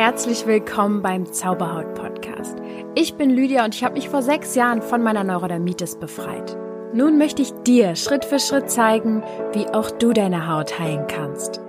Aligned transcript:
herzlich 0.00 0.46
willkommen 0.46 1.02
beim 1.02 1.30
Zauberhaut 1.30 1.92
Podcast. 1.92 2.56
Ich 2.94 3.16
bin 3.16 3.28
Lydia 3.28 3.66
und 3.66 3.74
ich 3.74 3.84
habe 3.84 3.96
mich 3.96 4.08
vor 4.08 4.22
sechs 4.22 4.54
Jahren 4.54 4.80
von 4.80 5.02
meiner 5.02 5.24
Neurodermitis 5.24 5.96
befreit. 5.96 6.56
Nun 6.94 7.18
möchte 7.18 7.42
ich 7.42 7.52
dir 7.66 7.94
Schritt 7.96 8.24
für 8.24 8.38
Schritt 8.38 8.70
zeigen, 8.70 9.22
wie 9.52 9.66
auch 9.66 9.90
du 9.90 10.14
deine 10.14 10.48
Haut 10.48 10.78
heilen 10.78 11.06
kannst. 11.06 11.60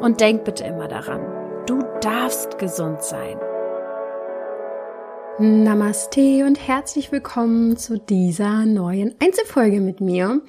Und 0.00 0.20
denk 0.20 0.44
bitte 0.44 0.62
immer 0.62 0.86
daran, 0.86 1.20
du 1.66 1.82
darfst 2.00 2.60
gesund 2.60 3.02
sein. 3.02 3.36
Namaste 5.40 6.44
und 6.46 6.64
herzlich 6.68 7.10
willkommen 7.10 7.76
zu 7.76 7.98
dieser 7.98 8.66
neuen 8.66 9.16
Einzelfolge 9.20 9.80
mit 9.80 10.00
mir. 10.00 10.42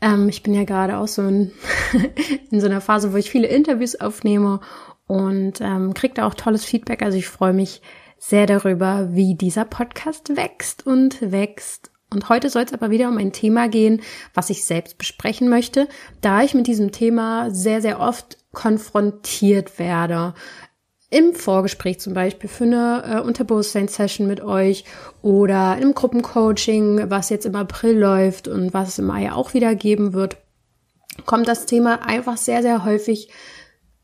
Ähm, 0.00 0.28
ich 0.28 0.44
bin 0.44 0.54
ja 0.54 0.62
gerade 0.62 0.98
auch 0.98 1.08
so 1.08 1.22
in, 1.22 1.50
in 2.52 2.60
so 2.60 2.66
einer 2.66 2.80
Phase, 2.80 3.12
wo 3.12 3.16
ich 3.16 3.28
viele 3.28 3.48
Interviews 3.48 3.96
aufnehme 3.96 4.60
und 5.06 5.60
ähm, 5.60 5.94
kriege 5.94 6.14
da 6.14 6.26
auch 6.26 6.34
tolles 6.34 6.64
Feedback. 6.64 7.02
Also 7.02 7.18
ich 7.18 7.28
freue 7.28 7.52
mich 7.52 7.82
sehr 8.18 8.46
darüber, 8.46 9.08
wie 9.12 9.34
dieser 9.34 9.64
Podcast 9.64 10.36
wächst 10.36 10.86
und 10.86 11.32
wächst. 11.32 11.90
Und 12.12 12.28
heute 12.28 12.50
soll 12.50 12.62
es 12.62 12.72
aber 12.72 12.90
wieder 12.90 13.08
um 13.08 13.18
ein 13.18 13.32
Thema 13.32 13.68
gehen, 13.68 14.00
was 14.32 14.50
ich 14.50 14.64
selbst 14.64 14.96
besprechen 14.96 15.48
möchte, 15.48 15.88
da 16.20 16.42
ich 16.42 16.54
mit 16.54 16.66
diesem 16.66 16.92
Thema 16.92 17.50
sehr, 17.50 17.82
sehr 17.82 18.00
oft 18.00 18.38
konfrontiert 18.52 19.78
werde. 19.78 20.34
Im 21.10 21.34
Vorgespräch 21.34 22.00
zum 22.00 22.14
Beispiel 22.14 22.48
für 22.48 22.64
eine 22.64 23.02
äh, 23.06 23.20
Unterbewusstseins-Session 23.20 24.26
mit 24.26 24.40
euch 24.40 24.84
oder 25.22 25.78
im 25.80 25.94
Gruppencoaching, 25.94 27.10
was 27.10 27.28
jetzt 27.28 27.46
im 27.46 27.54
April 27.54 27.98
läuft 27.98 28.48
und 28.48 28.72
was 28.74 28.88
es 28.88 28.98
im 28.98 29.06
Mai 29.06 29.32
auch 29.32 29.54
wieder 29.54 29.74
geben 29.74 30.14
wird, 30.14 30.36
kommt 31.24 31.48
das 31.48 31.66
Thema 31.66 32.06
einfach 32.06 32.36
sehr, 32.36 32.62
sehr 32.62 32.84
häufig 32.84 33.30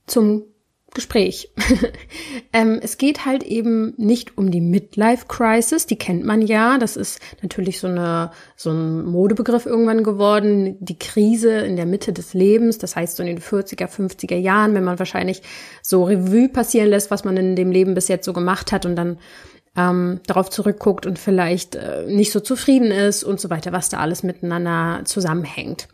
zum 0.06 0.44
Gespräch. 0.94 1.50
ähm, 2.52 2.78
es 2.82 2.98
geht 2.98 3.24
halt 3.24 3.42
eben 3.42 3.94
nicht 3.96 4.36
um 4.36 4.50
die 4.50 4.60
Midlife 4.60 5.26
Crisis, 5.26 5.86
die 5.86 5.96
kennt 5.96 6.24
man 6.24 6.42
ja. 6.42 6.78
Das 6.78 6.96
ist 6.96 7.20
natürlich 7.42 7.80
so 7.80 7.86
eine 7.86 8.30
so 8.56 8.70
ein 8.70 9.04
Modebegriff 9.04 9.66
irgendwann 9.66 10.04
geworden. 10.04 10.76
Die 10.80 10.98
Krise 10.98 11.60
in 11.60 11.76
der 11.76 11.86
Mitte 11.86 12.12
des 12.12 12.34
Lebens, 12.34 12.78
das 12.78 12.94
heißt 12.94 13.16
so 13.16 13.22
in 13.22 13.28
den 13.28 13.40
40er, 13.40 13.88
50er 13.88 14.36
Jahren, 14.36 14.74
wenn 14.74 14.84
man 14.84 14.98
wahrscheinlich 14.98 15.42
so 15.82 16.04
Revue 16.04 16.48
passieren 16.48 16.90
lässt, 16.90 17.10
was 17.10 17.24
man 17.24 17.36
in 17.36 17.56
dem 17.56 17.70
Leben 17.70 17.94
bis 17.94 18.08
jetzt 18.08 18.26
so 18.26 18.32
gemacht 18.32 18.72
hat 18.72 18.84
und 18.84 18.96
dann 18.96 19.18
ähm, 19.76 20.20
darauf 20.26 20.50
zurückguckt 20.50 21.06
und 21.06 21.18
vielleicht 21.18 21.76
äh, 21.76 22.04
nicht 22.06 22.30
so 22.30 22.40
zufrieden 22.40 22.90
ist 22.90 23.24
und 23.24 23.40
so 23.40 23.48
weiter, 23.48 23.72
was 23.72 23.88
da 23.88 23.98
alles 23.98 24.22
miteinander 24.22 25.04
zusammenhängt. 25.04 25.88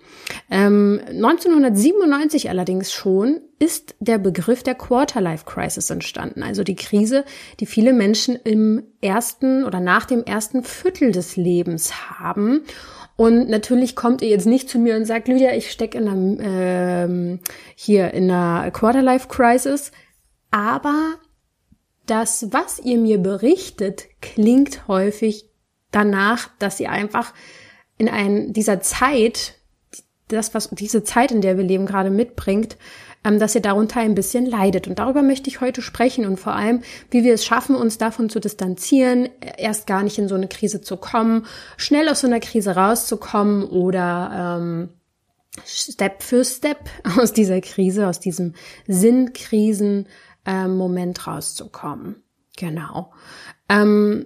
Ähm, 0.51 1.01
1997 1.07 2.51
allerdings 2.51 2.93
schon 2.93 3.41
ist 3.61 3.95
der 4.01 4.19
Begriff 4.19 4.65
der 4.65 4.75
Quarterlife 4.75 5.45
Crisis 5.45 5.91
entstanden, 5.91 6.43
also 6.43 6.65
die 6.65 6.75
Krise, 6.75 7.25
die 7.61 7.67
viele 7.67 7.93
Menschen 7.93 8.35
im 8.37 8.83
ersten 9.01 9.65
oder 9.65 9.79
nach 9.79 10.07
dem 10.07 10.25
ersten 10.25 10.65
Viertel 10.65 11.13
des 11.13 11.37
Lebens 11.37 11.93
haben. 12.19 12.63
Und 13.17 13.49
natürlich 13.49 13.97
kommt 13.97 14.23
ihr 14.23 14.29
jetzt 14.29 14.47
nicht 14.47 14.69
zu 14.69 14.79
mir 14.79 14.97
und 14.97 15.05
sagt, 15.05 15.27
Lydia, 15.29 15.53
ich 15.53 15.71
stecke 15.71 15.99
in 15.99 16.09
einer, 16.09 16.45
ähm, 16.45 17.41
hier 17.75 18.13
in 18.13 18.31
einer 18.31 18.71
Quarterlife 18.71 19.29
Crisis, 19.29 19.91
aber 20.51 21.15
das, 22.11 22.49
was 22.51 22.79
ihr 22.79 22.99
mir 22.99 23.19
berichtet, 23.19 24.07
klingt 24.21 24.89
häufig 24.89 25.49
danach, 25.91 26.51
dass 26.59 26.81
ihr 26.81 26.91
einfach 26.91 27.33
in 27.97 28.09
ein, 28.09 28.53
dieser 28.53 28.81
Zeit, 28.81 29.55
das, 30.29 30.55
was 30.55 30.71
diese 30.71 31.05
Zeit, 31.05 31.33
in 31.33 31.41
der 31.41 31.57
wir 31.57 31.65
leben, 31.65 31.87
gerade 31.87 32.11
mitbringt, 32.11 32.77
ähm, 33.25 33.39
dass 33.39 33.55
ihr 33.55 33.61
darunter 33.61 34.01
ein 34.01 34.15
bisschen 34.15 34.47
leidet. 34.47 34.87
Und 34.87 34.99
darüber 34.99 35.23
möchte 35.23 35.49
ich 35.49 35.61
heute 35.61 35.83
sprechen 35.83 36.27
und 36.27 36.39
vor 36.39 36.55
allem, 36.55 36.83
wie 37.11 37.25
wir 37.25 37.35
es 37.35 37.45
schaffen, 37.45 37.75
uns 37.75 37.99
davon 37.99 38.29
zu 38.29 38.41
distanzieren, 38.41 39.29
erst 39.57 39.87
gar 39.87 40.03
nicht 40.03 40.19
in 40.19 40.29
so 40.29 40.35
eine 40.35 40.49
Krise 40.49 40.81
zu 40.81 40.97
kommen, 40.97 41.47
schnell 41.77 42.09
aus 42.09 42.21
so 42.21 42.27
einer 42.27 42.41
Krise 42.41 42.77
rauszukommen 42.77 43.65
oder 43.65 44.59
ähm, 44.61 44.89
Step 45.65 46.23
für 46.23 46.45
Step 46.45 46.79
aus 47.19 47.33
dieser 47.33 47.61
Krise, 47.61 48.07
aus 48.07 48.21
diesem 48.21 48.55
Sinnkrisen 48.87 50.07
ähm, 50.49 50.77
Moment 50.77 51.29
rauszukommen. 51.29 52.25
Genau. 52.57 53.13
Ähm, 53.69 54.25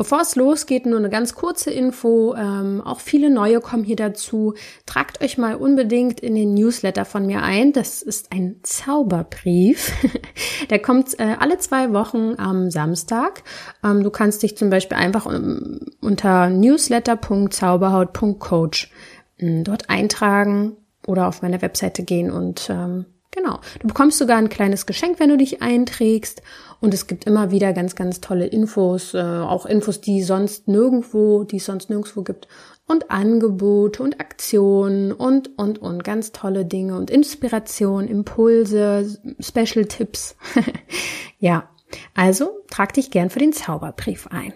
Bevor 0.00 0.22
es 0.22 0.34
losgeht, 0.34 0.86
nur 0.86 0.98
eine 0.98 1.10
ganz 1.10 1.34
kurze 1.34 1.70
Info. 1.70 2.34
Ähm, 2.34 2.80
auch 2.80 3.00
viele 3.00 3.28
neue 3.28 3.60
kommen 3.60 3.84
hier 3.84 3.96
dazu. 3.96 4.54
Tragt 4.86 5.22
euch 5.22 5.36
mal 5.36 5.56
unbedingt 5.56 6.20
in 6.20 6.34
den 6.34 6.54
Newsletter 6.54 7.04
von 7.04 7.26
mir 7.26 7.42
ein. 7.42 7.74
Das 7.74 8.00
ist 8.00 8.32
ein 8.32 8.60
Zauberbrief. 8.62 9.92
Der 10.70 10.78
kommt 10.78 11.20
äh, 11.20 11.36
alle 11.38 11.58
zwei 11.58 11.92
Wochen 11.92 12.36
am 12.38 12.70
Samstag. 12.70 13.42
Ähm, 13.84 14.02
du 14.02 14.08
kannst 14.08 14.42
dich 14.42 14.56
zum 14.56 14.70
Beispiel 14.70 14.96
einfach 14.96 15.26
um, 15.26 15.80
unter 16.00 16.48
newsletter.zauberhaut.coach 16.48 18.90
äh, 19.36 19.62
dort 19.64 19.90
eintragen 19.90 20.78
oder 21.06 21.28
auf 21.28 21.42
meine 21.42 21.60
Webseite 21.60 22.04
gehen 22.04 22.30
und 22.30 22.70
ähm, 22.70 23.04
Genau. 23.40 23.60
Du 23.78 23.88
bekommst 23.88 24.18
sogar 24.18 24.36
ein 24.36 24.50
kleines 24.50 24.84
Geschenk, 24.84 25.18
wenn 25.18 25.30
du 25.30 25.38
dich 25.38 25.62
einträgst. 25.62 26.42
Und 26.80 26.92
es 26.92 27.06
gibt 27.06 27.24
immer 27.24 27.50
wieder 27.50 27.72
ganz, 27.72 27.94
ganz 27.94 28.20
tolle 28.20 28.46
Infos, 28.46 29.14
äh, 29.14 29.18
auch 29.18 29.64
Infos, 29.64 30.00
die 30.00 30.22
sonst 30.22 30.68
nirgendwo, 30.68 31.44
die 31.44 31.56
es 31.56 31.64
sonst 31.64 31.88
nirgendwo 31.88 32.22
gibt. 32.22 32.48
Und 32.86 33.10
Angebote 33.10 34.02
und 34.02 34.20
Aktionen 34.20 35.12
und, 35.12 35.58
und, 35.58 35.78
und 35.78 36.04
ganz 36.04 36.32
tolle 36.32 36.66
Dinge 36.66 36.96
und 36.96 37.10
Inspiration, 37.10 38.08
Impulse, 38.08 39.18
Special 39.40 39.86
Tipps. 39.86 40.36
ja. 41.38 41.68
Also 42.14 42.60
trag 42.70 42.92
dich 42.92 43.10
gern 43.10 43.30
für 43.30 43.40
den 43.40 43.52
Zauberbrief 43.52 44.26
ein. 44.28 44.52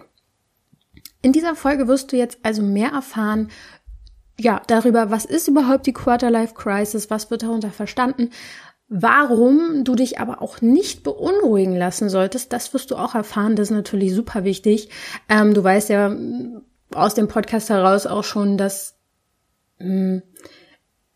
In 1.21 1.31
dieser 1.31 1.55
Folge 1.55 1.87
wirst 1.87 2.11
du 2.11 2.17
jetzt 2.17 2.37
also 2.43 2.61
mehr 2.61 2.91
erfahren 2.91 3.49
ja, 4.39 4.61
darüber, 4.67 5.11
was 5.11 5.25
ist 5.25 5.47
überhaupt 5.47 5.87
die 5.87 5.93
Quarterlife 5.93 6.53
Crisis, 6.53 7.09
was 7.09 7.31
wird 7.31 7.43
darunter 7.43 7.69
verstanden, 7.71 8.31
Warum 8.87 9.83
du 9.83 9.95
dich 9.95 10.19
aber 10.19 10.41
auch 10.41 10.61
nicht 10.61 11.03
beunruhigen 11.03 11.75
lassen 11.75 12.07
solltest, 12.07 12.53
das 12.53 12.73
wirst 12.73 12.91
du 12.91 12.95
auch 12.97 13.15
erfahren. 13.15 13.55
Das 13.55 13.69
ist 13.69 13.75
natürlich 13.75 14.13
super 14.13 14.43
wichtig. 14.43 14.89
Ähm, 15.27 15.55
du 15.55 15.63
weißt 15.63 15.89
ja 15.89 16.15
aus 16.93 17.15
dem 17.15 17.27
Podcast 17.27 17.69
heraus 17.69 18.05
auch 18.05 18.23
schon, 18.23 18.57
dass 18.57 18.95
mh, 19.79 19.87
hm, 19.87 20.21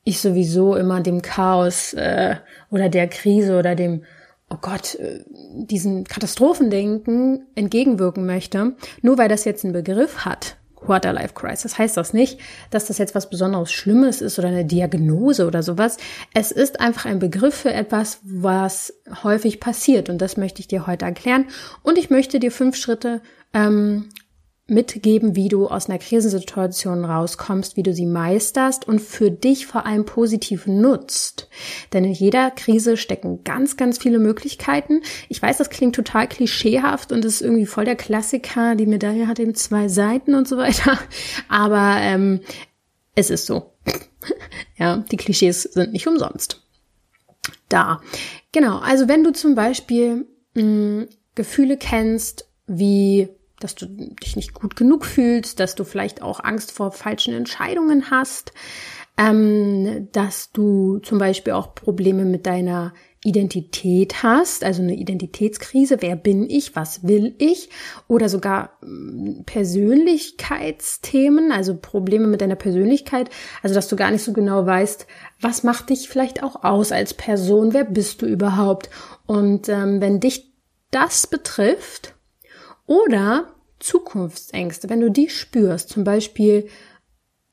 ich 0.03 0.19
sowieso 0.19 0.75
immer 0.75 1.01
dem 1.01 1.21
Chaos 1.21 1.93
äh, 1.93 2.37
oder 2.71 2.89
der 2.89 3.07
Krise 3.07 3.59
oder 3.59 3.75
dem, 3.75 4.03
oh 4.49 4.57
Gott, 4.59 4.95
äh, 4.95 5.23
diesen 5.29 6.05
Katastrophendenken 6.05 7.45
entgegenwirken 7.53 8.25
möchte. 8.25 8.75
Nur 9.03 9.19
weil 9.19 9.29
das 9.29 9.45
jetzt 9.45 9.63
einen 9.63 9.73
Begriff 9.73 10.25
hat, 10.25 10.57
Quarterlife 10.85 11.33
Crisis 11.33 11.77
heißt 11.77 11.97
das 11.97 12.13
nicht, 12.13 12.39
dass 12.69 12.85
das 12.85 12.97
jetzt 12.97 13.15
was 13.15 13.29
besonders 13.29 13.71
Schlimmes 13.71 14.21
ist 14.21 14.39
oder 14.39 14.47
eine 14.47 14.65
Diagnose 14.65 15.45
oder 15.45 15.63
sowas. 15.63 15.97
Es 16.33 16.51
ist 16.51 16.79
einfach 16.79 17.05
ein 17.05 17.19
Begriff 17.19 17.55
für 17.55 17.73
etwas, 17.73 18.19
was 18.23 18.93
häufig 19.23 19.59
passiert 19.59 20.09
und 20.09 20.19
das 20.19 20.37
möchte 20.37 20.61
ich 20.61 20.67
dir 20.67 20.87
heute 20.87 21.05
erklären. 21.05 21.45
Und 21.83 21.97
ich 21.97 22.09
möchte 22.09 22.39
dir 22.39 22.51
fünf 22.51 22.75
Schritte 22.75 23.21
ähm, 23.53 24.09
mitgeben, 24.69 25.35
wie 25.35 25.49
du 25.49 25.67
aus 25.67 25.89
einer 25.89 25.99
Krisensituation 25.99 27.05
rauskommst, 27.05 27.77
wie 27.77 27.83
du 27.83 27.93
sie 27.93 28.05
meisterst 28.05 28.87
und 28.87 28.99
für 28.99 29.31
dich 29.31 29.67
vor 29.67 29.85
allem 29.85 30.05
positiv 30.05 30.67
nutzt. 30.67 31.49
Denn 31.93 32.03
in 32.03 32.11
jeder 32.11 32.51
Krise 32.51 32.97
stecken 32.97 33.43
ganz, 33.43 33.77
ganz 33.77 33.97
viele 33.97 34.19
Möglichkeiten. 34.19 35.01
Ich 35.27 35.41
weiß, 35.41 35.57
das 35.57 35.69
klingt 35.69 35.95
total 35.95 36.27
klischeehaft 36.27 37.11
und 37.11 37.25
ist 37.25 37.41
irgendwie 37.41 37.65
voll 37.65 37.85
der 37.85 37.95
Klassiker. 37.95 38.75
Die 38.75 38.85
Medaille 38.85 39.27
hat 39.27 39.39
eben 39.39 39.55
zwei 39.55 39.87
Seiten 39.87 40.35
und 40.35 40.47
so 40.47 40.57
weiter. 40.57 40.97
Aber 41.47 41.97
ähm, 41.99 42.41
es 43.15 43.29
ist 43.29 43.45
so. 43.45 43.73
ja, 44.77 44.97
die 44.97 45.17
Klischees 45.17 45.63
sind 45.63 45.93
nicht 45.93 46.07
umsonst. 46.07 46.63
Da. 47.67 48.01
Genau. 48.51 48.79
Also 48.79 49.07
wenn 49.07 49.23
du 49.23 49.31
zum 49.31 49.55
Beispiel 49.55 50.25
mh, 50.55 50.63
mm, 50.63 51.07
Gefühle 51.35 51.77
kennst, 51.77 52.49
wie 52.67 53.29
dass 53.59 53.75
du 53.75 53.85
dich 53.85 54.35
nicht 54.35 54.53
gut 54.53 54.75
genug 54.75 55.05
fühlst, 55.05 55.59
dass 55.59 55.75
du 55.75 55.83
vielleicht 55.83 56.21
auch 56.21 56.43
Angst 56.43 56.71
vor 56.71 56.91
falschen 56.91 57.33
Entscheidungen 57.33 58.11
hast, 58.11 58.53
ähm, 59.17 60.07
dass 60.11 60.51
du 60.51 60.99
zum 60.99 61.17
Beispiel 61.17 61.53
auch 61.53 61.75
Probleme 61.75 62.25
mit 62.25 62.45
deiner 62.45 62.93
Identität 63.25 64.23
hast, 64.23 64.63
also 64.63 64.81
eine 64.81 64.95
Identitätskrise, 64.95 65.97
wer 65.99 66.15
bin 66.15 66.49
ich, 66.49 66.77
was 66.77 67.05
will 67.05 67.35
ich, 67.37 67.69
oder 68.07 68.29
sogar 68.29 68.77
mm, 68.81 69.41
Persönlichkeitsthemen, 69.45 71.51
also 71.51 71.75
Probleme 71.75 72.27
mit 72.27 72.39
deiner 72.39 72.55
Persönlichkeit, 72.55 73.29
also 73.61 73.75
dass 73.75 73.89
du 73.89 73.97
gar 73.97 74.11
nicht 74.11 74.23
so 74.23 74.31
genau 74.31 74.65
weißt, 74.65 75.05
was 75.41 75.63
macht 75.63 75.89
dich 75.89 76.07
vielleicht 76.07 76.43
auch 76.43 76.63
aus 76.63 76.93
als 76.93 77.13
Person, 77.13 77.73
wer 77.73 77.83
bist 77.83 78.21
du 78.21 78.25
überhaupt. 78.25 78.89
Und 79.25 79.67
ähm, 79.67 79.99
wenn 79.99 80.21
dich 80.21 80.53
das 80.91 81.27
betrifft, 81.27 82.15
oder 82.89 83.53
Zukunftsängste, 83.79 84.89
wenn 84.89 84.99
du 84.99 85.11
die 85.11 85.29
spürst, 85.29 85.89
zum 85.89 86.03
Beispiel, 86.03 86.67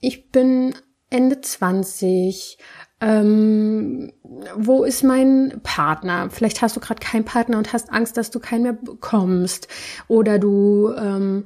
ich 0.01 0.31
bin 0.33 0.75
Ende 1.11 1.43
20, 1.43 2.57
ähm, 3.03 4.15
wo 4.57 4.85
ist 4.85 5.05
mein 5.05 5.61
Partner? 5.63 6.31
Vielleicht 6.31 6.63
hast 6.63 6.75
du 6.75 6.81
gerade 6.81 7.01
keinen 7.01 7.27
Partner 7.27 7.59
und 7.59 7.75
hast 7.75 7.93
Angst, 7.93 8.17
dass 8.17 8.31
du 8.31 8.41
keinen 8.41 8.63
mehr 8.63 8.73
bekommst. 8.73 9.69
Oder 10.09 10.39
du 10.39 10.91
ähm, 10.97 11.45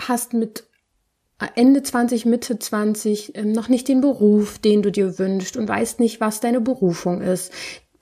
hast 0.00 0.34
mit 0.34 0.64
Ende 1.54 1.84
20, 1.84 2.26
Mitte 2.26 2.58
20 2.58 3.36
ähm, 3.36 3.52
noch 3.52 3.68
nicht 3.68 3.86
den 3.86 4.00
Beruf, 4.00 4.58
den 4.58 4.82
du 4.82 4.90
dir 4.90 5.20
wünschst 5.20 5.56
und 5.56 5.68
weißt 5.68 6.00
nicht, 6.00 6.20
was 6.20 6.40
deine 6.40 6.60
Berufung 6.60 7.20
ist. 7.20 7.52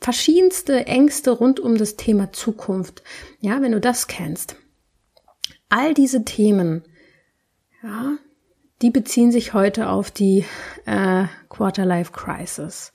Verschiedenste 0.01 0.87
Ängste 0.87 1.31
rund 1.33 1.61
um 1.61 1.77
das 1.77 1.97
Thema 1.97 2.33
Zukunft. 2.33 3.03
Ja, 3.41 3.61
wenn 3.61 3.73
du 3.73 3.81
das 3.81 4.07
kennst. 4.07 4.57
All 5.71 5.95
diese 5.95 6.25
Themen, 6.25 6.83
ja, 7.83 8.19
die 8.83 8.91
beziehen 8.91 9.31
sich 9.31 9.55
heute 9.55 9.89
auf 9.89 10.11
die 10.11 10.45
äh, 10.85 11.25
Quarterlife 11.49 12.13
Crisis. 12.13 12.93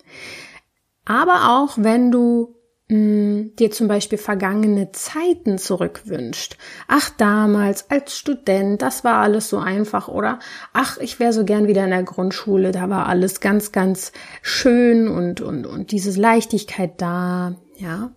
Aber 1.06 1.58
auch 1.58 1.78
wenn 1.78 2.12
du 2.12 2.56
mh, 2.90 2.96
hm, 2.96 3.56
dir 3.56 3.72
zum 3.72 3.88
Beispiel 3.88 4.18
vergangene 4.18 4.92
Zeiten 4.92 5.58
zurückwünscht. 5.58 6.58
Ach, 6.88 7.10
damals 7.12 7.90
als 7.90 8.18
Student, 8.18 8.82
das 8.82 9.04
war 9.04 9.22
alles 9.22 9.50
so 9.50 9.58
einfach, 9.58 10.08
oder? 10.08 10.40
Ach, 10.74 10.98
ich 10.98 11.20
wäre 11.20 11.34
so 11.34 11.46
gern 11.46 11.68
wieder 11.68 11.86
in 11.86 11.92
der 11.92 12.04
Grundschule, 12.04 12.72
da 12.72 12.90
war 12.90 13.08
alles 13.08 13.40
ganz, 13.40 13.72
ganz 13.72 14.12
schön 14.42 15.08
und, 15.08 15.40
und, 15.40 15.66
und 15.66 15.92
diese 15.92 16.20
Leichtigkeit 16.20 17.02
da, 17.02 17.56
ja. 17.78 18.12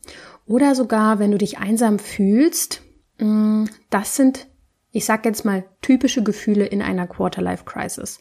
Oder 0.47 0.75
sogar, 0.75 1.19
wenn 1.19 1.31
du 1.31 1.39
dich 1.39 1.59
einsam 1.59 1.99
fühlst, 1.99 2.83
das 3.91 4.17
sind 4.17 4.47
ich 4.91 5.05
sag 5.05 5.27
jetzt 5.27 5.45
mal 5.45 5.65
typische 5.83 6.23
Gefühle 6.23 6.65
in 6.65 6.81
einer 6.81 7.07
Quarterlife 7.07 7.65
Crisis. 7.65 8.19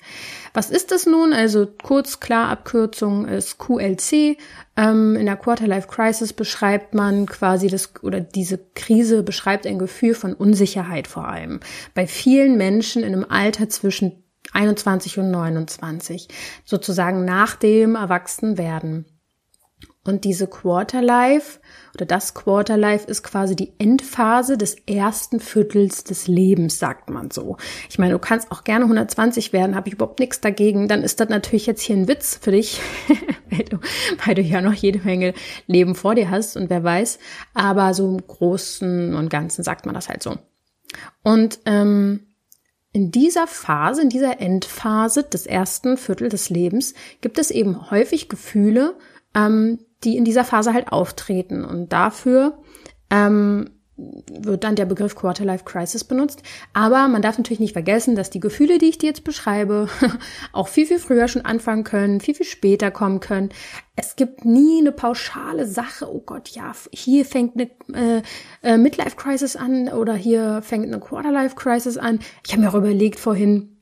Was 0.53 0.69
ist 0.69 0.91
das 0.91 1.05
nun? 1.05 1.31
Also 1.31 1.65
kurz, 1.65 2.19
klar, 2.19 2.49
Abkürzung 2.49 3.25
ist 3.25 3.57
QLC. 3.57 4.37
Ähm, 4.75 5.15
in 5.15 5.25
der 5.25 5.37
Quarterlife 5.37 5.87
Crisis 5.87 6.33
beschreibt 6.33 6.93
man 6.93 7.25
quasi 7.25 7.67
das 7.67 7.93
oder 8.03 8.19
diese 8.19 8.59
Krise 8.75 9.23
beschreibt 9.23 9.65
ein 9.65 9.79
Gefühl 9.79 10.13
von 10.13 10.33
Unsicherheit 10.33 11.07
vor 11.07 11.27
allem 11.27 11.61
bei 11.93 12.05
vielen 12.05 12.57
Menschen 12.57 13.01
in 13.01 13.13
einem 13.13 13.25
Alter 13.29 13.69
zwischen 13.69 14.23
21 14.53 15.19
und 15.19 15.31
29, 15.31 16.27
sozusagen 16.63 17.25
nach 17.25 17.55
dem 17.55 17.95
Erwachsenwerden. 17.95 19.05
Und 20.07 20.23
diese 20.23 20.47
Quarterlife 20.47 21.59
oder 21.93 22.05
das 22.05 22.33
Quarterlife 22.33 23.05
ist 23.07 23.23
quasi 23.23 23.57
die 23.57 23.73
Endphase 23.77 24.57
des 24.57 24.75
ersten 24.87 25.41
Viertels 25.41 26.05
des 26.05 26.27
Lebens, 26.29 26.79
sagt 26.79 27.09
man 27.09 27.29
so. 27.29 27.57
Ich 27.89 27.99
meine, 27.99 28.13
du 28.13 28.19
kannst 28.19 28.49
auch 28.49 28.63
gerne 28.63 28.85
120 28.85 29.51
werden, 29.51 29.75
habe 29.75 29.89
ich 29.89 29.95
überhaupt 29.95 30.21
nichts 30.21 30.39
dagegen. 30.39 30.87
Dann 30.87 31.03
ist 31.03 31.19
das 31.19 31.27
natürlich 31.27 31.65
jetzt 31.65 31.81
hier 31.81 31.97
ein 31.97 32.07
Witz 32.07 32.39
für 32.41 32.51
dich, 32.51 32.79
weil, 33.49 33.65
du, 33.65 33.79
weil 34.25 34.35
du 34.35 34.41
ja 34.41 34.61
noch 34.61 34.73
jede 34.73 34.99
Menge 34.99 35.33
Leben 35.65 35.93
vor 35.93 36.15
dir 36.15 36.29
hast 36.29 36.55
und 36.55 36.69
wer 36.69 36.85
weiß. 36.85 37.19
Aber 37.53 37.93
so 37.93 38.07
im 38.07 38.25
Großen 38.25 39.13
und 39.13 39.29
Ganzen 39.29 39.63
sagt 39.63 39.85
man 39.85 39.93
das 39.93 40.07
halt 40.07 40.23
so. 40.23 40.37
Und 41.21 41.59
ähm, 41.65 42.27
in 42.93 43.11
dieser 43.11 43.45
Phase, 43.45 44.03
in 44.03 44.09
dieser 44.09 44.39
Endphase 44.39 45.23
des 45.23 45.45
ersten 45.47 45.97
Viertel 45.97 46.29
des 46.29 46.49
Lebens 46.49 46.93
gibt 47.19 47.39
es 47.39 47.51
eben 47.51 47.91
häufig 47.91 48.29
Gefühle, 48.29 48.95
ähm, 49.35 49.79
die 50.03 50.17
in 50.17 50.25
dieser 50.25 50.43
Phase 50.43 50.73
halt 50.73 50.91
auftreten. 50.91 51.65
Und 51.65 51.91
dafür 51.93 52.59
ähm, 53.09 53.69
wird 53.97 54.63
dann 54.63 54.75
der 54.75 54.85
Begriff 54.85 55.15
Quarterlife 55.15 55.65
Crisis 55.65 56.03
benutzt. 56.03 56.43
Aber 56.73 57.07
man 57.07 57.21
darf 57.21 57.37
natürlich 57.37 57.59
nicht 57.59 57.73
vergessen, 57.73 58.15
dass 58.15 58.29
die 58.29 58.39
Gefühle, 58.39 58.77
die 58.77 58.89
ich 58.89 58.99
dir 58.99 59.07
jetzt 59.07 59.23
beschreibe, 59.23 59.89
auch 60.53 60.67
viel, 60.67 60.85
viel 60.85 60.99
früher 60.99 61.27
schon 61.27 61.45
anfangen 61.45 61.83
können, 61.83 62.21
viel, 62.21 62.35
viel 62.35 62.45
später 62.45 62.91
kommen 62.91 63.19
können. 63.19 63.49
Es 63.95 64.15
gibt 64.15 64.45
nie 64.45 64.79
eine 64.79 64.91
pauschale 64.91 65.65
Sache, 65.65 66.13
oh 66.13 66.21
Gott, 66.23 66.49
ja, 66.49 66.73
hier 66.91 67.25
fängt 67.25 67.55
eine 67.55 67.69
äh, 67.93 68.21
äh, 68.61 68.77
Midlife 68.77 69.15
Crisis 69.15 69.55
an 69.55 69.89
oder 69.89 70.13
hier 70.13 70.61
fängt 70.61 70.85
eine 70.85 70.99
Quarterlife 70.99 71.55
Crisis 71.55 71.97
an. 71.97 72.19
Ich 72.45 72.53
habe 72.53 72.61
mir 72.61 72.69
auch 72.69 72.75
überlegt 72.75 73.19
vorhin, 73.19 73.76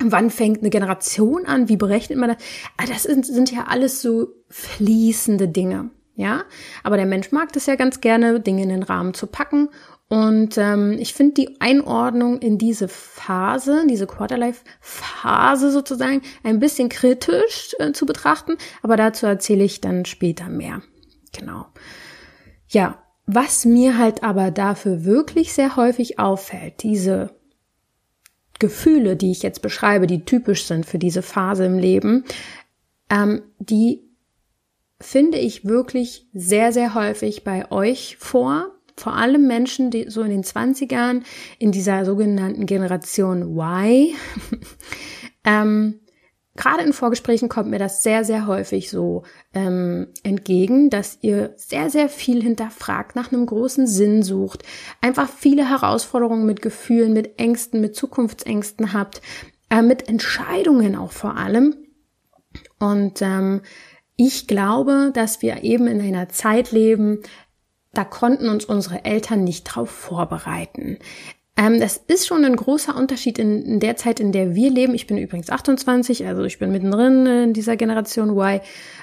Wann 0.00 0.30
fängt 0.30 0.60
eine 0.60 0.70
Generation 0.70 1.46
an? 1.46 1.68
Wie 1.68 1.76
berechnet 1.76 2.18
man 2.18 2.30
das? 2.30 2.38
Ah, 2.76 2.86
das 2.86 3.02
sind, 3.02 3.26
sind 3.26 3.50
ja 3.50 3.64
alles 3.68 4.00
so 4.00 4.28
fließende 4.48 5.48
Dinge, 5.48 5.90
ja. 6.14 6.44
Aber 6.84 6.96
der 6.96 7.06
Mensch 7.06 7.32
mag 7.32 7.52
das 7.52 7.66
ja 7.66 7.74
ganz 7.74 8.00
gerne, 8.00 8.40
Dinge 8.40 8.62
in 8.62 8.68
den 8.68 8.82
Rahmen 8.84 9.14
zu 9.14 9.26
packen. 9.26 9.70
Und 10.08 10.56
ähm, 10.56 10.96
ich 10.98 11.12
finde 11.12 11.34
die 11.34 11.60
Einordnung 11.60 12.38
in 12.38 12.56
diese 12.56 12.88
Phase, 12.88 13.84
diese 13.86 14.06
Quarterlife-Phase 14.06 15.70
sozusagen, 15.70 16.22
ein 16.42 16.60
bisschen 16.60 16.88
kritisch 16.88 17.74
äh, 17.78 17.92
zu 17.92 18.06
betrachten. 18.06 18.56
Aber 18.82 18.96
dazu 18.96 19.26
erzähle 19.26 19.64
ich 19.64 19.80
dann 19.82 20.06
später 20.06 20.48
mehr. 20.48 20.80
Genau. 21.36 21.66
Ja, 22.68 23.02
was 23.26 23.66
mir 23.66 23.98
halt 23.98 24.22
aber 24.22 24.50
dafür 24.50 25.04
wirklich 25.04 25.52
sehr 25.52 25.76
häufig 25.76 26.18
auffällt, 26.18 26.82
diese 26.82 27.37
Gefühle, 28.58 29.16
die 29.16 29.30
ich 29.30 29.42
jetzt 29.42 29.62
beschreibe, 29.62 30.06
die 30.06 30.24
typisch 30.24 30.64
sind 30.64 30.86
für 30.86 30.98
diese 30.98 31.22
Phase 31.22 31.64
im 31.64 31.78
Leben, 31.78 32.24
ähm, 33.10 33.42
die 33.58 34.02
finde 35.00 35.38
ich 35.38 35.64
wirklich 35.64 36.26
sehr, 36.32 36.72
sehr 36.72 36.94
häufig 36.94 37.44
bei 37.44 37.70
euch 37.70 38.16
vor. 38.18 38.74
Vor 38.96 39.14
allem 39.14 39.46
Menschen, 39.46 39.90
die 39.90 40.10
so 40.10 40.22
in 40.22 40.30
den 40.30 40.42
Zwanzigern 40.42 41.24
in 41.60 41.70
dieser 41.70 42.04
sogenannten 42.04 42.66
Generation 42.66 43.56
Y, 43.56 44.14
ähm, 45.44 46.00
Gerade 46.58 46.82
in 46.82 46.92
Vorgesprächen 46.92 47.48
kommt 47.48 47.70
mir 47.70 47.78
das 47.78 48.02
sehr, 48.02 48.24
sehr 48.24 48.48
häufig 48.48 48.90
so 48.90 49.22
ähm, 49.54 50.08
entgegen, 50.24 50.90
dass 50.90 51.18
ihr 51.20 51.52
sehr, 51.54 51.88
sehr 51.88 52.08
viel 52.08 52.42
hinterfragt, 52.42 53.14
nach 53.14 53.30
einem 53.30 53.46
großen 53.46 53.86
Sinn 53.86 54.24
sucht, 54.24 54.64
einfach 55.00 55.28
viele 55.28 55.70
Herausforderungen 55.70 56.46
mit 56.46 56.60
Gefühlen, 56.60 57.12
mit 57.12 57.38
Ängsten, 57.38 57.80
mit 57.80 57.94
Zukunftsängsten 57.94 58.92
habt, 58.92 59.22
äh, 59.70 59.82
mit 59.82 60.08
Entscheidungen 60.08 60.96
auch 60.96 61.12
vor 61.12 61.36
allem. 61.36 61.76
Und 62.80 63.22
ähm, 63.22 63.60
ich 64.16 64.48
glaube, 64.48 65.12
dass 65.14 65.42
wir 65.42 65.62
eben 65.62 65.86
in 65.86 66.00
einer 66.00 66.28
Zeit 66.28 66.72
leben, 66.72 67.20
da 67.92 68.02
konnten 68.02 68.48
uns 68.48 68.64
unsere 68.64 69.04
Eltern 69.04 69.44
nicht 69.44 69.62
drauf 69.62 69.90
vorbereiten. 69.90 70.98
Ähm, 71.58 71.80
das 71.80 71.96
ist 72.06 72.26
schon 72.26 72.44
ein 72.44 72.54
großer 72.54 72.96
Unterschied 72.96 73.38
in, 73.38 73.62
in, 73.64 73.80
der 73.80 73.96
Zeit, 73.96 74.20
in 74.20 74.30
der 74.30 74.54
wir 74.54 74.70
leben. 74.70 74.94
Ich 74.94 75.08
bin 75.08 75.18
übrigens 75.18 75.50
28, 75.50 76.24
also 76.26 76.44
ich 76.44 76.60
bin 76.60 76.70
mittendrin 76.70 77.26
in 77.26 77.52
dieser 77.52 77.76
Generation 77.76 78.30
Y. 78.30 78.60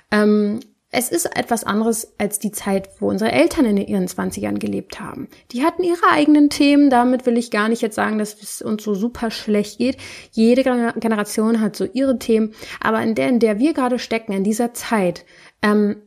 Ähm, 0.09 0.61
es 0.89 1.09
ist 1.09 1.25
etwas 1.35 1.65
anderes 1.65 2.13
als 2.17 2.39
die 2.39 2.51
Zeit, 2.51 2.87
wo 2.99 3.09
unsere 3.09 3.33
Eltern 3.33 3.65
in 3.65 3.75
ihren 3.75 4.07
20ern 4.07 4.57
gelebt 4.59 5.01
haben. 5.01 5.27
Die 5.51 5.63
hatten 5.63 5.83
ihre 5.83 6.07
eigenen 6.09 6.49
Themen. 6.49 6.89
Damit 6.89 7.25
will 7.25 7.38
ich 7.38 7.51
gar 7.51 7.67
nicht 7.67 7.81
jetzt 7.81 7.95
sagen, 7.95 8.17
dass 8.17 8.41
es 8.41 8.62
uns 8.62 8.81
so 8.83 8.95
super 8.95 9.29
schlecht 9.29 9.79
geht. 9.79 9.97
Jede 10.31 10.63
Generation 10.63 11.59
hat 11.59 11.75
so 11.75 11.83
ihre 11.83 12.17
Themen. 12.17 12.53
Aber 12.79 13.01
in 13.01 13.13
der, 13.13 13.27
in 13.27 13.39
der 13.39 13.59
wir 13.59 13.74
gerade 13.74 14.00
stecken, 14.00 14.31
in 14.31 14.45
dieser 14.45 14.74
Zeit, 14.74 15.25
ähm, 15.62 15.97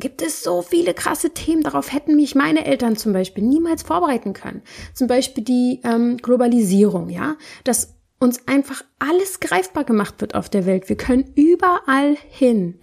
gibt 0.00 0.22
es 0.22 0.42
so 0.42 0.62
viele 0.62 0.94
krasse 0.94 1.30
Themen. 1.30 1.62
Darauf 1.62 1.92
hätten 1.92 2.16
mich 2.16 2.34
meine 2.34 2.64
Eltern 2.64 2.96
zum 2.96 3.12
Beispiel 3.12 3.44
niemals 3.44 3.82
vorbereiten 3.82 4.32
können. 4.32 4.62
Zum 4.94 5.06
Beispiel 5.06 5.44
die 5.44 5.80
ähm, 5.84 6.16
Globalisierung, 6.16 7.08
ja, 7.08 7.36
dass 7.64 7.94
uns 8.18 8.46
einfach 8.46 8.84
alles 8.98 9.40
greifbar 9.40 9.84
gemacht 9.84 10.20
wird 10.20 10.34
auf 10.34 10.48
der 10.48 10.66
Welt. 10.66 10.88
Wir 10.88 10.96
können 10.96 11.32
überall 11.34 12.16
hin. 12.28 12.80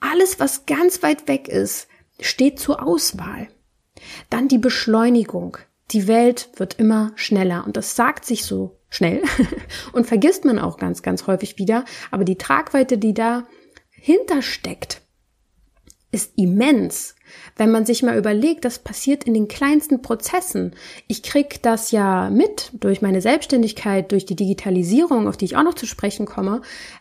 Alles, 0.00 0.40
was 0.40 0.66
ganz 0.66 1.02
weit 1.02 1.28
weg 1.28 1.48
ist, 1.48 1.88
steht 2.20 2.58
zur 2.58 2.86
Auswahl. 2.86 3.48
Dann 4.30 4.48
die 4.48 4.58
Beschleunigung. 4.58 5.58
Die 5.90 6.06
Welt 6.08 6.48
wird 6.56 6.78
immer 6.78 7.12
schneller 7.16 7.64
und 7.66 7.76
das 7.76 7.96
sagt 7.96 8.24
sich 8.24 8.44
so 8.44 8.78
schnell 8.88 9.22
und 9.92 10.06
vergisst 10.06 10.44
man 10.44 10.58
auch 10.58 10.78
ganz, 10.78 11.02
ganz 11.02 11.26
häufig 11.26 11.58
wieder. 11.58 11.84
Aber 12.10 12.24
die 12.24 12.38
Tragweite, 12.38 12.98
die 12.98 13.14
da 13.14 13.46
hintersteckt, 13.90 15.02
ist 16.12 16.34
immens. 16.36 17.16
Wenn 17.56 17.70
man 17.70 17.86
sich 17.86 18.02
mal 18.02 18.18
überlegt, 18.18 18.66
das 18.66 18.78
passiert 18.78 19.24
in 19.24 19.32
den 19.32 19.48
kleinsten 19.48 20.02
Prozessen. 20.02 20.74
Ich 21.08 21.22
krieg 21.22 21.62
das 21.62 21.90
ja 21.90 22.28
mit 22.28 22.70
durch 22.74 23.00
meine 23.00 23.22
Selbstständigkeit, 23.22 24.12
durch 24.12 24.26
die 24.26 24.36
Digitalisierung, 24.36 25.26
auf 25.26 25.38
die 25.38 25.46
ich 25.46 25.56
auch 25.56 25.62
noch 25.62 25.74
zu 25.74 25.86
sprechen 25.86 26.26
komme, 26.26 26.60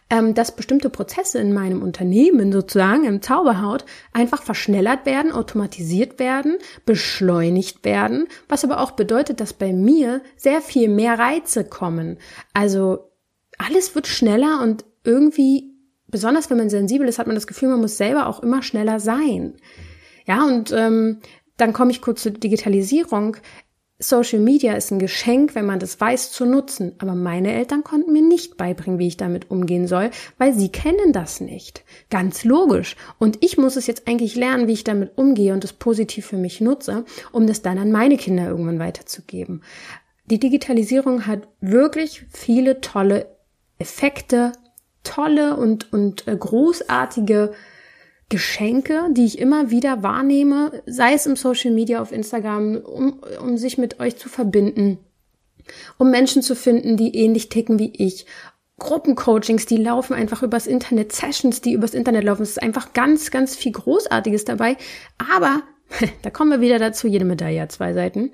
ähm, 0.09 0.33
dass 0.33 0.55
bestimmte 0.55 0.89
Prozesse 0.89 1.39
in 1.39 1.53
meinem 1.53 1.81
Unternehmen 1.81 2.53
sozusagen 2.53 3.03
im 3.03 3.21
Zauberhaut 3.21 3.83
einfach 4.13 4.41
verschnellert 4.41 5.05
werden, 5.05 5.33
automatisiert 5.33 6.17
werden, 6.17 6.57
beschleunigt 6.85 7.83
werden, 7.83 8.27
was 8.47 8.63
aber 8.63 8.79
auch 8.79 8.91
bedeutet, 8.91 9.41
dass 9.41 9.51
bei 9.51 9.73
mir 9.73 10.21
sehr 10.37 10.61
viel 10.61 10.87
mehr 10.87 11.19
Reize 11.19 11.65
kommen. 11.65 12.17
Also 12.53 13.11
alles 13.57 13.93
wird 13.93 14.07
schneller 14.07 14.61
und 14.61 14.85
irgendwie 15.03 15.70
besonders 16.11 16.49
wenn 16.49 16.57
man 16.57 16.69
sensibel 16.69 17.07
ist, 17.07 17.19
hat 17.19 17.27
man 17.27 17.35
das 17.35 17.47
Gefühl, 17.47 17.69
man 17.69 17.81
muss 17.81 17.97
selber 17.97 18.27
auch 18.27 18.41
immer 18.41 18.61
schneller 18.61 18.99
sein. 18.99 19.55
Ja, 20.27 20.45
und 20.45 20.71
ähm, 20.71 21.19
dann 21.57 21.73
komme 21.73 21.91
ich 21.91 22.01
kurz 22.01 22.23
zur 22.23 22.31
Digitalisierung. 22.31 23.37
Social 23.99 24.39
Media 24.39 24.73
ist 24.73 24.91
ein 24.91 24.97
Geschenk, 24.97 25.53
wenn 25.53 25.67
man 25.67 25.79
das 25.79 26.01
weiß 26.01 26.31
zu 26.31 26.45
nutzen. 26.45 26.93
Aber 26.97 27.13
meine 27.13 27.53
Eltern 27.53 27.83
konnten 27.83 28.11
mir 28.11 28.23
nicht 28.23 28.57
beibringen, 28.57 28.97
wie 28.97 29.07
ich 29.07 29.17
damit 29.17 29.51
umgehen 29.51 29.87
soll, 29.87 30.09
weil 30.39 30.53
sie 30.53 30.69
kennen 30.69 31.13
das 31.13 31.39
nicht. 31.39 31.83
Ganz 32.09 32.43
logisch. 32.43 32.95
Und 33.19 33.37
ich 33.41 33.57
muss 33.57 33.75
es 33.75 33.85
jetzt 33.85 34.07
eigentlich 34.07 34.35
lernen, 34.35 34.67
wie 34.67 34.73
ich 34.73 34.83
damit 34.83 35.17
umgehe 35.17 35.53
und 35.53 35.63
es 35.63 35.73
positiv 35.73 36.25
für 36.25 36.37
mich 36.37 36.61
nutze, 36.61 37.05
um 37.31 37.45
das 37.45 37.61
dann 37.61 37.77
an 37.77 37.91
meine 37.91 38.17
Kinder 38.17 38.47
irgendwann 38.47 38.79
weiterzugeben. 38.79 39.61
Die 40.25 40.39
Digitalisierung 40.39 41.27
hat 41.27 41.47
wirklich 41.59 42.25
viele 42.29 42.81
tolle 42.81 43.27
Effekte, 43.77 44.53
tolle 45.03 45.57
und, 45.57 45.91
und 45.91 46.27
äh, 46.27 46.35
großartige 46.35 47.53
Geschenke, 48.29 49.09
die 49.11 49.25
ich 49.25 49.39
immer 49.39 49.71
wieder 49.71 50.03
wahrnehme, 50.03 50.83
sei 50.85 51.13
es 51.13 51.25
im 51.25 51.35
Social 51.35 51.71
Media 51.71 52.01
auf 52.01 52.11
Instagram, 52.13 52.77
um, 52.77 53.19
um 53.41 53.57
sich 53.57 53.77
mit 53.77 53.99
euch 53.99 54.17
zu 54.17 54.29
verbinden, 54.29 54.99
um 55.97 56.11
Menschen 56.11 56.41
zu 56.41 56.55
finden, 56.55 56.95
die 56.95 57.15
ähnlich 57.15 57.49
ticken 57.49 57.77
wie 57.77 57.91
ich. 57.93 58.25
Gruppencoachings, 58.79 59.67
die 59.67 59.77
laufen 59.77 60.13
einfach 60.13 60.41
übers 60.43 60.65
Internet, 60.65 61.11
Sessions, 61.11 61.61
die 61.61 61.73
übers 61.73 61.93
Internet 61.93 62.23
laufen. 62.23 62.41
Es 62.43 62.51
ist 62.51 62.63
einfach 62.63 62.93
ganz, 62.93 63.29
ganz 63.31 63.55
viel 63.55 63.73
Großartiges 63.73 64.45
dabei. 64.45 64.77
Aber 65.17 65.61
da 66.23 66.29
kommen 66.29 66.51
wir 66.51 66.61
wieder 66.61 66.79
dazu, 66.79 67.07
jede 67.07 67.25
Medaille 67.25 67.61
hat 67.61 67.71
zwei 67.71 67.93
Seiten. 67.93 68.31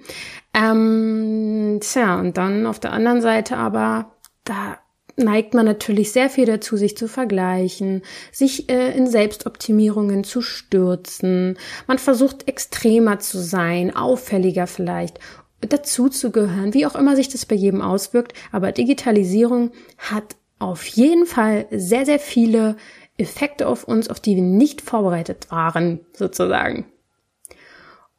Ähm, 0.54 1.80
tja, 1.82 2.20
und 2.20 2.38
dann 2.38 2.66
auf 2.66 2.80
der 2.80 2.94
anderen 2.94 3.22
Seite 3.22 3.58
aber, 3.58 4.14
da 4.44 4.78
neigt 5.18 5.54
man 5.54 5.66
natürlich 5.66 6.12
sehr 6.12 6.30
viel 6.30 6.46
dazu, 6.46 6.78
sich 6.78 6.96
zu 6.96 7.08
vergleichen, 7.08 8.04
sich 8.32 8.70
äh, 8.70 8.96
in 8.96 9.08
Selbstoptimierungen 9.08 10.24
zu 10.24 10.42
stürzen. 10.42 11.58
Man 11.88 11.98
versucht 11.98 12.48
extremer 12.48 13.20
zu 13.20 13.40
sein, 13.40 13.96
auffälliger 13.96 14.68
vielleicht, 14.68 15.20
dazu 15.62 16.08
zu 16.10 16.32
gehören, 16.32 16.74
wie 16.74 16.86
auch 16.86 16.96
immer 16.96 17.16
sich 17.16 17.30
das 17.30 17.46
bei 17.46 17.56
jedem 17.56 17.82
auswirkt. 17.82 18.34
Aber 18.52 18.72
Digitalisierung 18.72 19.72
hat 19.98 20.36
auf 20.60 20.86
jeden 20.86 21.26
Fall 21.26 21.66
sehr, 21.72 22.06
sehr 22.06 22.20
viele 22.20 22.76
Effekte 23.18 23.68
auf 23.68 23.84
uns, 23.84 24.10
auf 24.10 24.20
die 24.20 24.36
wir 24.36 24.44
nicht 24.44 24.82
vorbereitet 24.82 25.48
waren, 25.50 26.00
sozusagen. 26.14 26.86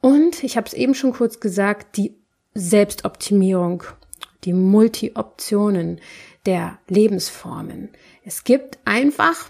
Und 0.01 0.43
ich 0.43 0.57
habe 0.57 0.67
es 0.67 0.73
eben 0.73 0.95
schon 0.95 1.13
kurz 1.13 1.39
gesagt, 1.39 1.97
die 1.97 2.15
Selbstoptimierung, 2.53 3.83
die 4.43 4.53
Multi-Optionen, 4.53 5.99
der 6.45 6.79
Lebensformen. 6.87 7.89
Es 8.23 8.43
gibt 8.43 8.79
einfach 8.85 9.49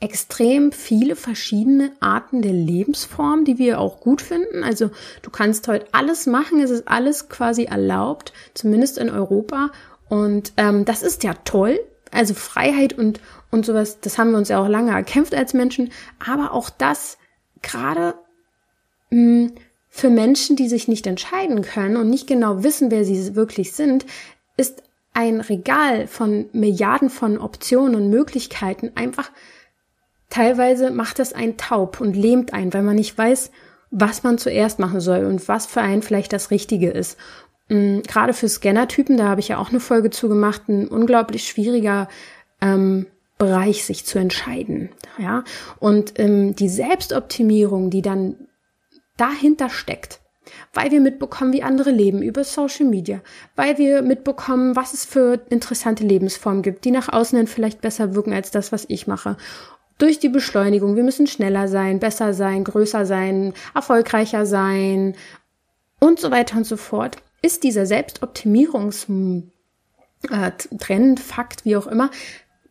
extrem 0.00 0.72
viele 0.72 1.14
verschiedene 1.14 1.92
Arten 2.00 2.42
der 2.42 2.52
Lebensform, 2.52 3.44
die 3.44 3.58
wir 3.58 3.78
auch 3.78 4.00
gut 4.00 4.20
finden. 4.20 4.64
Also 4.64 4.90
du 5.22 5.30
kannst 5.30 5.68
heute 5.68 5.86
alles 5.92 6.26
machen, 6.26 6.60
es 6.60 6.70
ist 6.70 6.88
alles 6.88 7.28
quasi 7.28 7.64
erlaubt, 7.64 8.32
zumindest 8.52 8.98
in 8.98 9.10
Europa. 9.10 9.70
Und 10.08 10.54
ähm, 10.56 10.84
das 10.84 11.02
ist 11.02 11.22
ja 11.22 11.34
toll. 11.44 11.78
Also 12.10 12.34
Freiheit 12.34 12.98
und, 12.98 13.20
und 13.50 13.64
sowas, 13.64 14.00
das 14.00 14.18
haben 14.18 14.32
wir 14.32 14.38
uns 14.38 14.48
ja 14.48 14.60
auch 14.60 14.68
lange 14.68 14.90
erkämpft 14.90 15.36
als 15.36 15.54
Menschen. 15.54 15.92
Aber 16.18 16.52
auch 16.52 16.68
das 16.68 17.16
gerade 17.62 18.14
hm, 19.10 19.52
für 19.88 20.10
Menschen, 20.10 20.56
die 20.56 20.68
sich 20.68 20.88
nicht 20.88 21.06
entscheiden 21.06 21.62
können 21.62 21.96
und 21.96 22.10
nicht 22.10 22.26
genau 22.26 22.64
wissen, 22.64 22.90
wer 22.90 23.04
sie 23.04 23.36
wirklich 23.36 23.72
sind, 23.72 24.04
ist 24.56 24.82
ein 25.14 25.40
Regal 25.40 26.06
von 26.06 26.46
Milliarden 26.52 27.10
von 27.10 27.38
Optionen 27.38 27.94
und 27.94 28.10
Möglichkeiten 28.10 28.92
einfach 28.94 29.30
teilweise 30.32 30.90
macht 30.90 31.18
das 31.18 31.34
ein 31.34 31.58
taub 31.58 32.00
und 32.00 32.16
lähmt 32.16 32.54
ein, 32.54 32.72
weil 32.72 32.82
man 32.82 32.96
nicht 32.96 33.16
weiß, 33.16 33.50
was 33.90 34.22
man 34.22 34.38
zuerst 34.38 34.78
machen 34.78 35.00
soll 35.00 35.26
und 35.26 35.46
was 35.48 35.66
für 35.66 35.82
einen 35.82 36.02
vielleicht 36.02 36.32
das 36.32 36.50
Richtige 36.50 36.90
ist. 36.90 37.18
Mhm, 37.68 38.02
gerade 38.04 38.32
für 38.32 38.48
Scanner-Typen, 38.48 39.18
da 39.18 39.28
habe 39.28 39.40
ich 39.40 39.48
ja 39.48 39.58
auch 39.58 39.68
eine 39.68 39.80
Folge 39.80 40.08
zu 40.08 40.30
gemacht, 40.30 40.68
ein 40.68 40.88
unglaublich 40.88 41.46
schwieriger 41.46 42.08
ähm, 42.62 43.06
Bereich, 43.36 43.84
sich 43.84 44.06
zu 44.06 44.18
entscheiden. 44.18 44.90
Ja, 45.18 45.44
und 45.78 46.18
ähm, 46.18 46.56
die 46.56 46.70
Selbstoptimierung, 46.70 47.90
die 47.90 48.02
dann 48.02 48.36
dahinter 49.18 49.68
steckt, 49.68 50.21
weil 50.72 50.90
wir 50.90 51.00
mitbekommen, 51.00 51.52
wie 51.52 51.62
andere 51.62 51.90
leben 51.90 52.22
über 52.22 52.44
Social 52.44 52.86
Media, 52.86 53.20
weil 53.56 53.78
wir 53.78 54.02
mitbekommen, 54.02 54.76
was 54.76 54.94
es 54.94 55.04
für 55.04 55.40
interessante 55.50 56.04
Lebensformen 56.04 56.62
gibt, 56.62 56.84
die 56.84 56.90
nach 56.90 57.12
außen 57.12 57.36
hin 57.36 57.46
vielleicht 57.46 57.80
besser 57.80 58.14
wirken 58.14 58.32
als 58.32 58.50
das, 58.50 58.72
was 58.72 58.84
ich 58.88 59.06
mache. 59.06 59.36
Durch 59.98 60.18
die 60.18 60.28
Beschleunigung, 60.28 60.96
wir 60.96 61.04
müssen 61.04 61.26
schneller 61.26 61.68
sein, 61.68 62.00
besser 62.00 62.34
sein, 62.34 62.64
größer 62.64 63.06
sein, 63.06 63.52
erfolgreicher 63.74 64.46
sein 64.46 65.14
und 66.00 66.18
so 66.18 66.30
weiter 66.30 66.56
und 66.56 66.66
so 66.66 66.76
fort, 66.76 67.18
ist 67.42 67.62
dieser 67.62 67.86
Selbstoptimierungstrend, 67.86 69.52
äh, 70.30 71.16
Fakt, 71.16 71.64
wie 71.64 71.76
auch 71.76 71.86
immer, 71.86 72.10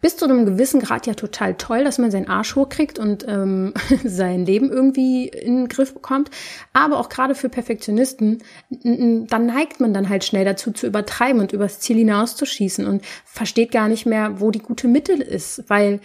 bis 0.01 0.17
zu 0.17 0.25
einem 0.25 0.46
gewissen 0.46 0.81
Grad 0.81 1.08
ja 1.08 1.13
total 1.13 1.55
toll, 1.55 1.84
dass 1.84 2.00
man 2.00 2.12
seinen 2.12 2.27
Arsch 2.27 2.55
hochkriegt 2.55 3.00
und 3.00 3.25
ähm, 3.27 3.74
sein 4.03 4.46
Leben 4.46 4.72
irgendwie 4.72 5.27
in 5.27 5.58
den 5.58 5.67
Griff 5.67 5.93
bekommt. 5.93 6.31
Aber 6.74 7.00
auch 7.00 7.08
gerade 7.08 7.36
für 7.36 7.50
Perfektionisten, 7.50 8.43
dann 8.84 9.46
neigt 9.46 9.79
man 9.79 9.93
dann 9.93 10.10
halt 10.10 10.24
schnell 10.24 10.46
dazu 10.46 10.72
zu 10.72 10.88
übertreiben 10.88 11.39
und 11.39 11.53
übers 11.53 11.79
Ziel 11.79 11.98
hinauszuschießen 11.98 12.86
und 12.88 13.05
versteht 13.25 13.72
gar 13.72 13.88
nicht 13.88 14.05
mehr, 14.05 14.41
wo 14.41 14.51
die 14.51 14.60
gute 14.60 14.88
Mitte 14.88 15.13
ist, 15.13 15.63
weil 15.67 16.00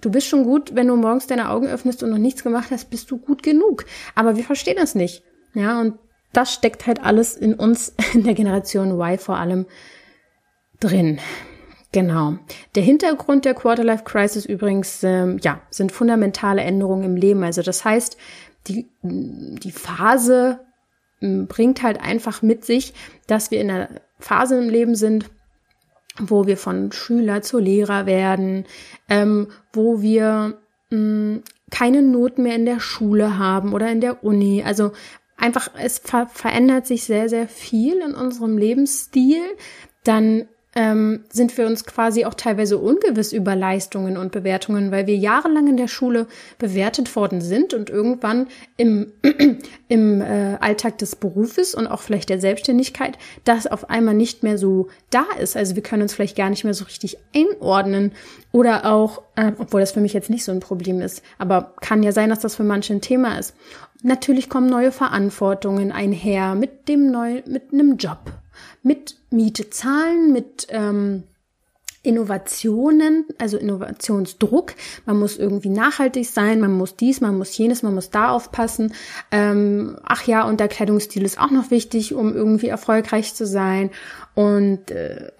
Du 0.00 0.10
bist 0.10 0.28
schon 0.28 0.44
gut, 0.44 0.74
wenn 0.74 0.86
du 0.86 0.96
morgens 0.96 1.26
deine 1.26 1.50
Augen 1.50 1.66
öffnest 1.66 2.02
und 2.02 2.08
noch 2.08 2.16
nichts 2.16 2.42
gemacht 2.42 2.70
hast, 2.70 2.88
bist 2.88 3.10
du 3.10 3.18
gut 3.18 3.42
genug. 3.42 3.84
Aber 4.14 4.36
wir 4.36 4.44
verstehen 4.44 4.76
das 4.78 4.94
nicht. 4.94 5.22
Ja, 5.52 5.80
und 5.80 5.98
das 6.32 6.54
steckt 6.54 6.86
halt 6.86 7.02
alles 7.04 7.36
in 7.36 7.54
uns, 7.54 7.94
in 8.14 8.24
der 8.24 8.34
Generation 8.34 8.98
Y 8.98 9.18
vor 9.18 9.36
allem 9.36 9.66
drin. 10.78 11.18
Genau. 11.92 12.38
Der 12.76 12.82
Hintergrund 12.82 13.44
der 13.44 13.54
Quarterlife 13.54 14.04
Crisis 14.04 14.46
übrigens, 14.46 15.02
ähm, 15.02 15.38
ja, 15.42 15.60
sind 15.70 15.90
fundamentale 15.90 16.62
Änderungen 16.62 17.04
im 17.04 17.16
Leben. 17.16 17.42
Also 17.42 17.62
das 17.62 17.84
heißt, 17.84 18.16
die, 18.68 18.88
die 19.02 19.72
Phase 19.72 20.60
ähm, 21.20 21.46
bringt 21.46 21.82
halt 21.82 22.00
einfach 22.00 22.42
mit 22.42 22.64
sich, 22.64 22.94
dass 23.26 23.50
wir 23.50 23.60
in 23.60 23.70
einer 23.70 23.88
Phase 24.20 24.58
im 24.58 24.68
Leben 24.68 24.94
sind, 24.94 25.30
wo 26.18 26.46
wir 26.46 26.56
von 26.56 26.92
Schüler 26.92 27.42
zu 27.42 27.58
Lehrer 27.58 28.06
werden, 28.06 28.66
ähm, 29.08 29.48
wo 29.72 30.00
wir 30.00 30.58
mh, 30.90 30.98
mm, 30.98 31.42
keine 31.70 32.02
Noten 32.02 32.42
mehr 32.42 32.56
in 32.56 32.66
der 32.66 32.80
Schule 32.80 33.38
haben 33.38 33.72
oder 33.74 33.90
in 33.90 34.00
der 34.00 34.24
Uni. 34.24 34.62
Also 34.64 34.92
einfach, 35.36 35.70
es 35.78 35.98
ver 35.98 36.26
verändert 36.26 36.86
sich 36.86 37.04
sehr, 37.04 37.28
sehr 37.28 37.48
viel 37.48 38.00
in 38.00 38.14
unserem 38.14 38.58
Lebensstil. 38.58 39.42
Dann 40.04 40.48
ähm, 40.80 41.24
sind 41.30 41.58
wir 41.58 41.66
uns 41.66 41.84
quasi 41.84 42.24
auch 42.24 42.32
teilweise 42.32 42.78
ungewiss 42.78 43.34
über 43.34 43.54
Leistungen 43.54 44.16
und 44.16 44.32
Bewertungen, 44.32 44.90
weil 44.90 45.06
wir 45.06 45.14
jahrelang 45.14 45.68
in 45.68 45.76
der 45.76 45.88
Schule 45.88 46.26
bewertet 46.56 47.14
worden 47.16 47.42
sind 47.42 47.74
und 47.74 47.90
irgendwann 47.90 48.46
im, 48.78 49.12
im 49.88 50.22
äh, 50.22 50.56
Alltag 50.58 50.96
des 50.96 51.16
Berufes 51.16 51.74
und 51.74 51.86
auch 51.86 52.00
vielleicht 52.00 52.30
der 52.30 52.40
Selbstständigkeit 52.40 53.18
das 53.44 53.66
auf 53.66 53.90
einmal 53.90 54.14
nicht 54.14 54.42
mehr 54.42 54.56
so 54.56 54.88
da 55.10 55.26
ist. 55.38 55.54
Also 55.54 55.74
wir 55.74 55.82
können 55.82 56.00
uns 56.00 56.14
vielleicht 56.14 56.36
gar 56.36 56.48
nicht 56.48 56.64
mehr 56.64 56.72
so 56.72 56.86
richtig 56.86 57.18
einordnen 57.36 58.12
oder 58.50 58.86
auch, 58.90 59.20
äh, 59.36 59.52
obwohl 59.58 59.80
das 59.80 59.92
für 59.92 60.00
mich 60.00 60.14
jetzt 60.14 60.30
nicht 60.30 60.44
so 60.44 60.52
ein 60.52 60.60
Problem 60.60 61.02
ist, 61.02 61.22
aber 61.36 61.74
kann 61.82 62.02
ja 62.02 62.12
sein, 62.12 62.30
dass 62.30 62.40
das 62.40 62.54
für 62.54 62.64
manche 62.64 62.94
ein 62.94 63.02
Thema 63.02 63.38
ist. 63.38 63.54
Natürlich 64.02 64.48
kommen 64.48 64.70
neue 64.70 64.92
Verantwortungen 64.92 65.92
einher 65.92 66.54
mit 66.54 66.88
dem 66.88 67.10
neu, 67.10 67.42
mit 67.46 67.74
einem 67.74 67.98
Job 67.98 68.32
mit 68.82 69.16
Miete 69.30 69.70
zahlen, 69.70 70.32
mit 70.32 70.66
ähm, 70.70 71.24
Innovationen, 72.02 73.26
also 73.36 73.58
Innovationsdruck. 73.58 74.72
Man 75.04 75.18
muss 75.18 75.36
irgendwie 75.36 75.68
nachhaltig 75.68 76.26
sein, 76.30 76.58
man 76.58 76.72
muss 76.72 76.96
dies, 76.96 77.20
man 77.20 77.36
muss 77.36 77.56
jenes, 77.56 77.82
man 77.82 77.94
muss 77.94 78.08
da 78.08 78.30
aufpassen. 78.30 78.94
Ähm, 79.30 79.98
ach 80.02 80.26
ja, 80.26 80.44
und 80.44 80.60
der 80.60 80.68
Kleidungsstil 80.68 81.24
ist 81.24 81.38
auch 81.38 81.50
noch 81.50 81.70
wichtig, 81.70 82.14
um 82.14 82.34
irgendwie 82.34 82.68
erfolgreich 82.68 83.34
zu 83.34 83.46
sein. 83.46 83.90
Und 84.34 84.90
äh, 84.90 85.30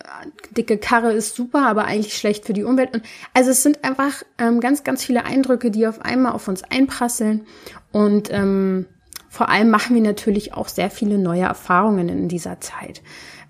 dicke 0.54 0.76
Karre 0.76 1.12
ist 1.12 1.34
super, 1.34 1.66
aber 1.66 1.86
eigentlich 1.86 2.18
schlecht 2.18 2.44
für 2.44 2.52
die 2.52 2.64
Umwelt. 2.64 2.92
Und 2.92 3.04
also 3.32 3.52
es 3.52 3.62
sind 3.62 3.82
einfach 3.82 4.22
ähm, 4.36 4.60
ganz, 4.60 4.84
ganz 4.84 5.02
viele 5.02 5.24
Eindrücke, 5.24 5.70
die 5.70 5.86
auf 5.86 6.02
einmal 6.02 6.32
auf 6.32 6.46
uns 6.46 6.62
einprasseln. 6.62 7.46
Und 7.90 8.30
ähm, 8.30 8.84
vor 9.30 9.48
allem 9.48 9.70
machen 9.70 9.94
wir 9.94 10.02
natürlich 10.02 10.54
auch 10.54 10.66
sehr 10.66 10.90
viele 10.90 11.16
neue 11.16 11.42
Erfahrungen 11.42 12.08
in 12.08 12.26
dieser 12.26 12.60
Zeit. 12.60 13.00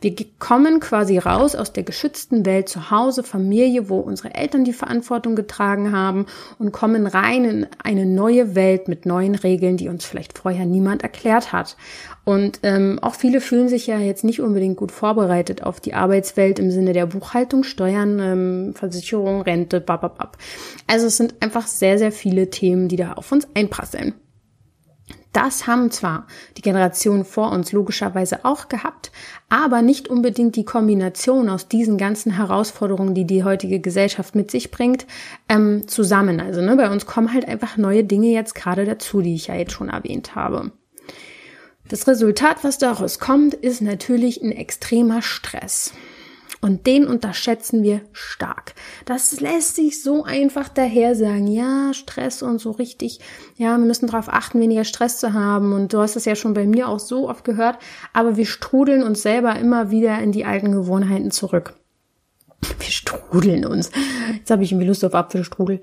Wir 0.02 0.14
kommen 0.38 0.80
quasi 0.80 1.16
raus 1.18 1.54
aus 1.54 1.72
der 1.72 1.82
geschützten 1.82 2.44
Welt 2.44 2.68
zu 2.68 2.90
Hause, 2.90 3.22
Familie, 3.22 3.88
wo 3.88 3.98
unsere 3.98 4.34
Eltern 4.34 4.64
die 4.64 4.74
Verantwortung 4.74 5.36
getragen 5.36 5.92
haben 5.92 6.26
und 6.58 6.72
kommen 6.72 7.06
rein 7.06 7.44
in 7.44 7.66
eine 7.82 8.04
neue 8.04 8.54
Welt 8.54 8.88
mit 8.88 9.06
neuen 9.06 9.34
Regeln, 9.34 9.78
die 9.78 9.88
uns 9.88 10.04
vielleicht 10.04 10.38
vorher 10.38 10.66
niemand 10.66 11.02
erklärt 11.02 11.52
hat. 11.52 11.76
Und 12.24 12.60
ähm, 12.62 12.98
auch 13.00 13.14
viele 13.14 13.40
fühlen 13.40 13.70
sich 13.70 13.86
ja 13.86 13.98
jetzt 13.98 14.24
nicht 14.24 14.40
unbedingt 14.40 14.76
gut 14.76 14.92
vorbereitet 14.92 15.62
auf 15.62 15.80
die 15.80 15.94
Arbeitswelt 15.94 16.58
im 16.58 16.70
Sinne 16.70 16.92
der 16.92 17.06
Buchhaltung, 17.06 17.62
Steuern, 17.62 18.18
ähm, 18.20 18.74
Versicherung, 18.74 19.40
Rente, 19.42 19.80
bababab. 19.80 20.36
Also 20.86 21.06
es 21.06 21.16
sind 21.16 21.34
einfach 21.40 21.66
sehr, 21.66 21.98
sehr 21.98 22.12
viele 22.12 22.50
Themen, 22.50 22.88
die 22.88 22.96
da 22.96 23.14
auf 23.14 23.32
uns 23.32 23.48
einprasseln. 23.54 24.14
Das 25.32 25.68
haben 25.68 25.92
zwar 25.92 26.26
die 26.56 26.62
Generationen 26.62 27.24
vor 27.24 27.52
uns 27.52 27.70
logischerweise 27.70 28.44
auch 28.44 28.68
gehabt, 28.68 29.12
aber 29.48 29.80
nicht 29.80 30.08
unbedingt 30.08 30.56
die 30.56 30.64
Kombination 30.64 31.48
aus 31.48 31.68
diesen 31.68 31.98
ganzen 31.98 32.32
Herausforderungen, 32.32 33.14
die 33.14 33.26
die 33.26 33.44
heutige 33.44 33.78
Gesellschaft 33.78 34.34
mit 34.34 34.50
sich 34.50 34.72
bringt, 34.72 35.06
ähm, 35.48 35.86
zusammen. 35.86 36.40
Also 36.40 36.60
ne, 36.60 36.74
bei 36.74 36.90
uns 36.90 37.06
kommen 37.06 37.32
halt 37.32 37.46
einfach 37.46 37.76
neue 37.76 38.02
Dinge 38.02 38.28
jetzt 38.28 38.54
gerade 38.54 38.84
dazu, 38.84 39.20
die 39.20 39.34
ich 39.34 39.46
ja 39.46 39.54
jetzt 39.54 39.72
schon 39.72 39.88
erwähnt 39.88 40.34
habe. 40.34 40.72
Das 41.88 42.06
Resultat, 42.06 42.62
was 42.62 42.78
daraus 42.78 43.18
kommt, 43.18 43.54
ist 43.54 43.82
natürlich 43.82 44.42
ein 44.42 44.52
extremer 44.52 45.22
Stress. 45.22 45.92
Und 46.62 46.86
den 46.86 47.06
unterschätzen 47.06 47.82
wir 47.82 48.02
stark. 48.12 48.74
Das 49.06 49.40
lässt 49.40 49.76
sich 49.76 50.02
so 50.02 50.24
einfach 50.24 50.68
daher 50.68 51.14
sagen. 51.14 51.46
Ja, 51.46 51.94
Stress 51.94 52.42
und 52.42 52.58
so 52.58 52.70
richtig. 52.72 53.20
Ja, 53.56 53.78
wir 53.78 53.86
müssen 53.86 54.06
darauf 54.06 54.28
achten, 54.28 54.60
weniger 54.60 54.84
Stress 54.84 55.18
zu 55.18 55.32
haben. 55.32 55.72
Und 55.72 55.94
du 55.94 56.00
hast 56.00 56.16
es 56.16 56.26
ja 56.26 56.36
schon 56.36 56.52
bei 56.52 56.66
mir 56.66 56.88
auch 56.88 56.98
so 56.98 57.30
oft 57.30 57.44
gehört. 57.44 57.78
Aber 58.12 58.36
wir 58.36 58.44
strudeln 58.44 59.02
uns 59.02 59.22
selber 59.22 59.56
immer 59.56 59.90
wieder 59.90 60.18
in 60.18 60.32
die 60.32 60.44
alten 60.44 60.72
Gewohnheiten 60.72 61.30
zurück. 61.30 61.74
Wir 62.78 62.90
strudeln 62.90 63.64
uns. 63.64 63.90
Jetzt 64.34 64.50
habe 64.50 64.62
ich 64.62 64.72
irgendwie 64.72 64.88
Lust 64.88 65.02
auf 65.04 65.14
Apfelstrudel. 65.14 65.80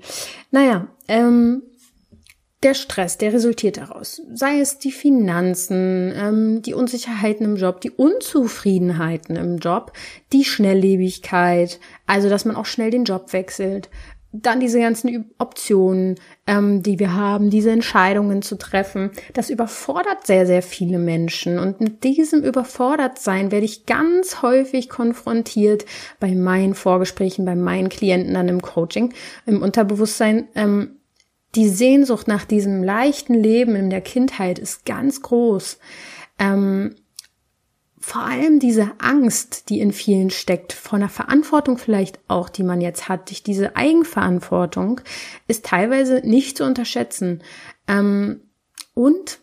Naja, 0.52 0.86
ähm, 1.08 1.62
der 2.62 2.74
Stress, 2.74 3.18
der 3.18 3.32
resultiert 3.32 3.76
daraus. 3.76 4.20
Sei 4.32 4.58
es 4.58 4.78
die 4.78 4.90
Finanzen, 4.90 6.12
ähm, 6.16 6.62
die 6.62 6.74
Unsicherheiten 6.74 7.46
im 7.46 7.56
Job, 7.56 7.80
die 7.80 7.90
Unzufriedenheiten 7.90 9.36
im 9.36 9.58
Job, 9.58 9.92
die 10.32 10.44
Schnelllebigkeit, 10.44 11.78
also 12.06 12.28
dass 12.28 12.44
man 12.44 12.56
auch 12.56 12.66
schnell 12.66 12.90
den 12.90 13.04
Job 13.04 13.32
wechselt. 13.32 13.88
Dann 14.32 14.60
diese 14.60 14.80
ganzen 14.80 15.30
Optionen, 15.38 16.16
ähm, 16.46 16.82
die 16.82 16.98
wir 16.98 17.14
haben, 17.14 17.48
diese 17.48 17.70
Entscheidungen 17.70 18.42
zu 18.42 18.58
treffen. 18.58 19.10
Das 19.32 19.48
überfordert 19.48 20.26
sehr, 20.26 20.44
sehr 20.44 20.60
viele 20.60 20.98
Menschen. 20.98 21.58
Und 21.58 21.80
mit 21.80 22.04
diesem 22.04 22.42
Überfordertsein 22.42 23.52
werde 23.52 23.64
ich 23.64 23.86
ganz 23.86 24.42
häufig 24.42 24.90
konfrontiert 24.90 25.86
bei 26.20 26.34
meinen 26.34 26.74
Vorgesprächen, 26.74 27.46
bei 27.46 27.54
meinen 27.54 27.88
Klienten 27.88 28.34
dann 28.34 28.48
im 28.48 28.60
Coaching, 28.60 29.14
im 29.46 29.62
Unterbewusstsein. 29.62 30.48
Ähm, 30.54 30.97
die 31.54 31.68
Sehnsucht 31.68 32.28
nach 32.28 32.44
diesem 32.44 32.82
leichten 32.82 33.34
Leben 33.34 33.74
in 33.74 33.90
der 33.90 34.00
Kindheit 34.00 34.58
ist 34.58 34.84
ganz 34.84 35.22
groß. 35.22 35.78
Ähm, 36.38 36.94
vor 38.00 38.22
allem 38.22 38.58
diese 38.58 38.92
Angst, 38.98 39.68
die 39.68 39.80
in 39.80 39.92
vielen 39.92 40.30
steckt, 40.30 40.72
vor 40.72 40.96
einer 40.96 41.08
Verantwortung 41.08 41.78
vielleicht 41.78 42.20
auch, 42.28 42.48
die 42.48 42.62
man 42.62 42.80
jetzt 42.80 43.08
hat, 43.08 43.28
durch 43.28 43.42
diese 43.42 43.76
Eigenverantwortung, 43.76 45.00
ist 45.46 45.66
teilweise 45.66 46.22
nicht 46.24 46.56
zu 46.56 46.64
unterschätzen. 46.64 47.42
Ähm, 47.86 48.42
und 48.94 49.40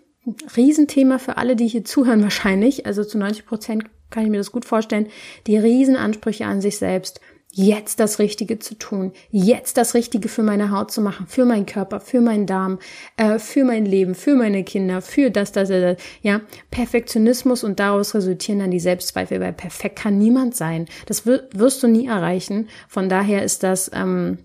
Riesenthema 0.55 1.19
für 1.19 1.37
alle, 1.37 1.55
die 1.55 1.67
hier 1.67 1.85
zuhören 1.85 2.23
wahrscheinlich, 2.23 2.85
also 2.85 3.03
zu 3.03 3.17
90 3.17 3.45
Prozent 3.45 3.85
kann 4.09 4.23
ich 4.23 4.29
mir 4.29 4.37
das 4.37 4.51
gut 4.51 4.65
vorstellen, 4.65 5.07
die 5.47 5.57
Riesenansprüche 5.57 6.45
an 6.45 6.61
sich 6.61 6.77
selbst 6.77 7.19
jetzt 7.57 8.01
das 8.01 8.19
Richtige 8.19 8.59
zu 8.59 8.75
tun, 8.75 9.13
jetzt 9.31 9.77
das 9.77 9.93
Richtige 9.93 10.27
für 10.27 10.43
meine 10.43 10.71
Haut 10.71 10.91
zu 10.91 11.01
machen, 11.01 11.25
für 11.25 11.45
meinen 11.45 11.65
Körper, 11.65 12.01
für 12.01 12.19
meinen 12.19 12.45
Darm, 12.45 12.79
äh, 13.15 13.39
für 13.39 13.63
mein 13.63 13.85
Leben, 13.85 14.13
für 14.13 14.35
meine 14.35 14.65
Kinder, 14.65 15.01
für 15.01 15.31
das, 15.31 15.53
das, 15.53 15.69
das, 15.69 15.95
ja, 16.21 16.41
Perfektionismus 16.69 17.63
und 17.63 17.79
daraus 17.79 18.13
resultieren 18.13 18.59
dann 18.59 18.71
die 18.71 18.79
Selbstzweifel, 18.81 19.39
weil 19.39 19.53
perfekt 19.53 19.97
kann 19.97 20.17
niemand 20.17 20.53
sein. 20.53 20.87
Das 21.05 21.25
wirst 21.25 21.81
du 21.81 21.87
nie 21.87 22.07
erreichen. 22.07 22.67
Von 22.89 23.07
daher 23.07 23.43
ist 23.43 23.63
das 23.63 23.89
ähm, 23.93 24.37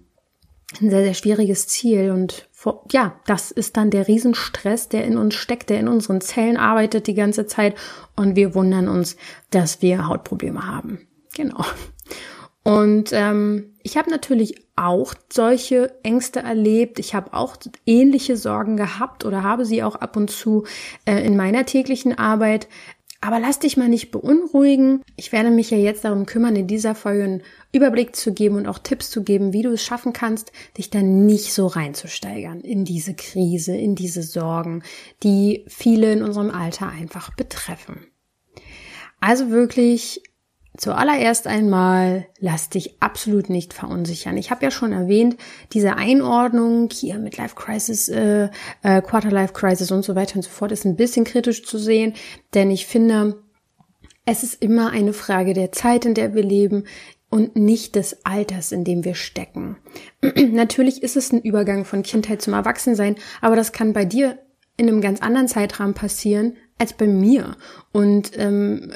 ein 0.81 0.90
sehr, 0.90 1.02
sehr 1.02 1.14
schwieriges 1.14 1.67
Ziel 1.67 2.12
und 2.12 2.49
ja, 2.93 3.19
das 3.26 3.50
ist 3.50 3.76
dann 3.76 3.90
der 3.90 4.07
Riesenstress, 4.07 4.88
der 4.88 5.05
in 5.05 5.17
uns 5.17 5.35
steckt, 5.35 5.69
der 5.71 5.81
in 5.81 5.88
unseren 5.88 6.21
Zellen 6.21 6.59
arbeitet 6.59 7.09
die 7.09 7.14
ganze 7.14 7.47
Zeit 7.47 7.75
und 8.14 8.37
wir 8.37 8.55
wundern 8.55 8.87
uns, 8.87 9.17
dass 9.50 9.83
wir 9.83 10.07
Hautprobleme 10.07 10.64
haben. 10.64 11.09
Genau. 11.35 11.64
Und 12.71 13.11
ähm, 13.12 13.75
ich 13.83 13.97
habe 13.97 14.11
natürlich 14.11 14.65
auch 14.77 15.15
solche 15.33 15.93
Ängste 16.05 16.41
erlebt. 16.41 17.00
Ich 17.00 17.15
habe 17.15 17.35
auch 17.35 17.57
ähnliche 17.85 18.37
Sorgen 18.37 18.77
gehabt 18.77 19.25
oder 19.25 19.43
habe 19.43 19.65
sie 19.67 19.83
auch 19.83 19.97
ab 19.97 20.17
und 20.17 20.31
zu 20.31 20.65
äh, 21.05 21.25
in 21.27 21.37
meiner 21.37 21.67
täglichen 21.67 22.17
Arbeit. 22.17 22.69
Aber 23.21 23.41
lass 23.41 23.59
dich 23.59 23.77
mal 23.77 23.89
nicht 23.89 24.12
beunruhigen. 24.12 25.03
Ich 25.17 25.33
werde 25.33 25.50
mich 25.50 25.71
ja 25.71 25.76
jetzt 25.76 26.04
darum 26.04 26.26
kümmern, 26.26 26.54
in 26.54 26.69
dieser 26.69 26.95
Folge 26.95 27.25
einen 27.25 27.43
Überblick 27.73 28.15
zu 28.15 28.33
geben 28.33 28.56
und 28.56 28.69
auch 28.69 28.78
Tipps 28.78 29.11
zu 29.11 29.25
geben, 29.25 29.52
wie 29.52 29.63
du 29.63 29.73
es 29.73 29.83
schaffen 29.83 30.13
kannst, 30.13 30.52
dich 30.78 30.91
dann 30.91 31.26
nicht 31.26 31.52
so 31.52 31.67
reinzusteigern 31.67 32.61
in 32.61 32.85
diese 32.85 33.15
Krise, 33.15 33.76
in 33.76 33.97
diese 33.97 34.23
Sorgen, 34.23 34.85
die 35.23 35.65
viele 35.67 36.13
in 36.13 36.23
unserem 36.23 36.50
Alter 36.50 36.89
einfach 36.89 37.35
betreffen. 37.35 38.06
Also 39.21 39.50
wirklich 39.50 40.23
Zuallererst 40.76 41.47
einmal 41.47 42.26
lass 42.39 42.69
dich 42.69 43.02
absolut 43.02 43.50
nicht 43.50 43.75
verunsichern. 43.75 44.37
Ich 44.37 44.50
habe 44.50 44.65
ja 44.65 44.71
schon 44.71 44.93
erwähnt, 44.93 45.37
diese 45.73 45.97
Einordnung 45.97 46.89
hier 46.93 47.19
mit 47.19 47.37
Life 47.37 47.56
Crisis, 47.56 48.09
äh, 48.09 48.49
äh, 48.83 49.02
Quarter 49.02 49.30
Life 49.30 49.52
Crisis 49.52 49.91
und 49.91 50.04
so 50.04 50.15
weiter 50.15 50.37
und 50.37 50.43
so 50.43 50.50
fort 50.50 50.73
ist 50.73 50.85
ein 50.85 50.97
bisschen 50.97 51.25
kritisch 51.25 51.65
zu 51.65 51.76
sehen, 51.76 52.15
denn 52.54 52.71
ich 52.71 52.87
finde, 52.87 53.43
es 54.25 54.43
ist 54.45 54.63
immer 54.63 54.91
eine 54.91 55.13
Frage 55.13 55.54
der 55.54 55.73
Zeit, 55.73 56.04
in 56.06 56.15
der 56.15 56.35
wir 56.35 56.45
leben 56.45 56.85
und 57.30 57.56
nicht 57.56 57.97
des 57.97 58.25
Alters, 58.25 58.71
in 58.71 58.85
dem 58.85 59.04
wir 59.04 59.15
stecken. 59.15 59.76
Natürlich 60.23 61.02
ist 61.02 61.17
es 61.17 61.33
ein 61.33 61.41
Übergang 61.41 61.85
von 61.85 62.02
Kindheit 62.02 62.43
zum 62.43 62.54
Erwachsensein, 62.54 63.17
aber 63.41 63.56
das 63.56 63.73
kann 63.73 63.93
bei 63.93 64.04
dir 64.04 64.39
in 64.76 64.89
einem 64.89 65.00
ganz 65.00 65.21
anderen 65.21 65.49
Zeitrahmen 65.49 65.95
passieren 65.95 66.56
als 66.78 66.95
bei 66.95 67.06
mir. 67.06 67.56
Und 67.93 68.33
ähm, 68.37 68.93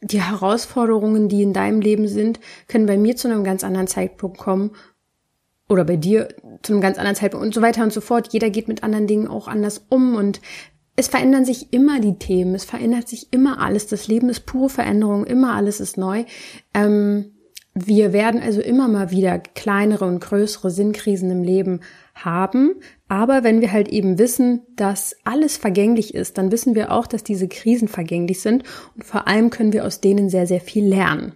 die 0.00 0.22
Herausforderungen, 0.22 1.28
die 1.28 1.42
in 1.42 1.52
deinem 1.52 1.80
Leben 1.80 2.08
sind, 2.08 2.40
können 2.68 2.86
bei 2.86 2.96
mir 2.96 3.16
zu 3.16 3.28
einem 3.28 3.44
ganz 3.44 3.64
anderen 3.64 3.86
Zeitpunkt 3.86 4.38
kommen 4.38 4.70
oder 5.68 5.84
bei 5.84 5.96
dir 5.96 6.28
zu 6.62 6.72
einem 6.72 6.82
ganz 6.82 6.98
anderen 6.98 7.16
Zeitpunkt 7.16 7.46
und 7.46 7.54
so 7.54 7.62
weiter 7.62 7.82
und 7.82 7.92
so 7.92 8.00
fort. 8.00 8.32
Jeder 8.32 8.50
geht 8.50 8.68
mit 8.68 8.82
anderen 8.82 9.06
Dingen 9.06 9.28
auch 9.28 9.46
anders 9.46 9.84
um 9.88 10.14
und 10.16 10.40
es 10.96 11.08
verändern 11.08 11.44
sich 11.44 11.72
immer 11.72 12.00
die 12.00 12.18
Themen, 12.18 12.54
es 12.54 12.64
verändert 12.64 13.08
sich 13.08 13.32
immer 13.32 13.60
alles. 13.60 13.86
Das 13.86 14.08
Leben 14.08 14.28
ist 14.28 14.46
pure 14.46 14.68
Veränderung, 14.68 15.24
immer 15.24 15.54
alles 15.54 15.80
ist 15.80 15.96
neu. 15.96 16.24
Ähm, 16.74 17.32
wir 17.74 18.12
werden 18.12 18.40
also 18.42 18.60
immer 18.60 18.88
mal 18.88 19.10
wieder 19.10 19.38
kleinere 19.38 20.04
und 20.04 20.20
größere 20.20 20.70
Sinnkrisen 20.70 21.30
im 21.30 21.42
Leben 21.44 21.80
haben. 22.14 22.74
Aber 23.08 23.44
wenn 23.44 23.60
wir 23.60 23.72
halt 23.72 23.88
eben 23.88 24.18
wissen, 24.18 24.62
dass 24.76 25.16
alles 25.24 25.56
vergänglich 25.56 26.14
ist, 26.14 26.36
dann 26.36 26.50
wissen 26.52 26.74
wir 26.74 26.90
auch, 26.90 27.06
dass 27.06 27.22
diese 27.22 27.48
Krisen 27.48 27.88
vergänglich 27.88 28.40
sind 28.40 28.64
und 28.96 29.04
vor 29.04 29.28
allem 29.28 29.50
können 29.50 29.72
wir 29.72 29.84
aus 29.84 30.00
denen 30.00 30.28
sehr, 30.28 30.46
sehr 30.46 30.60
viel 30.60 30.86
lernen. 30.86 31.32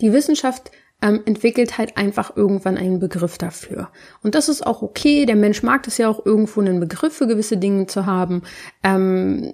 Die 0.00 0.12
Wissenschaft 0.12 0.70
ähm, 1.02 1.20
entwickelt 1.24 1.78
halt 1.78 1.96
einfach 1.96 2.36
irgendwann 2.36 2.76
einen 2.76 2.98
Begriff 2.98 3.38
dafür. 3.38 3.88
Und 4.22 4.34
das 4.34 4.48
ist 4.48 4.66
auch 4.66 4.82
okay. 4.82 5.26
Der 5.26 5.36
Mensch 5.36 5.62
mag 5.62 5.86
es 5.86 5.98
ja 5.98 6.08
auch 6.08 6.24
irgendwo 6.24 6.60
einen 6.60 6.80
Begriff 6.80 7.14
für 7.14 7.26
gewisse 7.26 7.56
Dinge 7.56 7.86
zu 7.86 8.06
haben. 8.06 8.42
Ähm, 8.82 9.52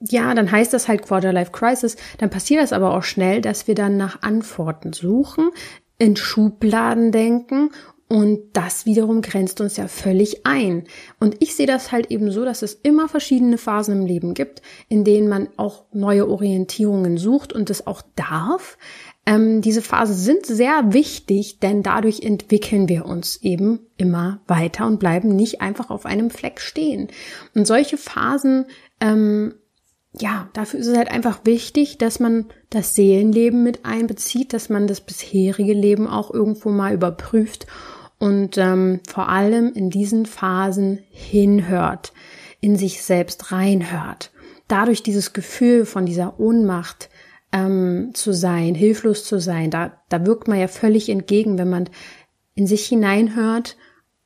ja, 0.00 0.34
dann 0.34 0.50
heißt 0.50 0.72
das 0.72 0.88
halt 0.88 1.02
Quarter-Life 1.02 1.52
Crisis. 1.52 1.96
Dann 2.18 2.30
passiert 2.30 2.62
das 2.62 2.72
aber 2.72 2.94
auch 2.94 3.02
schnell, 3.02 3.40
dass 3.40 3.66
wir 3.66 3.74
dann 3.74 3.96
nach 3.96 4.22
Antworten 4.22 4.92
suchen, 4.92 5.50
in 5.98 6.16
Schubladen 6.16 7.12
denken 7.12 7.70
und 8.08 8.40
das 8.52 8.86
wiederum 8.86 9.20
grenzt 9.20 9.60
uns 9.60 9.76
ja 9.76 9.88
völlig 9.88 10.46
ein. 10.46 10.84
Und 11.18 11.36
ich 11.40 11.56
sehe 11.56 11.66
das 11.66 11.90
halt 11.90 12.10
eben 12.12 12.30
so, 12.30 12.44
dass 12.44 12.62
es 12.62 12.74
immer 12.74 13.08
verschiedene 13.08 13.58
Phasen 13.58 14.00
im 14.00 14.06
Leben 14.06 14.34
gibt, 14.34 14.62
in 14.88 15.02
denen 15.02 15.28
man 15.28 15.48
auch 15.56 15.86
neue 15.92 16.28
Orientierungen 16.28 17.18
sucht 17.18 17.52
und 17.52 17.68
es 17.68 17.86
auch 17.86 18.02
darf. 18.14 18.78
Ähm, 19.24 19.60
diese 19.60 19.82
Phasen 19.82 20.14
sind 20.14 20.46
sehr 20.46 20.92
wichtig, 20.92 21.58
denn 21.58 21.82
dadurch 21.82 22.20
entwickeln 22.20 22.88
wir 22.88 23.06
uns 23.06 23.42
eben 23.42 23.80
immer 23.96 24.40
weiter 24.46 24.86
und 24.86 25.00
bleiben 25.00 25.34
nicht 25.34 25.60
einfach 25.60 25.90
auf 25.90 26.06
einem 26.06 26.30
Fleck 26.30 26.60
stehen. 26.60 27.08
Und 27.56 27.66
solche 27.66 27.96
Phasen 27.96 28.66
ähm, 29.00 29.54
ja, 30.18 30.48
dafür 30.52 30.80
ist 30.80 30.86
es 30.86 30.96
halt 30.96 31.10
einfach 31.10 31.40
wichtig, 31.44 31.98
dass 31.98 32.20
man 32.20 32.46
das 32.70 32.94
Seelenleben 32.94 33.62
mit 33.62 33.84
einbezieht, 33.84 34.52
dass 34.52 34.68
man 34.68 34.86
das 34.86 35.00
bisherige 35.00 35.74
Leben 35.74 36.06
auch 36.06 36.32
irgendwo 36.32 36.70
mal 36.70 36.94
überprüft 36.94 37.66
und 38.18 38.56
ähm, 38.56 39.00
vor 39.06 39.28
allem 39.28 39.72
in 39.74 39.90
diesen 39.90 40.24
Phasen 40.24 41.00
hinhört, 41.10 42.12
in 42.60 42.76
sich 42.76 43.02
selbst 43.02 43.52
reinhört. 43.52 44.30
Dadurch 44.68 45.02
dieses 45.02 45.32
Gefühl 45.32 45.84
von 45.84 46.06
dieser 46.06 46.40
Ohnmacht 46.40 47.10
ähm, 47.52 48.12
zu 48.14 48.32
sein, 48.32 48.74
hilflos 48.74 49.24
zu 49.24 49.38
sein, 49.38 49.70
da, 49.70 49.92
da 50.08 50.24
wirkt 50.24 50.48
man 50.48 50.58
ja 50.58 50.68
völlig 50.68 51.10
entgegen, 51.10 51.58
wenn 51.58 51.68
man 51.70 51.90
in 52.54 52.66
sich 52.66 52.86
hineinhört 52.86 53.76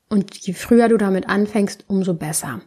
und 0.09 0.37
je 0.37 0.55
früher 0.55 0.89
du 0.89 0.97
damit 0.97 1.29
anfängst, 1.29 1.85
umso 1.89 2.15
besser. 2.15 2.61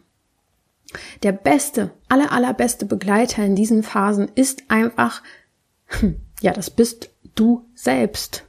Der 1.22 1.32
beste, 1.32 1.90
aller, 2.08 2.32
allerbeste 2.32 2.86
Begleiter 2.86 3.44
in 3.44 3.56
diesen 3.56 3.82
Phasen 3.82 4.30
ist 4.34 4.64
einfach, 4.68 5.22
ja, 6.40 6.52
das 6.52 6.70
bist 6.70 7.10
du 7.34 7.66
selbst. 7.74 8.44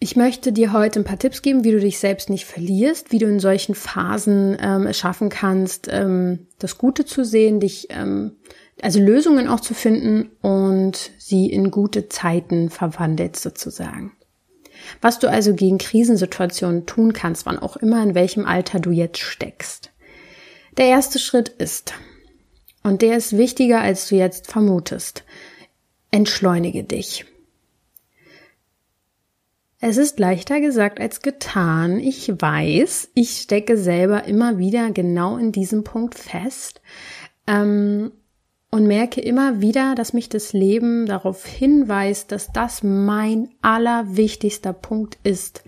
Ich 0.00 0.14
möchte 0.14 0.52
dir 0.52 0.72
heute 0.72 1.00
ein 1.00 1.04
paar 1.04 1.18
Tipps 1.18 1.42
geben, 1.42 1.64
wie 1.64 1.72
du 1.72 1.80
dich 1.80 1.98
selbst 1.98 2.30
nicht 2.30 2.44
verlierst, 2.44 3.10
wie 3.10 3.18
du 3.18 3.26
in 3.26 3.40
solchen 3.40 3.74
Phasen 3.74 4.56
ähm, 4.60 4.86
es 4.86 4.96
schaffen 4.96 5.28
kannst, 5.28 5.88
ähm, 5.90 6.46
das 6.60 6.78
Gute 6.78 7.04
zu 7.04 7.24
sehen, 7.24 7.58
dich 7.58 7.88
ähm, 7.90 8.36
also 8.80 9.00
Lösungen 9.00 9.48
auch 9.48 9.58
zu 9.58 9.74
finden 9.74 10.30
und 10.40 11.10
sie 11.18 11.50
in 11.50 11.72
gute 11.72 12.08
Zeiten 12.08 12.70
verwandelt 12.70 13.36
sozusagen. 13.36 14.12
Was 15.00 15.18
du 15.18 15.28
also 15.28 15.54
gegen 15.54 15.78
Krisensituationen 15.78 16.86
tun 16.86 17.12
kannst, 17.12 17.46
wann 17.46 17.58
auch 17.58 17.76
immer 17.76 18.00
in 18.02 18.14
welchem 18.14 18.46
Alter 18.46 18.78
du 18.78 18.92
jetzt 18.92 19.18
steckst. 19.18 19.90
Der 20.78 20.86
erste 20.86 21.18
Schritt 21.18 21.48
ist, 21.48 21.92
und 22.84 23.02
der 23.02 23.16
ist 23.16 23.36
wichtiger, 23.36 23.80
als 23.80 24.08
du 24.08 24.14
jetzt 24.14 24.46
vermutest, 24.46 25.24
entschleunige 26.12 26.84
dich. 26.84 27.26
Es 29.80 29.96
ist 29.96 30.20
leichter 30.20 30.60
gesagt 30.60 31.00
als 31.00 31.20
getan. 31.20 31.98
Ich 31.98 32.28
weiß, 32.28 33.10
ich 33.14 33.30
stecke 33.38 33.76
selber 33.76 34.24
immer 34.24 34.58
wieder 34.58 34.92
genau 34.92 35.36
in 35.36 35.50
diesem 35.50 35.82
Punkt 35.82 36.16
fest 36.16 36.80
ähm, 37.48 38.12
und 38.70 38.86
merke 38.86 39.20
immer 39.20 39.60
wieder, 39.60 39.96
dass 39.96 40.12
mich 40.12 40.28
das 40.28 40.52
Leben 40.52 41.06
darauf 41.06 41.44
hinweist, 41.44 42.30
dass 42.30 42.52
das 42.52 42.84
mein 42.84 43.50
allerwichtigster 43.62 44.72
Punkt 44.72 45.18
ist. 45.24 45.64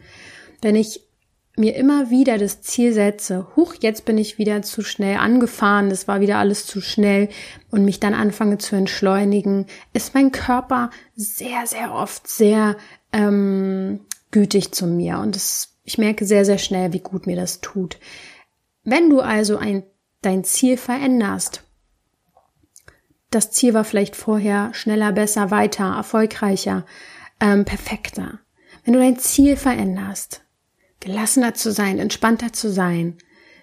Wenn 0.62 0.76
ich 0.76 1.09
mir 1.56 1.74
immer 1.76 2.10
wieder 2.10 2.38
das 2.38 2.62
Ziel 2.62 2.92
setze, 2.92 3.46
huch, 3.56 3.74
jetzt 3.80 4.04
bin 4.04 4.18
ich 4.18 4.38
wieder 4.38 4.62
zu 4.62 4.82
schnell 4.82 5.16
angefahren, 5.16 5.90
das 5.90 6.08
war 6.08 6.20
wieder 6.20 6.38
alles 6.38 6.66
zu 6.66 6.80
schnell 6.80 7.28
und 7.70 7.84
mich 7.84 8.00
dann 8.00 8.14
anfange 8.14 8.58
zu 8.58 8.76
entschleunigen, 8.76 9.66
ist 9.92 10.14
mein 10.14 10.32
Körper 10.32 10.90
sehr, 11.16 11.66
sehr 11.66 11.92
oft 11.92 12.28
sehr 12.28 12.76
ähm, 13.12 14.00
gütig 14.30 14.72
zu 14.72 14.86
mir 14.86 15.18
und 15.18 15.36
es, 15.36 15.76
ich 15.84 15.98
merke 15.98 16.24
sehr, 16.24 16.44
sehr 16.44 16.58
schnell, 16.58 16.92
wie 16.92 17.00
gut 17.00 17.26
mir 17.26 17.36
das 17.36 17.60
tut. 17.60 17.98
Wenn 18.84 19.10
du 19.10 19.20
also 19.20 19.56
ein, 19.56 19.82
dein 20.22 20.44
Ziel 20.44 20.76
veränderst, 20.76 21.64
das 23.30 23.52
Ziel 23.52 23.74
war 23.74 23.84
vielleicht 23.84 24.16
vorher 24.16 24.72
schneller, 24.74 25.12
besser, 25.12 25.50
weiter, 25.50 25.94
erfolgreicher, 25.96 26.84
ähm, 27.40 27.64
perfekter. 27.64 28.40
Wenn 28.84 28.94
du 28.94 29.00
dein 29.00 29.18
Ziel 29.18 29.56
veränderst, 29.56 30.42
gelassener 31.00 31.54
zu 31.54 31.72
sein, 31.72 31.98
entspannter 31.98 32.52
zu 32.52 32.70
sein, 32.70 33.16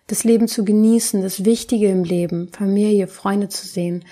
das 0.07 0.23
Leben 0.23 0.47
zu 0.47 0.65
genießen, 0.65 1.21
das 1.21 1.45
Wichtige 1.45 1.89
im 1.89 2.03
Leben, 2.03 2.49
Familie, 2.51 3.07
Freunde 3.07 3.49
zu 3.49 3.67
sehen. 3.67 4.05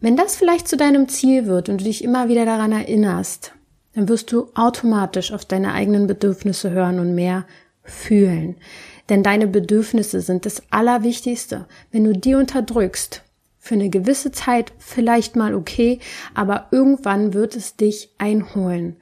Wenn 0.00 0.16
das 0.16 0.36
vielleicht 0.36 0.68
zu 0.68 0.76
deinem 0.76 1.08
Ziel 1.08 1.46
wird 1.46 1.68
und 1.68 1.80
du 1.80 1.84
dich 1.84 2.04
immer 2.04 2.28
wieder 2.28 2.44
daran 2.44 2.72
erinnerst, 2.72 3.52
dann 3.94 4.08
wirst 4.08 4.30
du 4.30 4.50
automatisch 4.54 5.32
auf 5.32 5.44
deine 5.44 5.72
eigenen 5.72 6.06
Bedürfnisse 6.06 6.70
hören 6.70 6.98
und 7.00 7.14
mehr 7.14 7.46
fühlen. 7.82 8.56
Denn 9.08 9.22
deine 9.22 9.46
Bedürfnisse 9.46 10.20
sind 10.20 10.46
das 10.46 10.62
Allerwichtigste. 10.70 11.66
Wenn 11.92 12.04
du 12.04 12.12
die 12.12 12.34
unterdrückst, 12.34 13.22
für 13.58 13.74
eine 13.74 13.90
gewisse 13.90 14.30
Zeit 14.30 14.72
vielleicht 14.78 15.34
mal 15.34 15.54
okay, 15.54 15.98
aber 16.34 16.68
irgendwann 16.70 17.34
wird 17.34 17.56
es 17.56 17.76
dich 17.76 18.10
einholen. 18.18 18.96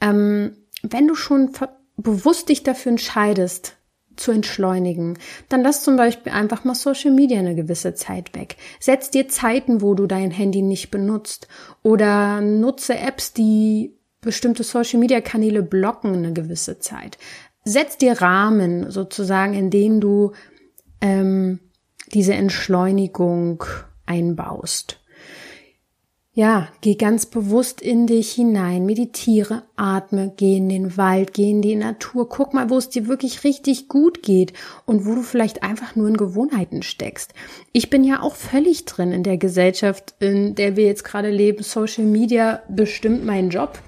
Ähm, 0.00 0.56
wenn 0.82 1.06
du 1.06 1.14
schon 1.14 1.52
bewusst 1.96 2.48
dich 2.48 2.62
dafür 2.62 2.92
entscheidest, 2.92 3.76
zu 4.16 4.32
entschleunigen, 4.32 5.18
dann 5.48 5.62
lass 5.62 5.82
zum 5.82 5.96
Beispiel 5.96 6.32
einfach 6.32 6.64
mal 6.64 6.74
Social 6.74 7.12
Media 7.12 7.38
eine 7.38 7.54
gewisse 7.54 7.94
Zeit 7.94 8.34
weg. 8.34 8.56
Setz 8.80 9.10
dir 9.10 9.28
Zeiten, 9.28 9.80
wo 9.80 9.94
du 9.94 10.06
dein 10.06 10.30
Handy 10.30 10.62
nicht 10.62 10.90
benutzt 10.90 11.48
oder 11.82 12.40
nutze 12.40 12.98
Apps, 12.98 13.32
die 13.32 13.96
bestimmte 14.20 14.64
Social 14.64 15.00
Media 15.00 15.20
Kanäle 15.20 15.62
blocken 15.62 16.14
eine 16.14 16.32
gewisse 16.32 16.78
Zeit. 16.78 17.18
Setz 17.64 17.96
dir 17.96 18.20
Rahmen 18.20 18.90
sozusagen, 18.90 19.54
in 19.54 19.70
denen 19.70 20.00
du 20.00 20.32
ähm, 21.00 21.60
diese 22.12 22.34
Entschleunigung 22.34 23.64
einbaust. 24.06 25.01
Ja, 26.34 26.68
geh 26.80 26.94
ganz 26.94 27.26
bewusst 27.26 27.82
in 27.82 28.06
dich 28.06 28.32
hinein, 28.32 28.86
meditiere, 28.86 29.64
atme, 29.76 30.32
geh 30.34 30.56
in 30.56 30.70
den 30.70 30.96
Wald, 30.96 31.34
geh 31.34 31.50
in 31.50 31.60
die 31.60 31.76
Natur, 31.76 32.26
guck 32.26 32.54
mal, 32.54 32.70
wo 32.70 32.78
es 32.78 32.88
dir 32.88 33.06
wirklich 33.06 33.44
richtig 33.44 33.86
gut 33.88 34.22
geht 34.22 34.54
und 34.86 35.04
wo 35.04 35.14
du 35.14 35.20
vielleicht 35.20 35.62
einfach 35.62 35.94
nur 35.94 36.08
in 36.08 36.16
Gewohnheiten 36.16 36.82
steckst. 36.82 37.34
Ich 37.72 37.90
bin 37.90 38.02
ja 38.02 38.22
auch 38.22 38.34
völlig 38.34 38.86
drin 38.86 39.12
in 39.12 39.24
der 39.24 39.36
Gesellschaft, 39.36 40.14
in 40.20 40.54
der 40.54 40.74
wir 40.74 40.86
jetzt 40.86 41.04
gerade 41.04 41.28
leben. 41.28 41.62
Social 41.62 42.04
Media 42.04 42.62
bestimmt 42.66 43.26
meinen 43.26 43.50
Job 43.50 43.78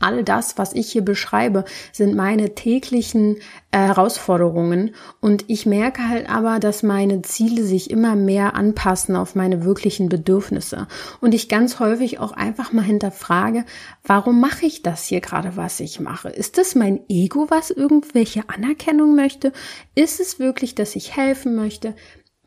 all 0.00 0.24
das, 0.24 0.58
was 0.58 0.72
ich 0.72 0.90
hier 0.92 1.02
beschreibe, 1.02 1.64
sind 1.92 2.14
meine 2.14 2.54
täglichen 2.54 3.36
äh, 3.70 3.78
Herausforderungen. 3.78 4.94
Und 5.20 5.44
ich 5.48 5.66
merke 5.66 6.08
halt 6.08 6.30
aber, 6.30 6.58
dass 6.58 6.82
meine 6.82 7.22
Ziele 7.22 7.62
sich 7.62 7.90
immer 7.90 8.16
mehr 8.16 8.54
anpassen 8.54 9.16
auf 9.16 9.34
meine 9.34 9.64
wirklichen 9.64 10.08
Bedürfnisse. 10.08 10.86
Und 11.20 11.34
ich 11.34 11.48
ganz 11.48 11.80
häufig 11.80 12.18
auch 12.18 12.32
einfach 12.32 12.72
mal 12.72 12.82
hinterfrage, 12.82 13.64
warum 14.04 14.40
mache 14.40 14.66
ich 14.66 14.82
das 14.82 15.04
hier 15.04 15.20
gerade, 15.20 15.56
was 15.56 15.80
ich 15.80 16.00
mache? 16.00 16.28
Ist 16.28 16.58
das 16.58 16.74
mein 16.74 17.00
Ego, 17.08 17.46
was 17.48 17.70
irgendwelche 17.70 18.48
Anerkennung 18.48 19.14
möchte? 19.14 19.52
Ist 19.94 20.20
es 20.20 20.38
wirklich, 20.38 20.74
dass 20.74 20.96
ich 20.96 21.16
helfen 21.16 21.54
möchte? 21.54 21.94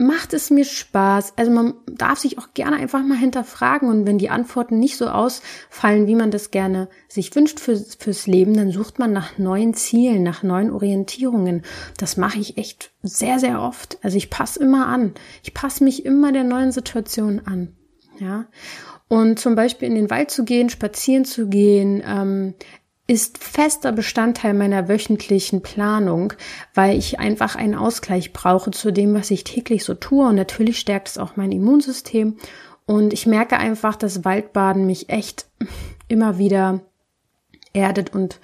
Macht 0.02 0.34
es 0.34 0.50
mir 0.50 0.66
Spaß? 0.66 1.34
Also 1.38 1.52
man 1.52 1.76
darf 1.86 2.20
sich 2.20 2.38
auch 2.38 2.54
gerne 2.54 2.78
einfach 2.78 3.04
mal 3.04 3.18
hinterfragen 3.18 3.88
und 3.88 4.06
wenn 4.06 4.18
die 4.18 4.30
Antworten 4.30 4.80
nicht 4.80 4.98
so 4.98 5.08
ausfallen, 5.08 6.08
wie 6.08 6.16
man 6.16 6.32
das 6.32 6.52
gerne 6.52 6.90
sich 7.08 7.34
wünscht 7.36 7.60
fürs, 7.60 7.96
fürs 7.96 8.28
Leben, 8.28 8.56
dann 8.56 8.72
sucht 8.72 9.00
man 9.00 9.14
nach 9.14 9.38
neuen 9.38 9.74
Zielen, 9.74 10.24
nach 10.24 10.44
neuen 10.44 10.72
Orientierungen. 10.72 11.62
Das 11.98 12.18
mache 12.18 12.40
ich 12.40 12.58
echt 12.58 12.92
sehr, 13.04 13.40
sehr 13.40 13.62
oft. 13.62 14.00
Also 14.02 14.18
ich 14.18 14.30
passe 14.30 14.60
immer 14.60 14.88
an. 14.88 15.14
Ich 15.44 15.54
passe 15.54 15.84
mich 15.84 16.06
immer 16.06 16.32
der 16.32 16.44
neuen 16.44 16.72
Situation 16.72 17.42
an. 17.46 17.76
Ja. 18.20 18.48
Und 19.08 19.40
zum 19.40 19.56
Beispiel 19.56 19.88
in 19.88 19.96
den 19.96 20.10
Wald 20.10 20.32
zu 20.32 20.46
gehen, 20.46 20.70
spazieren 20.70 21.26
zu 21.26 21.48
gehen, 21.48 22.02
ähm, 22.06 22.54
ist 23.12 23.40
fester 23.40 23.92
Bestandteil 23.92 24.54
meiner 24.54 24.88
wöchentlichen 24.88 25.62
Planung, 25.62 26.32
weil 26.74 26.98
ich 26.98 27.20
einfach 27.20 27.58
einen 27.58 27.76
Ausgleich 27.76 28.32
brauche 28.32 28.72
zu 28.72 28.92
dem, 28.92 29.14
was 29.14 29.32
ich 29.32 29.44
täglich 29.44 29.84
so 29.84 29.96
tue. 29.96 30.26
Und 30.26 30.36
natürlich 30.36 30.80
stärkt 30.80 31.10
es 31.10 31.18
auch 31.18 31.36
mein 31.36 31.52
Immunsystem. 31.52 32.38
Und 32.86 33.12
ich 33.12 33.26
merke 33.26 33.58
einfach, 33.58 33.98
dass 33.98 34.24
Waldbaden 34.24 34.86
mich 34.86 35.10
echt 35.10 35.46
immer 36.08 36.38
wieder 36.38 36.80
erdet 37.74 38.16
und 38.16 38.40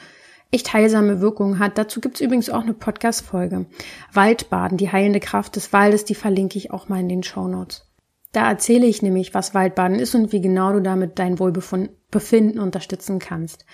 echt 0.51 0.73
heilsame 0.73 1.21
Wirkungen 1.21 1.60
hat. 1.60 1.77
Dazu 1.77 2.01
gibt's 2.01 2.19
übrigens 2.19 2.49
auch 2.49 2.63
eine 2.63 2.73
Podcast-Folge. 2.73 3.67
Waldbaden, 4.12 4.77
die 4.77 4.91
heilende 4.91 5.21
Kraft 5.21 5.56
des 5.56 5.71
Waldes, 5.71 6.03
die 6.03 6.15
verlinke 6.15 6.58
ich 6.58 6.71
auch 6.71 6.89
mal 6.89 6.99
in 6.99 7.08
den 7.08 7.23
Show 7.23 7.47
Notes. 7.47 7.86
Da 8.34 8.49
erzähle 8.49 8.86
ich 8.86 9.01
nämlich, 9.01 9.34
was 9.34 9.53
Waldbaden 9.53 9.97
ist 9.97 10.13
und 10.13 10.34
wie 10.34 10.41
genau 10.41 10.73
du 10.73 10.82
damit 10.82 11.19
dein 11.19 11.39
Wohlbefinden 11.39 12.60
unterstützen 12.60 13.19
kannst. 13.19 13.65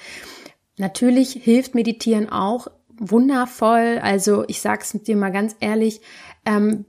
Natürlich 0.78 1.32
hilft 1.34 1.76
Meditieren 1.76 2.30
auch 2.30 2.68
wundervoll. 2.98 4.00
Also 4.02 4.44
ich 4.48 4.62
sag's 4.62 4.92
dir 4.92 5.16
mal 5.16 5.32
ganz 5.32 5.56
ehrlich, 5.60 6.02
ähm, 6.46 6.86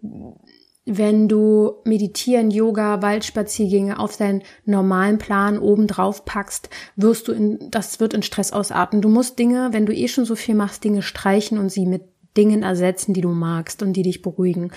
wenn 0.86 1.28
du 1.28 1.76
Meditieren, 1.84 2.50
Yoga, 2.50 3.00
Waldspaziergänge 3.00 3.98
auf 3.98 4.18
deinen 4.18 4.42
normalen 4.66 5.16
Plan 5.16 5.58
oben 5.58 5.86
drauf 5.86 6.26
packst, 6.26 6.68
wirst 6.96 7.28
du 7.28 7.32
in, 7.32 7.70
das 7.70 8.00
wird 8.00 8.12
in 8.12 8.22
Stress 8.22 8.52
ausarten. 8.52 9.00
Du 9.00 9.08
musst 9.08 9.38
Dinge, 9.38 9.70
wenn 9.72 9.86
du 9.86 9.94
eh 9.94 10.08
schon 10.08 10.26
so 10.26 10.36
viel 10.36 10.54
machst, 10.54 10.84
Dinge 10.84 11.00
streichen 11.00 11.58
und 11.58 11.70
sie 11.70 11.86
mit 11.86 12.02
Dingen 12.36 12.62
ersetzen, 12.62 13.14
die 13.14 13.22
du 13.22 13.30
magst 13.30 13.82
und 13.82 13.94
die 13.94 14.02
dich 14.02 14.20
beruhigen. 14.20 14.72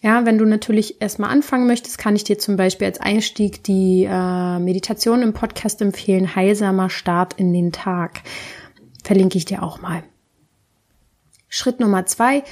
Ja, 0.00 0.24
wenn 0.24 0.38
du 0.38 0.44
natürlich 0.44 1.00
erstmal 1.00 1.30
anfangen 1.30 1.66
möchtest, 1.66 1.98
kann 1.98 2.14
ich 2.14 2.22
dir 2.22 2.38
zum 2.38 2.56
Beispiel 2.56 2.86
als 2.86 3.00
Einstieg 3.00 3.64
die 3.64 4.04
äh, 4.08 4.58
Meditation 4.60 5.22
im 5.22 5.32
Podcast 5.32 5.82
empfehlen, 5.82 6.36
heilsamer 6.36 6.88
Start 6.88 7.34
in 7.34 7.52
den 7.52 7.72
Tag. 7.72 8.22
Verlinke 9.02 9.38
ich 9.38 9.44
dir 9.44 9.62
auch 9.62 9.80
mal. 9.80 10.04
Schritt 11.48 11.80
Nummer 11.80 12.06
zwei, 12.06 12.44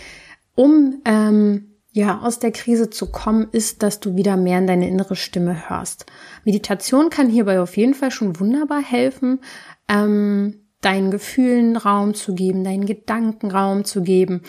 um 0.56 1.02
ähm, 1.04 1.76
ja 1.92 2.20
aus 2.20 2.40
der 2.40 2.50
Krise 2.50 2.90
zu 2.90 3.12
kommen, 3.12 3.48
ist, 3.52 3.82
dass 3.82 4.00
du 4.00 4.16
wieder 4.16 4.36
mehr 4.36 4.58
in 4.58 4.66
deine 4.66 4.88
innere 4.88 5.14
Stimme 5.14 5.68
hörst. 5.68 6.06
Meditation 6.44 7.10
kann 7.10 7.28
hierbei 7.28 7.60
auf 7.60 7.76
jeden 7.76 7.94
Fall 7.94 8.10
schon 8.10 8.40
wunderbar 8.40 8.82
helfen. 8.82 9.40
Ähm, 9.88 10.66
deinen 10.80 11.10
Gefühlen 11.10 11.76
Raum 11.76 12.14
zu 12.14 12.34
geben, 12.34 12.62
deinen 12.62 12.86
Gedanken 12.86 13.50
Raum 13.50 13.84
zu 13.84 14.02
geben. 14.02 14.42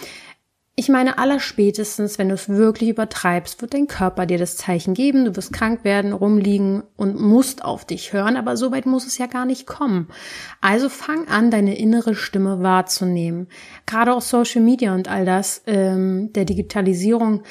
Ich 0.79 0.89
meine, 0.89 1.17
allerspätestens, 1.17 2.19
wenn 2.19 2.29
du 2.29 2.35
es 2.35 2.49
wirklich 2.49 2.91
übertreibst, 2.91 3.63
wird 3.63 3.73
dein 3.73 3.87
Körper 3.87 4.27
dir 4.27 4.37
das 4.37 4.57
Zeichen 4.57 4.93
geben, 4.93 5.25
du 5.25 5.35
wirst 5.35 5.51
krank 5.51 5.83
werden, 5.83 6.13
rumliegen 6.13 6.83
und 6.95 7.19
musst 7.19 7.65
auf 7.65 7.83
dich 7.83 8.13
hören, 8.13 8.37
aber 8.37 8.55
so 8.57 8.71
weit 8.71 8.85
muss 8.85 9.07
es 9.07 9.17
ja 9.17 9.25
gar 9.25 9.45
nicht 9.47 9.65
kommen. 9.65 10.07
Also 10.61 10.87
fang 10.87 11.27
an, 11.29 11.49
deine 11.49 11.75
innere 11.79 12.13
Stimme 12.13 12.61
wahrzunehmen. 12.61 13.47
Gerade 13.87 14.13
auch 14.13 14.21
Social 14.21 14.61
Media 14.61 14.93
und 14.93 15.09
all 15.09 15.25
das 15.25 15.63
ähm, 15.65 16.31
der 16.33 16.45
Digitalisierung 16.45 17.41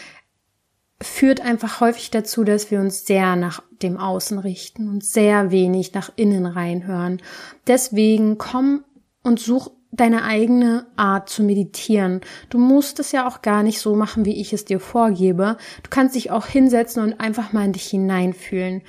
führt 1.03 1.41
einfach 1.41 1.81
häufig 1.81 2.13
dazu, 2.13 2.45
dass 2.45 2.71
wir 2.71 2.79
uns 2.79 3.07
sehr 3.07 3.35
nach 3.35 3.61
dem 3.83 3.97
Außen 3.97 4.39
richten 4.39 4.89
und 4.89 5.05
sehr 5.05 5.51
wenig 5.51 5.93
nach 5.95 6.13
innen 6.15 6.47
reinhören. 6.47 7.21
Deswegen 7.67 8.39
komm 8.39 8.85
und 9.25 9.41
such 9.41 9.73
deine 9.93 10.25
eigene 10.25 10.87
Art 10.97 11.29
zu 11.29 11.43
meditieren. 11.43 12.21
Du 12.51 12.59
musst 12.59 12.99
es 13.01 13.13
ja 13.13 13.27
auch 13.27 13.43
gar 13.43 13.63
nicht 13.63 13.81
so 13.81 13.95
machen, 13.95 14.25
wie 14.25 14.41
ich 14.41 14.53
es 14.53 14.65
dir 14.65 14.81
vorgebe. 14.81 15.57
Du 15.83 15.91
kannst 15.91 16.15
dich 16.15 16.31
auch 16.31 16.47
hinsetzen 16.47 17.03
und 17.03 17.21
einfach 17.21 17.53
mal 17.53 17.65
in 17.65 17.73
dich 17.73 17.87
hineinfühlen. 17.87 18.83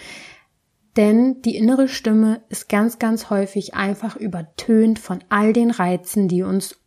Denn 0.97 1.41
die 1.43 1.55
innere 1.55 1.87
Stimme 1.87 2.41
ist 2.49 2.69
ganz, 2.69 2.97
ganz 2.97 3.29
häufig 3.29 3.75
einfach 3.75 4.15
übertönt 4.15 4.97
von 4.97 5.23
all 5.29 5.53
den 5.53 5.69
Reizen, 5.69 6.27
die 6.27 6.41
uns 6.41 6.79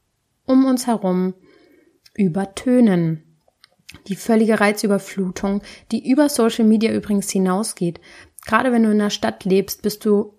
um 0.44 0.64
uns 0.64 0.88
herum 0.88 1.34
übertönen. 2.14 3.22
Die 4.08 4.16
völlige 4.16 4.60
Reizüberflutung, 4.60 5.62
die 5.92 6.10
über 6.10 6.28
Social 6.28 6.64
Media 6.64 6.92
übrigens 6.92 7.30
hinausgeht. 7.30 8.00
Gerade 8.44 8.72
wenn 8.72 8.82
du 8.82 8.90
in 8.90 8.98
der 8.98 9.10
Stadt 9.10 9.44
lebst, 9.44 9.82
bist 9.82 10.04
du 10.04 10.34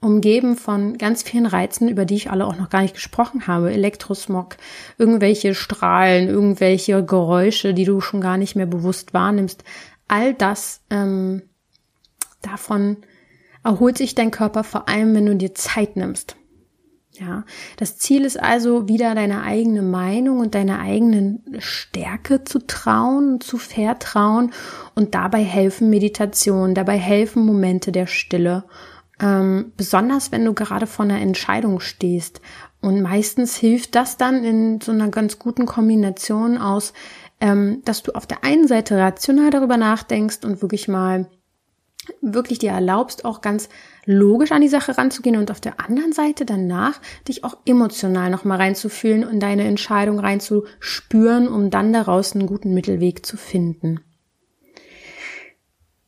umgeben 0.00 0.56
von 0.56 0.96
ganz 0.96 1.22
vielen 1.22 1.46
Reizen, 1.46 1.88
über 1.88 2.04
die 2.04 2.14
ich 2.14 2.30
alle 2.30 2.46
auch 2.46 2.56
noch 2.56 2.70
gar 2.70 2.82
nicht 2.82 2.94
gesprochen 2.94 3.46
habe. 3.46 3.72
Elektrosmog, 3.72 4.56
irgendwelche 4.98 5.54
Strahlen, 5.54 6.28
irgendwelche 6.28 7.04
Geräusche, 7.04 7.74
die 7.74 7.84
du 7.84 8.00
schon 8.00 8.20
gar 8.20 8.38
nicht 8.38 8.56
mehr 8.56 8.66
bewusst 8.66 9.12
wahrnimmst. 9.12 9.62
All 10.08 10.34
das, 10.34 10.80
ähm, 10.90 11.42
davon 12.40 12.98
erholt 13.62 13.98
sich 13.98 14.14
dein 14.14 14.30
Körper 14.30 14.64
vor 14.64 14.88
allem, 14.88 15.14
wenn 15.14 15.26
du 15.26 15.36
dir 15.36 15.54
Zeit 15.54 15.96
nimmst. 15.96 16.36
Ja, 17.12 17.44
das 17.76 17.98
Ziel 17.98 18.24
ist 18.24 18.40
also 18.40 18.88
wieder 18.88 19.14
deine 19.14 19.42
eigene 19.42 19.82
Meinung 19.82 20.38
und 20.38 20.54
deine 20.54 20.78
eigenen 20.78 21.44
Stärke 21.58 22.44
zu 22.44 22.66
trauen, 22.66 23.40
zu 23.42 23.58
vertrauen 23.58 24.52
und 24.94 25.14
dabei 25.14 25.42
helfen 25.42 25.90
Meditation, 25.90 26.74
dabei 26.74 26.96
helfen 26.96 27.44
Momente 27.44 27.92
der 27.92 28.06
Stille 28.06 28.64
ähm, 29.20 29.72
besonders 29.76 30.32
wenn 30.32 30.44
du 30.44 30.54
gerade 30.54 30.86
vor 30.86 31.04
einer 31.04 31.20
Entscheidung 31.20 31.80
stehst. 31.80 32.40
Und 32.80 33.02
meistens 33.02 33.56
hilft 33.56 33.94
das 33.94 34.16
dann 34.16 34.42
in 34.44 34.80
so 34.80 34.92
einer 34.92 35.08
ganz 35.08 35.38
guten 35.38 35.66
Kombination 35.66 36.56
aus, 36.56 36.94
ähm, 37.40 37.82
dass 37.84 38.02
du 38.02 38.12
auf 38.12 38.26
der 38.26 38.44
einen 38.44 38.66
Seite 38.66 38.96
rational 38.96 39.50
darüber 39.50 39.76
nachdenkst 39.76 40.44
und 40.44 40.62
wirklich 40.62 40.88
mal 40.88 41.28
wirklich 42.22 42.58
dir 42.58 42.70
erlaubst, 42.70 43.24
auch 43.24 43.40
ganz 43.40 43.68
logisch 44.04 44.52
an 44.52 44.62
die 44.62 44.68
Sache 44.68 44.96
ranzugehen 44.96 45.36
und 45.36 45.50
auf 45.50 45.60
der 45.60 45.80
anderen 45.80 46.12
Seite 46.12 46.44
danach 46.44 47.00
dich 47.28 47.44
auch 47.44 47.58
emotional 47.66 48.30
nochmal 48.30 48.58
reinzufühlen 48.58 49.24
und 49.24 49.40
deine 49.40 49.64
Entscheidung 49.64 50.18
reinzuspüren, 50.18 51.46
um 51.46 51.70
dann 51.70 51.92
daraus 51.92 52.34
einen 52.34 52.46
guten 52.46 52.72
Mittelweg 52.72 53.24
zu 53.24 53.36
finden. 53.36 54.00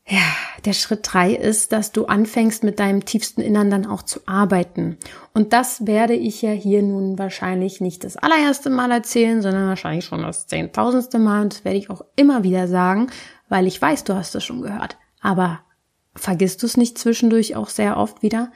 Ja, 0.07 0.23
der 0.65 0.73
Schritt 0.73 1.01
drei 1.03 1.33
ist, 1.33 1.73
dass 1.73 1.93
du 1.93 2.07
anfängst 2.07 2.63
mit 2.63 2.79
deinem 2.79 3.05
tiefsten 3.05 3.41
Innern 3.41 3.71
dann 3.71 3.87
auch 3.87 4.03
zu 4.03 4.21
arbeiten. 4.27 4.97
Und 5.35 5.53
das 5.53 5.87
werde 5.87 6.15
ich 6.15 6.43
ja 6.43 6.51
hier 6.51 6.83
nun 6.83 7.19
wahrscheinlich 7.19 7.81
nicht 7.81 8.05
das 8.05 8.17
allererste 8.17 8.71
Mal 8.71 8.91
erzählen, 8.91 9.43
sondern 9.43 9.69
wahrscheinlich 9.69 10.05
schon 10.05 10.23
das 10.23 10.47
zehntausendste 10.47 11.19
Mal. 11.19 11.43
Und 11.43 11.55
das 11.55 11.65
werde 11.65 11.79
ich 11.79 11.91
auch 11.91 12.05
immer 12.17 12.43
wieder 12.45 12.69
sagen, 12.69 13.09
weil 13.49 13.67
ich 13.67 13.81
weiß, 13.81 14.05
du 14.05 14.15
hast 14.15 14.35
es 14.35 14.45
schon 14.45 14.63
gehört. 14.63 14.99
Aber 15.21 15.61
vergisst 16.15 16.63
du 16.63 16.67
es 16.67 16.77
nicht 16.77 16.99
zwischendurch 16.99 17.57
auch 17.57 17.69
sehr 17.69 17.97
oft 17.97 18.23
wieder? 18.23 18.53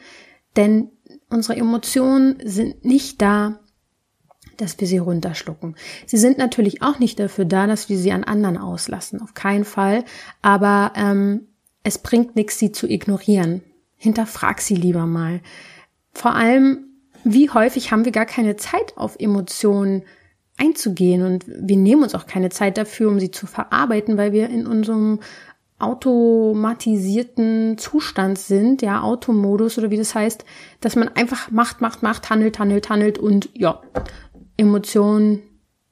Denn 0.56 0.90
unsere 1.28 1.58
Emotionen 1.58 2.38
sind 2.44 2.84
nicht 2.84 3.20
da, 3.20 3.58
dass 4.56 4.80
wir 4.80 4.86
sie 4.86 4.98
runterschlucken. 4.98 5.76
Sie 6.06 6.16
sind 6.16 6.38
natürlich 6.38 6.82
auch 6.82 6.98
nicht 6.98 7.18
dafür 7.18 7.44
da, 7.44 7.66
dass 7.66 7.88
wir 7.88 7.98
sie 7.98 8.12
an 8.12 8.24
anderen 8.24 8.56
auslassen, 8.56 9.20
auf 9.20 9.34
keinen 9.34 9.64
Fall. 9.64 10.04
Aber 10.40 10.92
ähm, 10.96 11.48
es 11.86 11.98
bringt 11.98 12.34
nichts, 12.34 12.58
sie 12.58 12.72
zu 12.72 12.88
ignorieren. 12.88 13.62
Hinterfrag 13.96 14.60
sie 14.60 14.74
lieber 14.74 15.06
mal. 15.06 15.40
Vor 16.12 16.34
allem, 16.34 16.88
wie 17.22 17.48
häufig 17.48 17.92
haben 17.92 18.04
wir 18.04 18.10
gar 18.10 18.26
keine 18.26 18.56
Zeit 18.56 18.96
auf 18.96 19.14
Emotionen 19.20 20.02
einzugehen 20.58 21.22
und 21.22 21.44
wir 21.46 21.76
nehmen 21.76 22.02
uns 22.02 22.16
auch 22.16 22.26
keine 22.26 22.50
Zeit 22.50 22.76
dafür, 22.76 23.08
um 23.08 23.20
sie 23.20 23.30
zu 23.30 23.46
verarbeiten, 23.46 24.16
weil 24.16 24.32
wir 24.32 24.50
in 24.50 24.66
unserem 24.66 25.20
automatisierten 25.78 27.78
Zustand 27.78 28.40
sind, 28.40 28.82
ja, 28.82 29.02
Automodus 29.02 29.78
oder 29.78 29.90
wie 29.90 29.98
das 29.98 30.12
heißt, 30.12 30.44
dass 30.80 30.96
man 30.96 31.06
einfach 31.08 31.52
macht, 31.52 31.82
macht, 31.82 32.02
macht, 32.02 32.30
handelt, 32.30 32.58
handelt, 32.58 32.90
handelt 32.90 33.18
und 33.18 33.48
ja, 33.54 33.80
Emotionen 34.56 35.40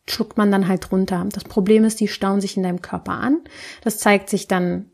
schluckt 0.08 0.36
man 0.36 0.50
dann 0.50 0.66
halt 0.66 0.90
runter. 0.90 1.24
Das 1.32 1.44
Problem 1.44 1.84
ist, 1.84 2.00
die 2.00 2.08
stauen 2.08 2.40
sich 2.40 2.56
in 2.56 2.64
deinem 2.64 2.82
Körper 2.82 3.12
an. 3.12 3.42
Das 3.82 3.98
zeigt 3.98 4.28
sich 4.28 4.48
dann 4.48 4.90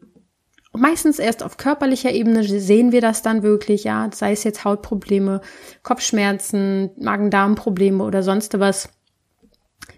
meistens 0.73 1.19
erst 1.19 1.43
auf 1.43 1.57
körperlicher 1.57 2.13
Ebene 2.13 2.45
sehen 2.45 2.93
wir 2.93 3.01
das 3.01 3.23
dann 3.23 3.43
wirklich, 3.43 3.85
ja, 3.85 4.09
sei 4.13 4.33
es 4.33 4.45
jetzt 4.45 4.65
Hautprobleme, 4.65 5.41
Kopfschmerzen, 5.83 6.91
Magen-Darm-Probleme 6.97 8.03
oder 8.03 8.23
sonst 8.23 8.59
was. 8.59 8.89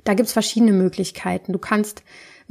Da 0.04 0.14
gibt's 0.14 0.32
verschiedene 0.32 0.72
Möglichkeiten. 0.72 1.52
Du 1.52 1.58
kannst 1.58 2.02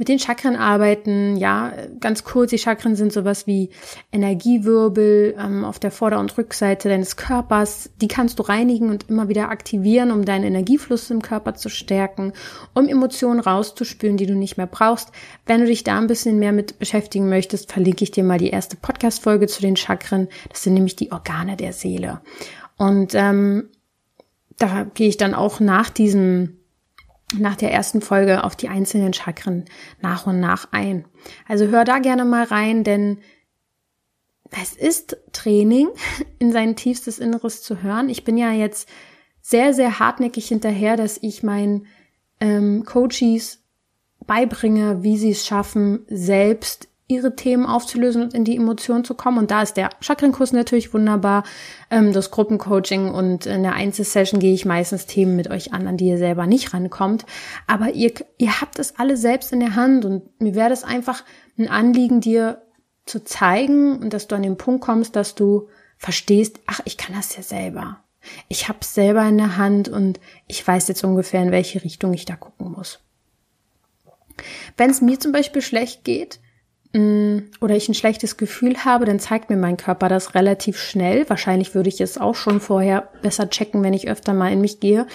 mit 0.02 0.08
den 0.08 0.18
Chakren 0.18 0.56
arbeiten. 0.56 1.36
Ja, 1.36 1.72
ganz 2.00 2.24
kurz, 2.24 2.50
die 2.50 2.58
Chakren 2.58 2.96
sind 2.96 3.12
sowas 3.12 3.46
wie 3.46 3.70
Energiewirbel 4.10 5.36
ähm, 5.38 5.64
auf 5.64 5.78
der 5.78 5.92
Vorder- 5.92 6.18
und 6.18 6.36
Rückseite 6.36 6.88
deines 6.88 7.14
Körpers. 7.14 7.88
Die 8.00 8.08
kannst 8.08 8.40
du 8.40 8.42
reinigen 8.42 8.90
und 8.90 9.08
immer 9.08 9.28
wieder 9.28 9.48
aktivieren, 9.48 10.10
um 10.10 10.24
deinen 10.24 10.42
Energiefluss 10.42 11.08
im 11.12 11.22
Körper 11.22 11.54
zu 11.54 11.68
stärken, 11.68 12.32
um 12.74 12.88
Emotionen 12.88 13.38
rauszuspülen, 13.38 14.16
die 14.16 14.26
du 14.26 14.34
nicht 14.34 14.56
mehr 14.56 14.66
brauchst. 14.66 15.12
Wenn 15.46 15.60
du 15.60 15.66
dich 15.66 15.84
da 15.84 15.98
ein 15.98 16.08
bisschen 16.08 16.40
mehr 16.40 16.50
mit 16.50 16.80
beschäftigen 16.80 17.28
möchtest, 17.28 17.70
verlinke 17.70 18.02
ich 18.02 18.10
dir 18.10 18.24
mal 18.24 18.38
die 18.38 18.50
erste 18.50 18.74
Podcast-Folge 18.74 19.46
zu 19.46 19.62
den 19.62 19.76
Chakren. 19.76 20.26
Das 20.48 20.64
sind 20.64 20.74
nämlich 20.74 20.96
die 20.96 21.12
Organe 21.12 21.56
der 21.56 21.72
Seele. 21.72 22.22
Und 22.76 23.14
ähm, 23.14 23.68
da 24.58 24.82
gehe 24.82 25.06
ich 25.06 25.16
dann 25.16 25.34
auch 25.34 25.60
nach 25.60 25.90
diesem 25.90 26.58
nach 27.38 27.56
der 27.56 27.72
ersten 27.72 28.00
Folge 28.00 28.44
auf 28.44 28.56
die 28.56 28.68
einzelnen 28.68 29.12
Chakren 29.12 29.64
nach 30.00 30.26
und 30.26 30.40
nach 30.40 30.68
ein. 30.72 31.06
Also 31.48 31.66
hör 31.66 31.84
da 31.84 31.98
gerne 31.98 32.24
mal 32.24 32.44
rein, 32.44 32.84
denn 32.84 33.18
es 34.50 34.74
ist 34.74 35.16
Training, 35.32 35.88
in 36.38 36.52
sein 36.52 36.76
tiefstes 36.76 37.18
Inneres 37.18 37.62
zu 37.62 37.82
hören. 37.82 38.08
Ich 38.08 38.24
bin 38.24 38.36
ja 38.36 38.52
jetzt 38.52 38.88
sehr, 39.40 39.74
sehr 39.74 39.98
hartnäckig 39.98 40.46
hinterher, 40.46 40.96
dass 40.96 41.18
ich 41.20 41.42
meinen 41.42 41.86
ähm, 42.40 42.84
Coaches 42.84 43.64
beibringe, 44.26 45.02
wie 45.02 45.18
sie 45.18 45.30
es 45.30 45.46
schaffen, 45.46 46.04
selbst 46.08 46.88
ihre 47.14 47.36
Themen 47.36 47.66
aufzulösen 47.66 48.22
und 48.22 48.34
in 48.34 48.44
die 48.44 48.56
Emotionen 48.56 49.04
zu 49.04 49.14
kommen. 49.14 49.38
Und 49.38 49.50
da 49.50 49.62
ist 49.62 49.76
der 49.76 49.90
Chakrenkurs 50.00 50.52
natürlich 50.52 50.92
wunderbar, 50.94 51.44
ähm, 51.90 52.12
das 52.12 52.30
Gruppencoaching 52.30 53.10
und 53.10 53.46
in 53.46 53.62
der 53.62 53.74
Einzelsession 53.74 54.40
gehe 54.40 54.54
ich 54.54 54.64
meistens 54.64 55.06
Themen 55.06 55.36
mit 55.36 55.50
euch 55.50 55.72
an, 55.72 55.86
an 55.86 55.96
die 55.96 56.08
ihr 56.08 56.18
selber 56.18 56.46
nicht 56.46 56.74
rankommt. 56.74 57.24
Aber 57.66 57.90
ihr, 57.90 58.12
ihr 58.38 58.60
habt 58.60 58.78
es 58.78 58.98
alle 58.98 59.16
selbst 59.16 59.52
in 59.52 59.60
der 59.60 59.74
Hand 59.74 60.04
und 60.04 60.40
mir 60.40 60.54
wäre 60.54 60.70
das 60.70 60.84
einfach 60.84 61.24
ein 61.58 61.68
Anliegen, 61.68 62.20
dir 62.20 62.62
zu 63.06 63.24
zeigen 63.24 63.98
und 63.98 64.12
dass 64.12 64.28
du 64.28 64.36
an 64.36 64.42
den 64.42 64.56
Punkt 64.56 64.82
kommst, 64.84 65.16
dass 65.16 65.34
du 65.34 65.68
verstehst, 65.98 66.60
ach, 66.66 66.80
ich 66.84 66.96
kann 66.96 67.14
das 67.14 67.36
ja 67.36 67.42
selber. 67.42 67.98
Ich 68.48 68.68
habe 68.68 68.78
es 68.80 68.94
selber 68.94 69.26
in 69.26 69.38
der 69.38 69.56
Hand 69.56 69.88
und 69.88 70.20
ich 70.46 70.66
weiß 70.66 70.88
jetzt 70.88 71.04
ungefähr, 71.04 71.42
in 71.42 71.50
welche 71.50 71.82
Richtung 71.82 72.14
ich 72.14 72.24
da 72.24 72.36
gucken 72.36 72.72
muss. 72.72 73.00
Wenn 74.76 74.90
es 74.90 75.00
mir 75.00 75.18
zum 75.18 75.32
Beispiel 75.32 75.62
schlecht 75.62 76.04
geht, 76.04 76.40
oder 76.94 77.74
ich 77.74 77.88
ein 77.88 77.94
schlechtes 77.94 78.36
Gefühl 78.36 78.84
habe, 78.84 79.06
dann 79.06 79.18
zeigt 79.18 79.48
mir 79.48 79.56
mein 79.56 79.78
Körper 79.78 80.10
das 80.10 80.34
relativ 80.34 80.78
schnell. 80.78 81.28
Wahrscheinlich 81.28 81.74
würde 81.74 81.88
ich 81.88 82.00
es 82.02 82.18
auch 82.18 82.34
schon 82.34 82.60
vorher 82.60 83.08
besser 83.22 83.48
checken, 83.48 83.82
wenn 83.82 83.94
ich 83.94 84.10
öfter 84.10 84.34
mal 84.34 84.52
in 84.52 84.60
mich 84.60 84.78
gehe. 84.78 85.06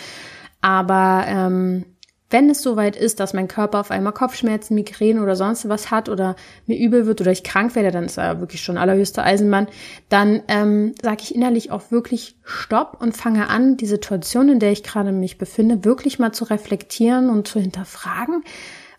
Aber 0.59 1.25
ähm, 1.27 1.85
wenn 2.31 2.49
es 2.49 2.61
soweit 2.61 2.95
ist, 2.95 3.19
dass 3.19 3.33
mein 3.33 3.47
Körper 3.47 3.79
auf 3.79 3.91
einmal 3.91 4.11
Kopfschmerzen, 4.11 4.73
Migräne 4.73 5.21
oder 5.21 5.35
sonst 5.35 5.69
was 5.69 5.91
hat 5.91 6.09
oder 6.09 6.35
mir 6.65 6.77
übel 6.77 7.05
wird 7.05 7.21
oder 7.21 7.31
ich 7.31 7.43
krank 7.43 7.75
werde, 7.75 7.91
dann 7.91 8.05
ist 8.05 8.17
er 8.17 8.39
wirklich 8.39 8.61
schon 8.61 8.77
allerhöchste 8.77 9.23
Eisenbahn, 9.23 9.67
dann 10.09 10.41
ähm, 10.47 10.93
sage 11.01 11.21
ich 11.21 11.35
innerlich 11.35 11.71
auch 11.71 11.91
wirklich 11.91 12.37
Stopp 12.43 12.97
und 12.99 13.15
fange 13.15 13.49
an, 13.49 13.77
die 13.77 13.85
Situation, 13.85 14.49
in 14.49 14.59
der 14.59 14.71
ich 14.71 14.83
gerade 14.83 15.11
mich 15.11 15.37
befinde, 15.37 15.85
wirklich 15.85 16.17
mal 16.17 16.33
zu 16.33 16.45
reflektieren 16.45 17.29
und 17.29 17.47
zu 17.47 17.59
hinterfragen 17.59 18.43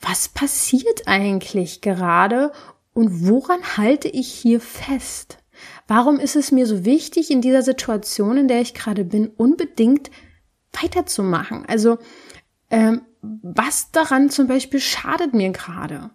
was 0.00 0.28
passiert 0.28 1.06
eigentlich 1.06 1.80
gerade 1.80 2.52
und 2.92 3.28
woran 3.28 3.60
halte 3.76 4.08
ich 4.08 4.28
hier 4.28 4.60
fest? 4.60 5.38
Warum 5.86 6.20
ist 6.20 6.36
es 6.36 6.52
mir 6.52 6.66
so 6.66 6.84
wichtig, 6.84 7.30
in 7.30 7.40
dieser 7.40 7.62
Situation, 7.62 8.36
in 8.36 8.48
der 8.48 8.60
ich 8.60 8.74
gerade 8.74 9.04
bin, 9.04 9.28
unbedingt 9.28 10.10
weiterzumachen? 10.72 11.64
Also, 11.66 11.98
ähm, 12.70 13.02
was 13.22 13.90
daran 13.90 14.30
zum 14.30 14.46
Beispiel 14.46 14.80
schadet 14.80 15.34
mir 15.34 15.50
gerade? 15.50 16.10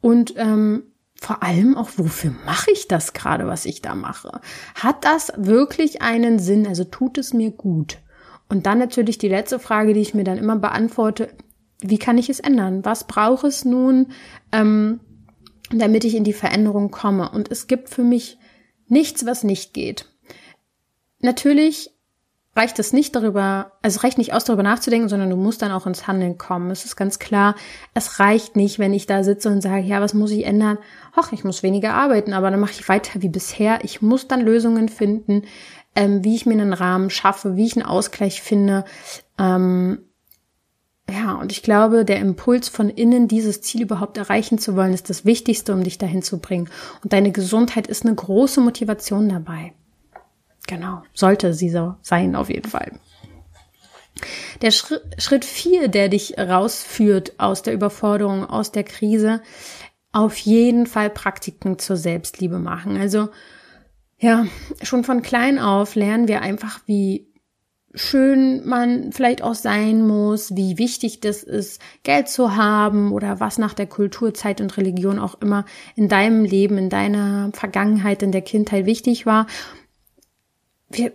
Und 0.00 0.34
ähm, 0.36 0.82
vor 1.14 1.42
allem 1.42 1.76
auch, 1.76 1.90
wofür 1.96 2.34
mache 2.44 2.70
ich 2.70 2.88
das 2.88 3.12
gerade, 3.12 3.46
was 3.46 3.64
ich 3.64 3.80
da 3.80 3.94
mache? 3.94 4.40
Hat 4.74 5.04
das 5.04 5.32
wirklich 5.36 6.02
einen 6.02 6.38
Sinn? 6.38 6.66
Also 6.66 6.84
tut 6.84 7.16
es 7.16 7.32
mir 7.32 7.50
gut? 7.50 7.98
Und 8.48 8.66
dann 8.66 8.78
natürlich 8.78 9.16
die 9.16 9.28
letzte 9.28 9.58
Frage, 9.58 9.94
die 9.94 10.00
ich 10.00 10.12
mir 10.12 10.24
dann 10.24 10.36
immer 10.36 10.56
beantworte, 10.56 11.30
wie 11.80 11.98
kann 11.98 12.18
ich 12.18 12.30
es 12.30 12.40
ändern? 12.40 12.84
Was 12.84 13.06
brauche 13.06 13.46
es 13.46 13.64
nun, 13.64 14.08
ähm, 14.52 15.00
damit 15.70 16.04
ich 16.04 16.14
in 16.14 16.24
die 16.24 16.32
Veränderung 16.32 16.90
komme? 16.90 17.30
Und 17.30 17.50
es 17.50 17.66
gibt 17.66 17.88
für 17.88 18.04
mich 18.04 18.38
nichts, 18.88 19.26
was 19.26 19.44
nicht 19.44 19.74
geht. 19.74 20.06
Natürlich 21.20 21.90
reicht 22.56 22.78
es 22.78 22.92
nicht 22.92 23.16
darüber, 23.16 23.72
also 23.82 24.00
reicht 24.00 24.18
nicht 24.18 24.32
aus 24.32 24.44
darüber 24.44 24.62
nachzudenken, 24.62 25.08
sondern 25.08 25.30
du 25.30 25.36
musst 25.36 25.62
dann 25.62 25.72
auch 25.72 25.86
ins 25.86 26.06
Handeln 26.06 26.38
kommen. 26.38 26.70
Es 26.70 26.84
ist 26.84 26.96
ganz 26.96 27.18
klar, 27.18 27.56
es 27.94 28.20
reicht 28.20 28.56
nicht, 28.56 28.78
wenn 28.78 28.94
ich 28.94 29.06
da 29.06 29.24
sitze 29.24 29.48
und 29.48 29.60
sage, 29.60 29.82
ja, 29.82 30.00
was 30.00 30.14
muss 30.14 30.30
ich 30.30 30.46
ändern? 30.46 30.78
Ach, 31.16 31.32
ich 31.32 31.44
muss 31.44 31.62
weniger 31.62 31.94
arbeiten, 31.94 32.32
aber 32.32 32.50
dann 32.50 32.60
mache 32.60 32.72
ich 32.72 32.88
weiter 32.88 33.22
wie 33.22 33.28
bisher. 33.28 33.80
Ich 33.82 34.02
muss 34.02 34.28
dann 34.28 34.40
Lösungen 34.40 34.88
finden, 34.88 35.42
ähm, 35.96 36.22
wie 36.24 36.36
ich 36.36 36.46
mir 36.46 36.52
einen 36.52 36.72
Rahmen 36.72 37.10
schaffe, 37.10 37.56
wie 37.56 37.66
ich 37.66 37.76
einen 37.76 37.86
Ausgleich 37.86 38.40
finde. 38.40 38.84
Ähm, 39.38 39.98
ja, 41.10 41.34
und 41.34 41.52
ich 41.52 41.62
glaube, 41.62 42.04
der 42.04 42.18
Impuls 42.18 42.68
von 42.68 42.88
innen, 42.88 43.28
dieses 43.28 43.60
Ziel 43.60 43.82
überhaupt 43.82 44.16
erreichen 44.16 44.58
zu 44.58 44.74
wollen, 44.74 44.94
ist 44.94 45.10
das 45.10 45.24
Wichtigste, 45.24 45.72
um 45.72 45.84
dich 45.84 45.98
dahin 45.98 46.22
zu 46.22 46.38
bringen. 46.38 46.70
Und 47.02 47.12
deine 47.12 47.30
Gesundheit 47.30 47.86
ist 47.86 48.06
eine 48.06 48.14
große 48.14 48.60
Motivation 48.60 49.28
dabei. 49.28 49.74
Genau, 50.66 51.02
sollte 51.12 51.52
sie 51.52 51.68
so 51.68 51.94
sein, 52.00 52.34
auf 52.34 52.48
jeden 52.48 52.70
Fall. 52.70 52.92
Der 54.62 54.70
Schritt, 54.70 55.44
vier, 55.44 55.88
der 55.88 56.08
dich 56.08 56.38
rausführt 56.38 57.34
aus 57.38 57.62
der 57.62 57.74
Überforderung, 57.74 58.48
aus 58.48 58.72
der 58.72 58.84
Krise, 58.84 59.42
auf 60.12 60.36
jeden 60.38 60.86
Fall 60.86 61.10
Praktiken 61.10 61.78
zur 61.78 61.96
Selbstliebe 61.96 62.58
machen. 62.58 62.96
Also, 62.96 63.28
ja, 64.18 64.46
schon 64.82 65.04
von 65.04 65.20
klein 65.20 65.58
auf 65.58 65.96
lernen 65.96 66.28
wir 66.28 66.40
einfach, 66.40 66.80
wie 66.86 67.26
schön 67.94 68.66
man 68.66 69.12
vielleicht 69.12 69.42
auch 69.42 69.54
sein 69.54 70.06
muss, 70.06 70.56
wie 70.56 70.78
wichtig 70.78 71.20
das 71.20 71.42
ist, 71.42 71.80
Geld 72.02 72.28
zu 72.28 72.56
haben 72.56 73.12
oder 73.12 73.40
was 73.40 73.58
nach 73.58 73.74
der 73.74 73.86
Kultur, 73.86 74.34
Zeit 74.34 74.60
und 74.60 74.76
Religion 74.76 75.18
auch 75.18 75.40
immer 75.40 75.64
in 75.94 76.08
deinem 76.08 76.44
Leben, 76.44 76.76
in 76.76 76.90
deiner 76.90 77.50
Vergangenheit, 77.52 78.22
in 78.22 78.32
der 78.32 78.42
Kindheit 78.42 78.86
wichtig 78.86 79.26
war 79.26 79.46
wir 80.96 81.12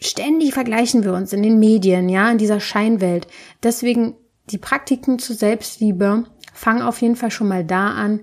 ständig 0.00 0.54
vergleichen 0.54 1.04
wir 1.04 1.12
uns 1.12 1.32
in 1.32 1.42
den 1.42 1.58
Medien, 1.58 2.08
ja, 2.08 2.30
in 2.30 2.38
dieser 2.38 2.60
Scheinwelt. 2.60 3.26
Deswegen 3.62 4.14
die 4.50 4.58
Praktiken 4.58 5.18
zur 5.18 5.36
Selbstliebe 5.36 6.24
fangen 6.52 6.82
auf 6.82 7.00
jeden 7.02 7.16
Fall 7.16 7.30
schon 7.30 7.48
mal 7.48 7.64
da 7.64 7.90
an, 7.90 8.20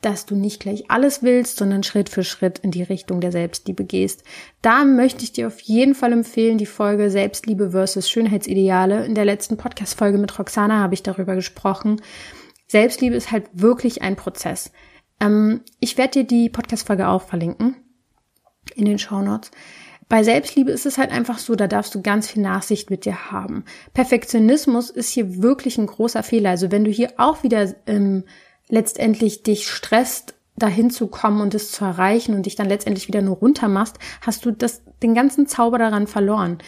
dass 0.00 0.24
du 0.24 0.34
nicht 0.34 0.60
gleich 0.60 0.90
alles 0.90 1.22
willst, 1.22 1.58
sondern 1.58 1.82
Schritt 1.82 2.08
für 2.08 2.24
Schritt 2.24 2.58
in 2.58 2.70
die 2.70 2.82
Richtung 2.82 3.20
der 3.20 3.32
Selbstliebe 3.32 3.84
gehst. 3.84 4.24
Da 4.62 4.84
möchte 4.84 5.24
ich 5.24 5.32
dir 5.32 5.46
auf 5.46 5.60
jeden 5.60 5.94
Fall 5.94 6.12
empfehlen, 6.12 6.58
die 6.58 6.66
Folge 6.66 7.10
Selbstliebe 7.10 7.70
versus 7.72 8.08
Schönheitsideale. 8.08 9.04
In 9.04 9.14
der 9.14 9.26
letzten 9.26 9.56
Podcast-Folge 9.56 10.18
mit 10.18 10.38
Roxana 10.38 10.78
habe 10.78 10.94
ich 10.94 11.02
darüber 11.02 11.34
gesprochen. 11.34 12.00
Selbstliebe 12.66 13.14
ist 13.14 13.30
halt 13.30 13.44
wirklich 13.52 14.00
ein 14.00 14.16
Prozess. 14.16 14.72
Ähm, 15.20 15.62
ich 15.80 15.98
werde 15.98 16.20
dir 16.20 16.24
die 16.24 16.48
Podcast-Folge 16.48 17.08
auch 17.08 17.22
verlinken 17.22 17.76
in 18.74 18.86
den 18.86 18.98
Show 18.98 19.20
Notes. 19.20 19.50
Bei 20.08 20.24
Selbstliebe 20.24 20.72
ist 20.72 20.86
es 20.86 20.98
halt 20.98 21.12
einfach 21.12 21.38
so, 21.38 21.54
da 21.54 21.68
darfst 21.68 21.94
du 21.94 22.02
ganz 22.02 22.28
viel 22.28 22.42
Nachsicht 22.42 22.90
mit 22.90 23.04
dir 23.04 23.30
haben. 23.30 23.64
Perfektionismus 23.94 24.90
ist 24.90 25.10
hier 25.10 25.40
wirklich 25.40 25.78
ein 25.78 25.86
großer 25.86 26.24
Fehler. 26.24 26.50
Also 26.50 26.72
wenn 26.72 26.84
du 26.84 26.90
hier 26.90 27.12
auch 27.16 27.44
wieder 27.44 27.72
ähm, 27.86 28.24
letztendlich 28.70 29.42
dich 29.42 29.68
stresst, 29.68 30.34
dahin 30.56 30.90
zu 30.90 31.06
kommen 31.08 31.40
und 31.40 31.54
es 31.54 31.72
zu 31.72 31.84
erreichen 31.84 32.34
und 32.34 32.46
dich 32.46 32.54
dann 32.54 32.68
letztendlich 32.68 33.08
wieder 33.08 33.22
nur 33.22 33.36
runter 33.36 33.68
machst, 33.68 33.98
hast 34.20 34.44
du 34.44 34.50
das, 34.50 34.82
den 35.02 35.14
ganzen 35.14 35.46
Zauber 35.46 35.78
daran 35.78 36.06
verloren. 36.06 36.58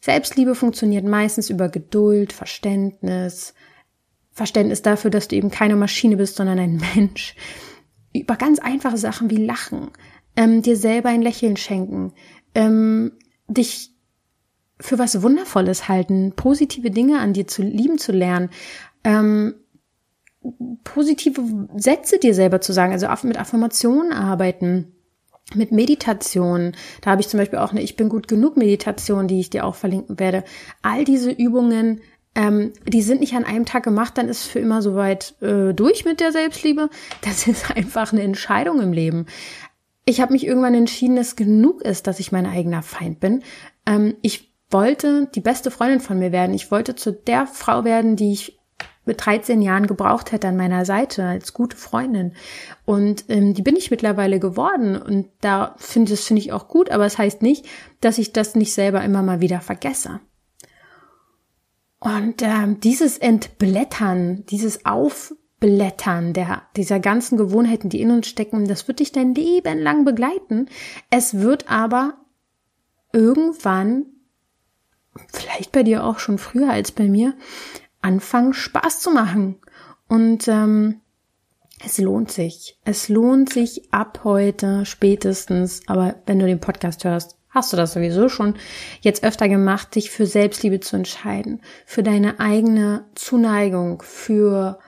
Selbstliebe 0.00 0.54
funktioniert 0.54 1.04
meistens 1.04 1.50
über 1.50 1.68
Geduld, 1.68 2.32
Verständnis, 2.32 3.54
Verständnis 4.32 4.82
dafür, 4.82 5.10
dass 5.10 5.28
du 5.28 5.36
eben 5.36 5.50
keine 5.50 5.76
Maschine 5.76 6.16
bist, 6.16 6.36
sondern 6.36 6.58
ein 6.58 6.82
Mensch. 6.94 7.34
Über 8.12 8.36
ganz 8.36 8.58
einfache 8.58 8.96
Sachen 8.96 9.30
wie 9.30 9.44
Lachen, 9.44 9.90
ähm, 10.36 10.62
dir 10.62 10.76
selber 10.76 11.10
ein 11.10 11.22
Lächeln 11.22 11.56
schenken, 11.56 12.12
ähm, 12.54 13.12
dich 13.46 13.92
für 14.80 14.98
was 14.98 15.22
Wundervolles 15.22 15.88
halten, 15.88 16.32
positive 16.34 16.90
Dinge 16.90 17.20
an 17.20 17.34
dir 17.34 17.46
zu 17.46 17.62
lieben 17.62 17.98
zu 17.98 18.12
lernen, 18.12 18.48
ähm, 19.04 19.54
positive 20.84 21.42
Sätze 21.76 22.18
dir 22.18 22.34
selber 22.34 22.60
zu 22.60 22.72
sagen, 22.72 22.92
also 22.92 23.06
mit 23.26 23.38
Affirmationen 23.38 24.12
arbeiten, 24.12 24.92
mit 25.54 25.72
Meditation. 25.72 26.72
Da 27.02 27.10
habe 27.10 27.20
ich 27.20 27.28
zum 27.28 27.38
Beispiel 27.38 27.58
auch 27.58 27.72
eine 27.72 27.82
Ich 27.82 27.96
bin 27.96 28.08
gut 28.08 28.28
genug 28.28 28.56
Meditation, 28.56 29.28
die 29.28 29.40
ich 29.40 29.50
dir 29.50 29.64
auch 29.64 29.74
verlinken 29.74 30.18
werde. 30.18 30.44
All 30.82 31.04
diese 31.04 31.30
Übungen, 31.30 32.00
ähm, 32.34 32.72
die 32.86 33.02
sind 33.02 33.20
nicht 33.20 33.34
an 33.34 33.44
einem 33.44 33.66
Tag 33.66 33.82
gemacht, 33.82 34.16
dann 34.16 34.28
ist 34.28 34.44
für 34.44 34.60
immer 34.60 34.80
soweit 34.80 35.34
äh, 35.42 35.74
durch 35.74 36.04
mit 36.04 36.20
der 36.20 36.32
Selbstliebe. 36.32 36.88
Das 37.22 37.46
ist 37.46 37.70
einfach 37.70 38.12
eine 38.12 38.22
Entscheidung 38.22 38.80
im 38.80 38.92
Leben 38.92 39.26
ich 40.10 40.20
habe 40.20 40.32
mich 40.32 40.46
irgendwann 40.46 40.74
entschieden, 40.74 41.16
dass 41.16 41.36
genug 41.36 41.82
ist, 41.82 42.06
dass 42.06 42.20
ich 42.20 42.32
mein 42.32 42.46
eigener 42.46 42.82
Feind 42.82 43.20
bin. 43.20 43.42
Ähm, 43.86 44.16
ich 44.22 44.52
wollte 44.70 45.28
die 45.34 45.40
beste 45.40 45.70
Freundin 45.70 46.00
von 46.00 46.18
mir 46.18 46.32
werden. 46.32 46.54
Ich 46.54 46.70
wollte 46.70 46.94
zu 46.94 47.12
der 47.12 47.46
Frau 47.46 47.84
werden, 47.84 48.16
die 48.16 48.32
ich 48.32 48.59
mit 49.04 49.24
13 49.24 49.62
Jahren 49.62 49.86
gebraucht 49.86 50.32
hätte 50.32 50.48
an 50.48 50.56
meiner 50.56 50.84
Seite 50.84 51.24
als 51.24 51.54
gute 51.54 51.76
Freundin. 51.76 52.34
Und 52.84 53.24
ähm, 53.28 53.54
die 53.54 53.62
bin 53.62 53.76
ich 53.76 53.90
mittlerweile 53.90 54.38
geworden. 54.38 55.00
Und 55.00 55.28
da 55.40 55.74
finde 55.78 56.12
das 56.12 56.24
finde 56.24 56.42
ich 56.42 56.52
auch 56.52 56.68
gut, 56.68 56.90
aber 56.90 57.06
es 57.06 57.14
das 57.14 57.18
heißt 57.18 57.42
nicht, 57.42 57.66
dass 58.00 58.18
ich 58.18 58.32
das 58.32 58.54
nicht 58.54 58.74
selber 58.74 59.02
immer 59.02 59.22
mal 59.22 59.40
wieder 59.40 59.60
vergesse. 59.60 60.20
Und 61.98 62.40
ähm, 62.40 62.80
dieses 62.80 63.18
Entblättern, 63.18 64.44
dieses 64.46 64.86
Auf 64.86 65.34
Blättern 65.60 66.32
der, 66.32 66.62
dieser 66.76 66.98
ganzen 66.98 67.36
Gewohnheiten, 67.36 67.90
die 67.90 68.00
in 68.00 68.10
uns 68.10 68.26
stecken, 68.26 68.66
das 68.66 68.88
wird 68.88 69.00
dich 69.00 69.12
dein 69.12 69.34
Leben 69.34 69.78
lang 69.78 70.06
begleiten. 70.06 70.66
Es 71.10 71.40
wird 71.40 71.70
aber 71.70 72.14
irgendwann, 73.12 74.06
vielleicht 75.32 75.72
bei 75.72 75.82
dir 75.82 76.04
auch 76.04 76.18
schon 76.18 76.38
früher 76.38 76.70
als 76.70 76.92
bei 76.92 77.08
mir, 77.08 77.34
anfangen 78.02 78.52
Spaß 78.52 79.00
zu 79.00 79.10
machen. 79.10 79.56
Und 80.08 80.48
ähm, 80.48 81.00
es 81.84 81.98
lohnt 81.98 82.30
sich. 82.30 82.78
Es 82.84 83.08
lohnt 83.08 83.52
sich 83.52 83.92
ab 83.92 84.20
heute 84.24 84.84
spätestens, 84.84 85.82
aber 85.86 86.16
wenn 86.26 86.38
du 86.38 86.46
den 86.46 86.60
Podcast 86.60 87.04
hörst, 87.04 87.36
hast 87.48 87.72
du 87.72 87.76
das 87.76 87.92
sowieso 87.92 88.28
schon 88.28 88.54
jetzt 89.00 89.24
öfter 89.24 89.48
gemacht, 89.48 89.94
dich 89.94 90.10
für 90.10 90.26
Selbstliebe 90.26 90.80
zu 90.80 90.96
entscheiden, 90.96 91.62
für 91.86 92.02
deine 92.02 92.38
eigene 92.38 93.06
Zuneigung, 93.14 94.02
für 94.02 94.78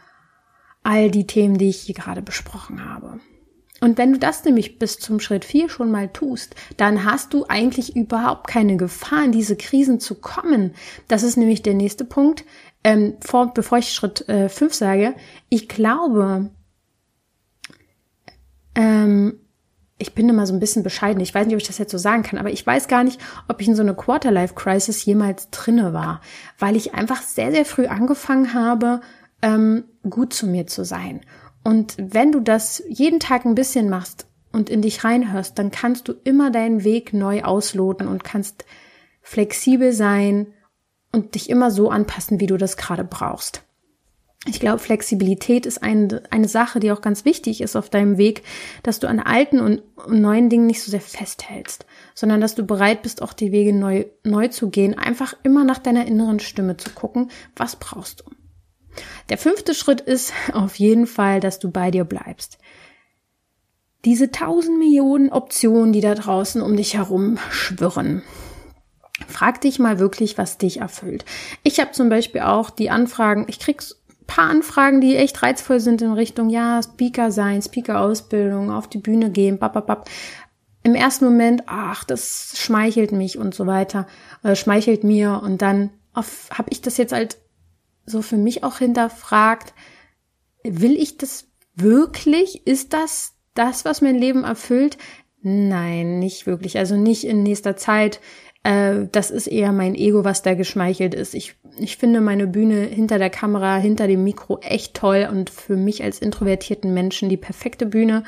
all 0.83 1.11
die 1.11 1.27
Themen, 1.27 1.59
die 1.59 1.71
ich 1.71 1.81
hier 1.81 1.95
gerade 1.95 2.23
besprochen 2.23 2.85
habe. 2.85 3.21
Und 3.81 3.99
wenn 3.99 4.13
du 4.13 4.19
das 4.21 4.45
nämlich 4.45 4.79
bis 4.79 4.99
zum 4.99 5.19
Schritt 5.19 5.45
4 5.45 5.69
schon 5.69 5.91
mal 5.91 6.09
tust, 6.09 6.55
dann 6.77 7.05
hast 7.05 7.35
du 7.35 7.47
eigentlich 7.49 7.97
überhaupt 7.97 8.47
keine 8.47 8.77
Gefahr, 8.77 9.25
in 9.25 9.33
diese 9.33 9.57
Krisen 9.57 9.99
zu 9.99 10.15
kommen. 10.15 10.75
Das 11.09 11.25
ist 11.25 11.37
nämlich 11.37 11.63
der 11.63 11.75
nächste 11.75 12.05
Punkt. 12.05 12.45
Ähm, 12.85 13.15
vor, 13.21 13.55
bevor 13.55 13.79
ich 13.79 13.93
Schritt 13.93 14.29
äh, 14.29 14.49
5 14.49 14.75
sage, 14.75 15.15
ich 15.49 15.69
glaube, 15.69 16.51
ähm, 18.75 19.39
ich 19.99 20.15
bin 20.15 20.29
immer 20.29 20.47
so 20.47 20.53
ein 20.53 20.61
bisschen 20.61 20.83
bescheiden. 20.83 21.23
Ich 21.23 21.35
weiß 21.35 21.47
nicht, 21.47 21.55
ob 21.55 21.61
ich 21.61 21.67
das 21.67 21.79
jetzt 21.79 21.93
so 21.93 21.99
sagen 21.99 22.25
kann, 22.25 22.39
aber 22.39 22.51
ich 22.51 22.67
weiß 22.67 22.89
gar 22.89 23.05
nicht, 23.05 23.21
ob 23.49 23.61
ich 23.61 23.69
in 23.69 23.77
so 23.77 23.83
eine 23.83 23.95
Quarterlife-Crisis 23.95 25.05
jemals 25.05 25.51
drinne 25.51 25.93
war, 25.93 26.21
weil 26.59 26.75
ich 26.75 26.95
einfach 26.95 27.23
sehr, 27.23 27.53
sehr 27.53 27.65
früh 27.65 27.87
angefangen 27.87 28.53
habe, 28.53 29.01
ähm, 29.43 29.85
gut 30.09 30.35
zu 30.35 30.47
mir 30.47 30.67
zu 30.67 30.85
sein. 30.85 31.21
Und 31.63 31.95
wenn 31.99 32.33
du 32.33 32.41
das 32.41 32.83
jeden 32.89 33.21
Tag 33.21 33.45
ein 33.45 33.55
bisschen 33.55 33.89
machst 33.89 34.27
und 34.51 34.69
in 34.69 34.83
dich 34.83 35.05
reinhörst, 35.05 35.59
dann 35.59 35.71
kannst 35.71 36.09
du 36.09 36.15
immer 36.25 36.51
deinen 36.51 36.83
Weg 36.83 37.13
neu 37.13 37.43
ausloten 37.45 38.09
und 38.09 38.25
kannst 38.25 38.65
flexibel 39.23 39.93
sein 39.93 40.49
und 41.13 41.35
dich 41.35 41.51
immer 41.51 41.71
so 41.71 41.91
anpassen, 41.91 42.41
wie 42.41 42.47
du 42.47 42.57
das 42.57 42.77
gerade 42.77 43.05
brauchst. 43.05 43.63
Ich 44.47 44.59
glaube, 44.59 44.81
Flexibilität 44.81 45.67
ist 45.67 45.85
eine, 45.85 46.23
eine 46.31 46.49
Sache, 46.49 46.81
die 46.81 46.91
auch 46.91 47.01
ganz 47.01 47.25
wichtig 47.25 47.61
ist 47.61 47.77
auf 47.77 47.91
deinem 47.91 48.19
Weg, 48.19 48.43
dass 48.83 48.99
du 48.99 49.07
an 49.07 49.21
alten 49.21 49.61
und 49.61 49.83
neuen 50.09 50.49
Dingen 50.49 50.67
nicht 50.67 50.83
so 50.83 50.91
sehr 50.91 51.01
festhältst, 51.01 51.87
sondern 52.15 52.41
dass 52.41 52.57
du 52.57 52.65
bereit 52.65 53.03
bist, 53.03 53.23
auch 53.23 53.35
die 53.35 53.53
Wege 53.53 53.73
neu, 53.73 54.07
neu 54.25 54.49
zu 54.49 54.69
gehen, 54.69 54.99
einfach 54.99 55.35
immer 55.45 55.65
nach 55.65 55.79
deiner 55.79 56.07
inneren 56.07 56.41
Stimme 56.41 56.77
zu 56.77 56.91
gucken, 56.91 57.31
was 57.55 57.77
brauchst 57.77 58.21
du. 58.21 58.25
Der 59.29 59.39
fünfte 59.39 59.75
Schritt 59.75 60.01
ist 60.01 60.33
auf 60.53 60.75
jeden 60.75 61.07
Fall, 61.07 61.39
dass 61.39 61.61
du 61.61 61.71
bei 61.71 61.93
dir 61.93 62.05
bleibst. 62.05 62.59
Diese 64.05 64.33
tausend 64.33 64.81
Millionen 64.81 65.31
Optionen, 65.31 65.93
die 65.93 66.01
da 66.01 66.17
draußen 66.17 66.61
um 66.61 66.77
dich 66.77 66.95
herum 66.95 67.39
schwirren. 67.51 68.23
Frag 69.29 69.61
dich 69.61 69.79
mal 69.79 69.99
wirklich, 69.99 70.39
was 70.39 70.59
dich 70.59 70.81
erfüllt. 70.81 71.25
Ich 71.63 71.81
habe 71.81 71.93
zum 71.93 72.09
Beispiel 72.09 72.43
auch 72.43 72.71
die 72.71 72.91
Anfragen, 72.91 73.45
ich 73.49 73.59
krieg 73.59 73.83
paar 74.27 74.49
Anfragen, 74.49 75.01
die 75.01 75.17
echt 75.17 75.43
reizvoll 75.43 75.81
sind 75.81 76.01
in 76.01 76.13
Richtung, 76.13 76.49
ja, 76.49 76.81
Speaker 76.83 77.31
sein, 77.31 77.61
Speaker-Ausbildung, 77.61 78.71
auf 78.71 78.89
die 78.89 78.99
Bühne 78.99 79.31
gehen, 79.31 79.59
bababab. 79.59 80.09
Im 80.83 80.95
ersten 80.95 81.27
Moment, 81.27 81.65
ach, 81.67 82.05
das 82.05 82.55
schmeichelt 82.57 83.13
mich 83.13 83.37
und 83.37 83.55
so 83.55 83.67
weiter, 83.67 84.07
äh, 84.43 84.57
schmeichelt 84.57 85.05
mir 85.05 85.41
und 85.43 85.61
dann 85.61 85.91
habe 86.15 86.71
ich 86.71 86.81
das 86.81 86.97
jetzt 86.97 87.13
halt 87.13 87.39
so 88.05 88.23
für 88.23 88.37
mich 88.37 88.65
auch 88.65 88.79
hinterfragt, 88.79 89.75
will 90.65 90.97
ich 90.97 91.19
das 91.19 91.47
wirklich? 91.75 92.67
Ist 92.67 92.93
das 92.93 93.35
das, 93.55 93.85
was 93.85 94.01
mein 94.01 94.17
Leben 94.17 94.45
erfüllt? 94.45 94.99
Nein, 95.43 96.19
nicht 96.19 96.47
wirklich. 96.47 96.79
Also 96.79 96.97
nicht 96.97 97.25
in 97.25 97.43
nächster 97.43 97.77
Zeit. 97.77 98.21
Äh, 98.63 99.07
das 99.11 99.31
ist 99.31 99.47
eher 99.47 99.73
mein 99.73 99.95
Ego, 99.95 100.25
was 100.25 100.43
da 100.43 100.55
geschmeichelt 100.55 101.15
ist. 101.15 101.35
Ich, 101.35 101.57
ich 101.79 101.97
finde 101.97 102.21
meine 102.21 102.47
Bühne 102.47 102.83
hinter 102.83 103.19
der 103.19 103.31
Kamera, 103.31 103.77
hinter 103.77 104.07
dem 104.07 104.25
Mikro 104.25 104.59
echt 104.61 104.95
toll 104.95 105.29
und 105.31 105.51
für 105.51 105.77
mich 105.77 106.03
als 106.03 106.19
introvertierten 106.21 106.95
Menschen 106.95 107.29
die 107.29 107.37
perfekte 107.37 107.87
Bühne. 107.87 108.25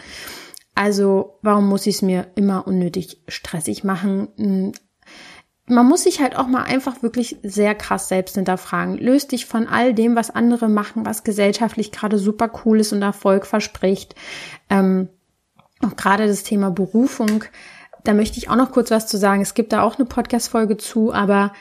Also 0.75 1.39
warum 1.43 1.69
muss 1.69 1.87
ich 1.87 1.97
es 1.97 2.03
mir 2.03 2.27
immer 2.35 2.67
unnötig 2.67 3.23
stressig 3.29 3.85
machen? 3.85 4.29
Hm, 4.37 4.73
man 5.67 5.87
muss 5.87 6.03
sich 6.03 6.21
halt 6.21 6.37
auch 6.37 6.47
mal 6.47 6.65
einfach 6.65 7.03
wirklich 7.03 7.39
sehr 7.43 7.75
krass 7.75 8.09
selbst 8.09 8.35
hinterfragen. 8.35 8.99
Löst 8.99 9.33
dich 9.33 9.47
von 9.47 9.67
all 9.67 9.95
dem, 9.95 10.15
was 10.15 10.31
andere 10.31 10.69
machen, 10.69 11.07
was 11.07 11.25
gesellschaftlich 11.25 11.91
gerade 11.91 12.19
super 12.19 12.51
cool 12.65 12.81
ist 12.81 12.93
und 12.93 13.01
Erfolg 13.01 13.47
verspricht. 13.47 14.15
Ähm, 14.69 15.09
auch 15.81 15.97
gerade 15.97 16.27
das 16.27 16.43
Thema 16.43 16.71
Berufung, 16.71 17.45
da 18.05 18.15
möchte 18.15 18.39
ich 18.39 18.49
auch 18.49 18.57
noch 18.57 18.71
kurz 18.71 18.91
was 18.91 19.07
zu 19.07 19.17
sagen. 19.17 19.43
Es 19.43 19.55
gibt 19.55 19.73
da 19.73 19.83
auch 19.83 19.97
eine 19.97 20.05
Podcast-Folge 20.05 20.77
zu, 20.77 21.13
aber 21.13 21.53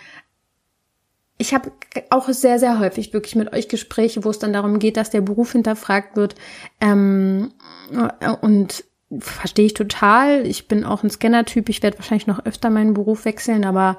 ich 1.38 1.54
habe 1.54 1.72
auch 2.10 2.30
sehr, 2.30 2.60
sehr 2.60 2.80
häufig 2.80 3.14
wirklich 3.14 3.36
mit 3.36 3.52
euch 3.54 3.68
Gespräche, 3.68 4.24
wo 4.24 4.30
es 4.30 4.40
dann 4.40 4.54
darum 4.54 4.80
geht, 4.80 4.98
dass 4.98 5.10
der 5.10 5.22
Beruf 5.22 5.54
hinterfragt 5.54 6.16
wird. 6.16 6.36
Ähm, 6.80 7.52
und 8.42 8.84
verstehe 9.20 9.66
ich 9.66 9.74
total. 9.74 10.46
Ich 10.46 10.68
bin 10.68 10.86
auch 10.86 11.04
ein 11.04 11.10
Scanner-Typ. 11.10 11.70
Ich 11.70 11.82
werde 11.82 11.98
wahrscheinlich 11.98 12.28
noch 12.28 12.46
öfter 12.46 12.70
meinen 12.70 12.94
Beruf 12.94 13.26
wechseln, 13.26 13.66
aber 13.66 13.98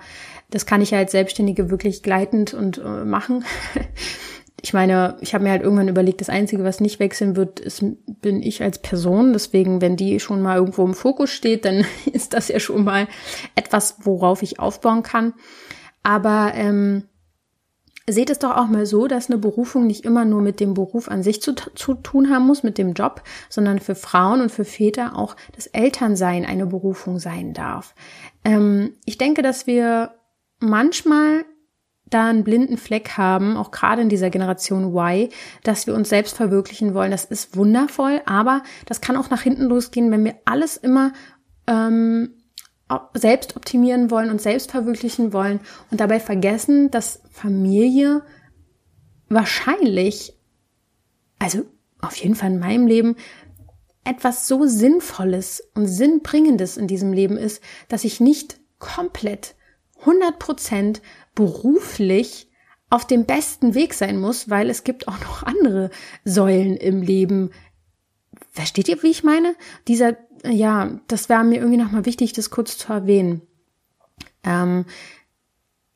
das 0.51 0.67
kann 0.67 0.83
ich 0.83 0.93
ja 0.93 0.99
als 0.99 1.13
Selbstständige 1.13 1.71
wirklich 1.71 2.03
gleitend 2.03 2.55
und 2.55 2.79
äh, 2.79 3.05
machen. 3.05 3.45
ich 4.61 4.73
meine, 4.73 5.17
ich 5.21 5.35
habe 5.35 5.45
mir 5.45 5.51
halt 5.51 5.63
irgendwann 5.63 5.89
überlegt, 5.89 6.21
das 6.21 6.31
Einzige, 6.31 6.65
was 6.65 6.81
nicht 6.81 6.99
wechseln 6.99 7.37
wird, 7.37 7.61
ist, 7.61 7.85
bin 8.07 8.43
ich 8.43 8.63
als 8.63 8.79
Person. 8.81 9.33
Deswegen, 9.33 9.81
wenn 9.81 9.97
die 9.97 10.21
schon 10.21 10.41
mal 10.43 10.57
irgendwo 10.57 10.85
im 10.85 10.95
Fokus 10.95 11.31
steht, 11.31 11.65
dann 11.65 11.85
ist 12.13 12.33
das 12.33 12.49
ja 12.49 12.59
schon 12.59 12.85
mal 12.85 13.09
etwas, 13.55 13.97
worauf 14.01 14.43
ich 14.43 14.61
aufbauen 14.61 15.03
kann. 15.03 15.35
Aber 16.03 16.53
ähm, 16.55 17.05
Seht 18.07 18.29
es 18.29 18.39
doch 18.39 18.55
auch 18.55 18.67
mal 18.67 18.85
so, 18.85 19.07
dass 19.07 19.31
eine 19.31 19.39
Berufung 19.39 19.87
nicht 19.87 20.05
immer 20.05 20.27
nur 20.27 20.43
mit 20.43 20.61
dem 20.61 20.75
Beruf 20.75 21.09
an 21.09 21.23
sich 21.23 21.41
zu, 21.41 21.55
zu, 21.55 21.95
tun 21.95 22.29
haben 22.29 22.47
muss, 22.47 22.63
mit 22.63 22.77
dem 22.77 22.93
Job, 22.93 23.23
sondern 23.49 23.79
für 23.79 23.95
Frauen 23.95 24.43
und 24.43 24.53
für 24.53 24.67
Väter 24.67 25.17
auch 25.17 25.37
das 25.57 25.69
Elternsein 25.69 26.45
eine 26.45 26.67
Berufung 26.67 27.19
sein 27.19 27.55
darf. 27.55 27.95
Ähm, 28.45 28.93
ich 29.07 29.17
denke, 29.17 29.41
dass 29.41 29.67
wir 29.67 30.11
manchmal 30.61 31.47
da 32.07 32.29
einen 32.29 32.45
blinden 32.45 32.77
Fleck 32.77 33.17
haben, 33.17 33.57
auch 33.57 33.71
gerade 33.71 34.03
in 34.03 34.09
dieser 34.09 34.31
Generation 34.31 34.95
Y, 34.95 35.31
dass 35.63 35.87
wir 35.87 35.95
uns 35.95 36.09
selbst 36.09 36.37
verwirklichen 36.37 36.95
wollen. 36.95 37.11
Das 37.11 37.25
ist 37.25 37.57
wundervoll, 37.57 38.21
aber 38.27 38.63
das 38.87 39.01
kann 39.01 39.17
auch 39.17 39.31
nach 39.31 39.43
hinten 39.43 39.65
losgehen, 39.65 40.11
wenn 40.11 40.25
wir 40.25 40.37
alles 40.45 40.77
immer 40.77 41.13
ähm, 41.67 42.35
selbst 43.15 43.57
optimieren 43.57 44.11
wollen 44.11 44.31
und 44.31 44.41
selbst 44.41 44.71
verwirklichen 44.71 45.33
wollen 45.33 45.61
und 45.91 46.01
dabei 46.01 46.21
vergessen, 46.21 46.91
dass 46.91 47.23
Familie 47.31 48.23
wahrscheinlich, 49.29 50.35
also 51.39 51.65
auf 52.01 52.17
jeden 52.17 52.35
Fall 52.35 52.53
in 52.53 52.59
meinem 52.59 52.87
Leben, 52.87 53.17
etwas 54.05 54.47
so 54.47 54.67
Sinnvolles 54.67 55.63
und 55.75 55.87
Sinnbringendes 55.87 56.77
in 56.77 56.87
diesem 56.87 57.13
Leben 57.13 57.39
ist, 57.39 57.63
dass 57.89 58.05
ich 58.05 58.21
nicht 58.21 58.61
komplett 58.79 59.55
100% 60.05 61.01
beruflich 61.35 62.49
auf 62.91 63.07
dem 63.07 63.25
besten 63.25 63.75
Weg 63.75 63.95
sein 63.95 64.21
muss, 64.21 64.51
weil 64.51 64.71
es 64.71 64.85
gibt 64.85 65.09
auch 65.09 65.19
noch 65.21 65.43
andere 65.43 65.91
Säulen 66.25 66.77
im 66.77 67.03
Leben. 67.03 67.51
Versteht 68.53 68.89
ihr, 68.89 69.03
wie 69.03 69.11
ich 69.11 69.25
meine? 69.25 69.55
Dieser 69.89 70.17
ja, 70.47 71.01
das 71.09 71.29
wäre 71.29 71.45
mir 71.45 71.57
irgendwie 71.57 71.83
nochmal 71.83 72.07
wichtig, 72.07 72.33
das 72.33 72.51
kurz 72.51 72.77
zu 72.77 72.93
erwähnen. 72.93 73.43
Ähm, 74.43 74.85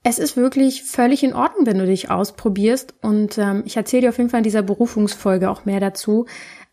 es 0.02 0.18
ist 0.18 0.36
wirklich 0.36 0.84
völlig 0.84 1.22
in 1.22 1.34
Ordnung, 1.34 1.66
wenn 1.66 1.78
du 1.78 1.86
dich 1.86 2.10
ausprobierst. 2.10 2.94
Und 3.02 3.36
ähm, 3.36 3.62
ich 3.66 3.76
erzähle 3.76 4.02
dir 4.02 4.08
auf 4.08 4.18
jeden 4.18 4.30
Fall 4.30 4.38
in 4.38 4.44
dieser 4.44 4.62
Berufungsfolge 4.62 5.50
auch 5.50 5.64
mehr 5.64 5.80
dazu, 5.80 6.26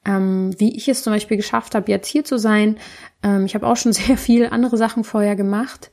ähm, 0.05 0.51
wie 0.57 0.75
ich 0.75 0.87
es 0.87 1.03
zum 1.03 1.11
Beispiel 1.11 1.37
geschafft 1.37 1.75
habe, 1.75 1.91
jetzt 1.91 2.07
hier 2.07 2.23
zu 2.23 2.37
sein. 2.37 2.77
Ähm, 3.23 3.45
ich 3.45 3.55
habe 3.55 3.67
auch 3.67 3.75
schon 3.75 3.93
sehr 3.93 4.17
viel 4.17 4.47
andere 4.47 4.77
Sachen 4.77 5.03
vorher 5.03 5.35
gemacht. 5.35 5.91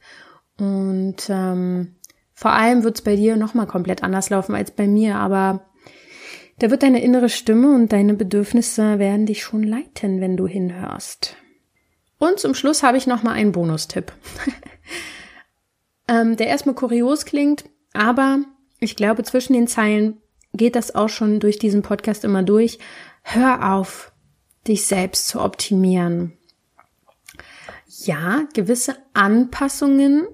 Und 0.59 1.29
ähm, 1.29 1.97
vor 2.43 2.55
allem 2.55 2.82
wird 2.82 2.97
es 2.97 3.03
bei 3.03 3.14
dir 3.14 3.36
nochmal 3.36 3.68
komplett 3.68 4.03
anders 4.03 4.28
laufen 4.28 4.57
als 4.57 4.72
bei 4.72 4.88
mir. 4.88 5.14
Aber 5.14 5.70
da 6.59 6.72
wird 6.72 6.82
deine 6.82 7.01
innere 7.01 7.28
Stimme 7.28 7.72
und 7.72 7.93
deine 7.93 8.14
Bedürfnisse 8.14 8.99
werden 8.99 9.26
dich 9.26 9.45
schon 9.45 9.62
leiten, 9.62 10.20
wenn 10.20 10.36
du 10.36 10.49
hinhörst. 10.49 11.36
Und 12.18 12.40
zum 12.40 12.55
Schluss 12.55 12.82
habe 12.82 12.99
ich 12.99 13.07
noch 13.07 13.22
mal 13.22 13.34
einen 13.34 13.53
Bonustipp, 13.53 14.11
ähm, 16.09 16.36
der 16.36 16.49
erstmal 16.49 16.74
kurios 16.74 17.26
klingt, 17.26 17.62
aber 17.93 18.40
ich 18.80 18.97
glaube, 18.97 19.22
zwischen 19.22 19.53
den 19.53 19.68
Zeilen 19.68 20.20
geht 20.53 20.74
das 20.74 20.97
auch 20.97 21.11
schon 21.11 21.38
durch 21.38 21.61
diesen 21.61 21.82
Podcast 21.82 22.24
immer 22.24 22.43
durch. 22.43 22.80
Hör 23.22 23.72
auf, 23.72 24.11
dich 24.66 24.84
selbst 24.84 25.28
zu 25.28 25.40
optimieren. 25.40 26.32
Ja, 27.86 28.49
gewisse 28.53 28.97
Anpassungen 29.14 30.26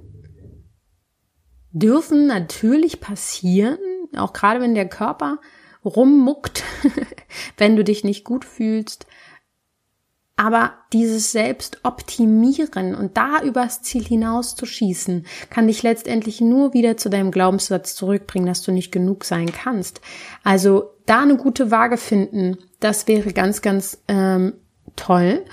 dürfen 1.72 2.26
natürlich 2.26 3.00
passieren, 3.00 3.78
auch 4.16 4.32
gerade 4.32 4.60
wenn 4.60 4.74
der 4.74 4.88
Körper 4.88 5.38
rummuckt, 5.84 6.64
wenn 7.56 7.76
du 7.76 7.84
dich 7.84 8.04
nicht 8.04 8.24
gut 8.24 8.44
fühlst, 8.44 9.06
aber 10.38 10.74
dieses 10.92 11.32
Selbstoptimieren 11.32 12.94
und 12.94 13.16
da 13.16 13.42
übers 13.42 13.82
Ziel 13.82 14.04
hinaus 14.04 14.54
zu 14.54 14.66
schießen, 14.66 15.26
kann 15.50 15.66
dich 15.66 15.82
letztendlich 15.82 16.40
nur 16.40 16.72
wieder 16.74 16.96
zu 16.96 17.10
deinem 17.10 17.32
Glaubenssatz 17.32 17.96
zurückbringen, 17.96 18.46
dass 18.46 18.62
du 18.62 18.70
nicht 18.70 18.92
genug 18.92 19.24
sein 19.24 19.50
kannst. 19.50 20.00
Also 20.44 20.92
da 21.06 21.22
eine 21.22 21.36
gute 21.36 21.72
Waage 21.72 21.96
finden, 21.96 22.56
das 22.78 23.08
wäre 23.08 23.32
ganz, 23.32 23.62
ganz 23.62 24.00
ähm, 24.06 24.54
toll. 24.94 25.44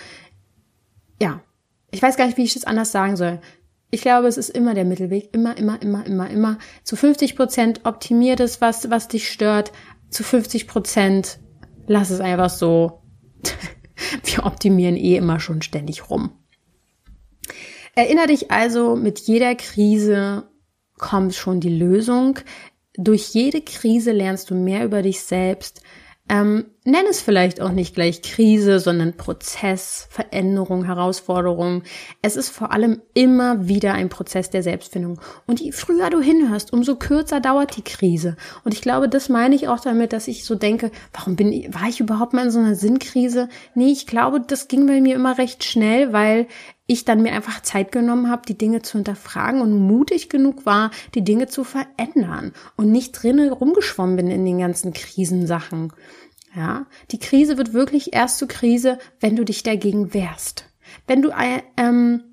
Ja, 1.19 1.41
ich 1.89 2.03
weiß 2.03 2.15
gar 2.15 2.27
nicht, 2.27 2.37
wie 2.37 2.43
ich 2.43 2.53
das 2.53 2.65
anders 2.65 2.91
sagen 2.91 3.17
soll. 3.17 3.41
Ich 3.95 4.01
glaube, 4.01 4.27
es 4.27 4.35
ist 4.35 4.49
immer 4.49 4.73
der 4.73 4.83
Mittelweg. 4.83 5.33
Immer, 5.33 5.55
immer, 5.55 5.81
immer, 5.81 6.05
immer, 6.05 6.29
immer. 6.29 6.57
Zu 6.83 6.97
50 6.97 7.37
Prozent 7.37 7.85
optimiert 7.85 8.41
es, 8.41 8.59
was, 8.59 8.89
was 8.89 9.07
dich 9.07 9.31
stört. 9.31 9.71
Zu 10.09 10.23
50 10.23 10.67
Prozent 10.67 11.39
lass 11.87 12.09
es 12.09 12.19
einfach 12.19 12.49
so. 12.49 13.03
Wir 14.25 14.45
optimieren 14.45 14.97
eh 14.97 15.15
immer 15.15 15.39
schon 15.39 15.61
ständig 15.61 16.09
rum. 16.09 16.31
Erinnere 17.95 18.27
dich 18.27 18.51
also, 18.51 18.97
mit 18.97 19.19
jeder 19.19 19.55
Krise 19.55 20.43
kommt 20.97 21.33
schon 21.33 21.61
die 21.61 21.73
Lösung. 21.73 22.39
Durch 22.97 23.29
jede 23.29 23.61
Krise 23.61 24.11
lernst 24.11 24.49
du 24.49 24.55
mehr 24.55 24.83
über 24.83 25.03
dich 25.03 25.21
selbst, 25.21 25.79
ähm, 26.27 26.65
nenn 26.85 27.05
es 27.07 27.21
vielleicht 27.21 27.61
auch 27.61 27.71
nicht 27.71 27.93
gleich 27.93 28.23
Krise, 28.23 28.79
sondern 28.79 29.15
Prozess, 29.15 30.07
Veränderung, 30.09 30.85
Herausforderung. 30.85 31.83
Es 32.23 32.35
ist 32.35 32.49
vor 32.49 32.71
allem 32.71 33.01
immer 33.13 33.67
wieder 33.67 33.93
ein 33.93 34.09
Prozess 34.09 34.49
der 34.49 34.63
Selbstfindung. 34.63 35.19
Und 35.45 35.61
je 35.61 35.71
früher 35.71 36.09
du 36.09 36.21
hinhörst, 36.21 36.73
umso 36.73 36.95
kürzer 36.95 37.41
dauert 37.41 37.77
die 37.77 37.83
Krise. 37.83 38.37
Und 38.63 38.73
ich 38.73 38.81
glaube, 38.81 39.07
das 39.07 39.29
meine 39.29 39.53
ich 39.53 39.67
auch 39.67 39.79
damit, 39.79 40.13
dass 40.13 40.27
ich 40.27 40.45
so 40.45 40.55
denke, 40.55 40.89
warum 41.13 41.35
bin 41.35 41.53
ich, 41.53 41.73
war 41.73 41.87
ich 41.87 41.99
überhaupt 41.99 42.33
mal 42.33 42.45
in 42.45 42.51
so 42.51 42.59
einer 42.59 42.75
Sinnkrise? 42.75 43.47
Nee, 43.75 43.91
ich 43.91 44.07
glaube, 44.07 44.41
das 44.41 44.67
ging 44.67 44.87
bei 44.87 45.01
mir 45.01 45.13
immer 45.15 45.37
recht 45.37 45.63
schnell, 45.63 46.11
weil 46.11 46.47
ich 46.87 47.05
dann 47.05 47.21
mir 47.21 47.33
einfach 47.33 47.61
Zeit 47.61 47.91
genommen 47.91 48.29
habe, 48.29 48.43
die 48.47 48.57
Dinge 48.57 48.81
zu 48.81 48.97
hinterfragen 48.97 49.61
und 49.61 49.73
mutig 49.73 50.29
genug 50.29 50.65
war, 50.65 50.91
die 51.15 51.23
Dinge 51.23 51.47
zu 51.47 51.63
verändern 51.63 52.53
und 52.75 52.91
nicht 52.91 53.11
drinnen 53.11 53.51
rumgeschwommen 53.51 54.15
bin 54.15 54.27
in 54.27 54.45
den 54.45 54.59
ganzen 54.59 54.93
Krisensachen. 54.93 55.93
Ja, 56.55 56.85
die 57.11 57.19
Krise 57.19 57.57
wird 57.57 57.73
wirklich 57.73 58.13
erst 58.13 58.37
zur 58.37 58.47
Krise, 58.47 58.97
wenn 59.19 59.35
du 59.35 59.43
dich 59.43 59.63
dagegen 59.63 60.13
wehrst. 60.13 60.65
Wenn 61.07 61.21
du 61.21 61.29
äh, 61.29 61.61
ähm, 61.75 62.23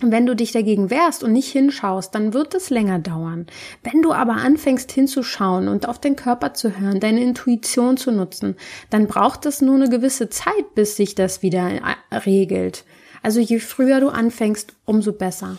wenn 0.00 0.26
du 0.26 0.34
dich 0.34 0.50
dagegen 0.50 0.90
wehrst 0.90 1.22
und 1.22 1.32
nicht 1.32 1.52
hinschaust, 1.52 2.14
dann 2.14 2.34
wird 2.34 2.54
es 2.54 2.70
länger 2.70 2.98
dauern. 2.98 3.46
Wenn 3.84 4.02
du 4.02 4.12
aber 4.12 4.32
anfängst 4.32 4.90
hinzuschauen 4.90 5.68
und 5.68 5.86
auf 5.88 6.00
den 6.00 6.16
Körper 6.16 6.54
zu 6.54 6.76
hören, 6.76 6.98
deine 6.98 7.22
Intuition 7.22 7.96
zu 7.96 8.10
nutzen, 8.10 8.56
dann 8.90 9.06
braucht 9.06 9.46
es 9.46 9.60
nur 9.60 9.76
eine 9.76 9.88
gewisse 9.88 10.28
Zeit, 10.28 10.74
bis 10.74 10.96
sich 10.96 11.14
das 11.14 11.42
wieder 11.42 11.70
äh, 11.70 12.16
regelt. 12.16 12.84
Also 13.22 13.40
je 13.40 13.60
früher 13.60 14.00
du 14.00 14.08
anfängst, 14.08 14.74
umso 14.84 15.12
besser. 15.12 15.58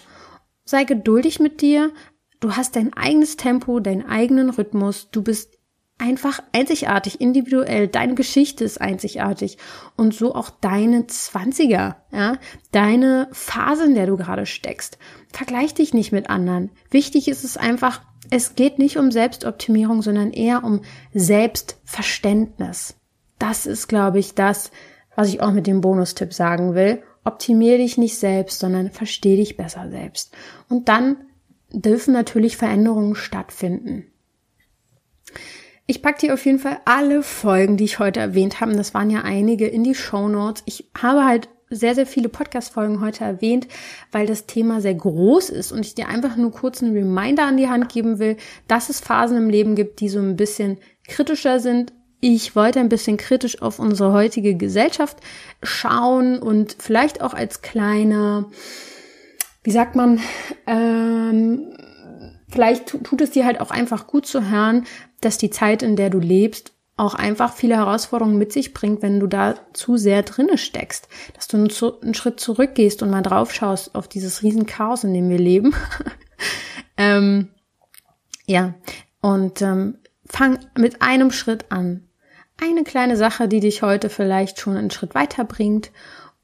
Sei 0.66 0.84
geduldig 0.84 1.40
mit 1.40 1.62
dir. 1.62 1.92
Du 2.40 2.56
hast 2.56 2.76
dein 2.76 2.94
eigenes 2.94 3.38
Tempo, 3.38 3.80
deinen 3.80 4.06
eigenen 4.06 4.50
Rhythmus. 4.50 5.10
Du 5.12 5.22
bist 5.22 5.58
einfach 5.98 6.42
einzigartig, 6.52 7.22
individuell. 7.22 7.88
Deine 7.88 8.16
Geschichte 8.16 8.64
ist 8.64 8.82
einzigartig. 8.82 9.58
Und 9.96 10.14
so 10.14 10.36
auch 10.36 10.50
deine 10.50 11.08
Zwanziger, 11.08 12.04
ja. 12.12 12.38
Deine 12.72 13.30
Phase, 13.32 13.86
in 13.86 13.96
der 13.96 14.08
du 14.08 14.18
gerade 14.18 14.46
steckst. 14.46 14.98
Vergleich 15.32 15.74
dich 15.74 15.94
nicht 15.94 16.12
mit 16.12 16.30
anderen. 16.30 16.72
Wichtig 16.90 17.28
ist 17.28 17.44
es 17.44 17.58
einfach, 17.58 18.02
es 18.30 18.56
geht 18.56 18.80
nicht 18.80 18.98
um 18.98 19.12
Selbstoptimierung, 19.12 20.02
sondern 20.02 20.32
eher 20.32 20.64
um 20.64 20.82
Selbstverständnis. 21.14 22.96
Das 23.40 23.66
ist, 23.66 23.88
glaube 23.88 24.20
ich, 24.20 24.36
das, 24.36 24.72
was 25.16 25.30
ich 25.30 25.42
auch 25.42 25.52
mit 25.52 25.68
dem 25.68 25.82
Bonustipp 25.82 26.34
sagen 26.34 26.76
will. 26.76 27.04
Optimier 27.24 27.78
dich 27.78 27.98
nicht 27.98 28.18
selbst, 28.18 28.60
sondern 28.60 28.92
versteh 28.92 29.36
dich 29.36 29.58
besser 29.58 29.90
selbst. 29.90 30.36
Und 30.70 30.90
dann 30.90 31.18
dürfen 31.72 32.14
natürlich 32.14 32.58
Veränderungen 32.58 33.16
stattfinden. 33.16 34.06
Ich 35.86 36.02
packe 36.02 36.28
dir 36.28 36.34
auf 36.34 36.46
jeden 36.46 36.60
Fall 36.60 36.80
alle 36.86 37.24
Folgen, 37.24 37.76
die 37.76 37.84
ich 37.84 38.00
heute 38.00 38.20
erwähnt 38.20 38.62
habe, 38.62 38.74
das 38.74 38.94
waren 38.94 39.10
ja 39.10 39.22
einige, 39.22 39.68
in 39.68 39.84
die 39.84 39.96
Show 39.96 40.30
Notes. 40.30 40.64
Ich 40.66 40.90
habe 40.98 41.26
halt 41.26 41.50
sehr, 41.70 41.96
sehr 41.96 42.06
viele 42.06 42.30
Podcast-Folgen 42.30 43.02
heute 43.02 43.24
erwähnt, 43.24 43.68
weil 44.12 44.26
das 44.26 44.46
Thema 44.46 44.80
sehr 44.80 44.94
groß 44.94 45.50
ist 45.50 45.72
und 45.72 45.86
ich 45.86 45.96
dir 45.96 46.08
einfach 46.08 46.38
nur 46.38 46.52
kurz 46.52 46.82
einen 46.82 46.96
Reminder 46.96 47.46
an 47.46 47.58
die 47.58 47.68
Hand 47.68 47.90
geben 47.90 48.20
will, 48.20 48.38
dass 48.68 48.90
es 48.90 49.00
Phasen 49.00 49.38
im 49.38 49.50
Leben 49.50 49.76
gibt, 49.76 50.00
die 50.00 50.10
so 50.10 50.20
ein 50.20 50.36
bisschen 50.36 50.78
kritischer 51.08 51.60
sind. 51.60 51.94
Ich 52.26 52.56
wollte 52.56 52.80
ein 52.80 52.88
bisschen 52.88 53.18
kritisch 53.18 53.62
auf 53.62 53.80
unsere 53.80 54.14
heutige 54.14 54.56
Gesellschaft 54.56 55.18
schauen 55.62 56.40
und 56.40 56.78
vielleicht 56.80 57.20
auch 57.20 57.34
als 57.34 57.62
kleiner, 57.62 58.50
wie 59.62 59.72
sagt 59.72 59.98
man, 59.98 60.22
ähm, 60.66 61.76
vielleicht 62.48 62.88
tut 62.88 63.20
es 63.20 63.32
dir 63.32 63.44
halt 63.44 63.60
auch 63.60 63.72
einfach 63.72 64.08
gut 64.08 64.26
zu 64.26 64.50
hören, 64.50 64.86
dass 65.20 65.38
die 65.38 65.50
Zeit, 65.50 65.84
in 65.84 65.98
der 65.98 66.10
du 66.10 66.20
lebst, 66.20 66.72
auch 66.96 67.14
einfach 67.14 67.52
viele 67.52 67.76
Herausforderungen 67.76 68.38
mit 68.38 68.54
sich 68.54 68.74
bringt, 68.74 69.02
wenn 69.02 69.20
du 69.20 69.28
da 69.28 69.56
zu 69.74 69.98
sehr 69.98 70.24
drinne 70.24 70.58
steckst, 70.58 71.10
dass 71.34 71.50
du 71.50 71.58
einen, 71.58 72.14
Schritt 72.14 72.40
zurückgehst 72.40 73.04
und 73.04 73.10
mal 73.10 73.22
drauf 73.22 73.54
schaust 73.54 73.96
auf 73.96 74.08
dieses 74.08 74.44
riesen 74.44 74.66
Chaos, 74.66 75.04
in 75.04 75.14
dem 75.14 75.30
wir 75.30 75.40
leben. 75.40 75.76
ähm, 76.96 77.50
ja, 78.46 78.76
und 79.20 79.62
ähm, 79.62 79.98
fang 80.26 80.60
mit 80.78 81.02
einem 81.02 81.30
Schritt 81.30 81.66
an. 81.70 82.08
Eine 82.62 82.84
kleine 82.84 83.18
Sache, 83.18 83.48
die 83.48 83.60
dich 83.60 83.82
heute 83.82 84.10
vielleicht 84.10 84.60
schon 84.60 84.78
einen 84.78 84.92
Schritt 84.92 85.16
weiterbringt. 85.16 85.92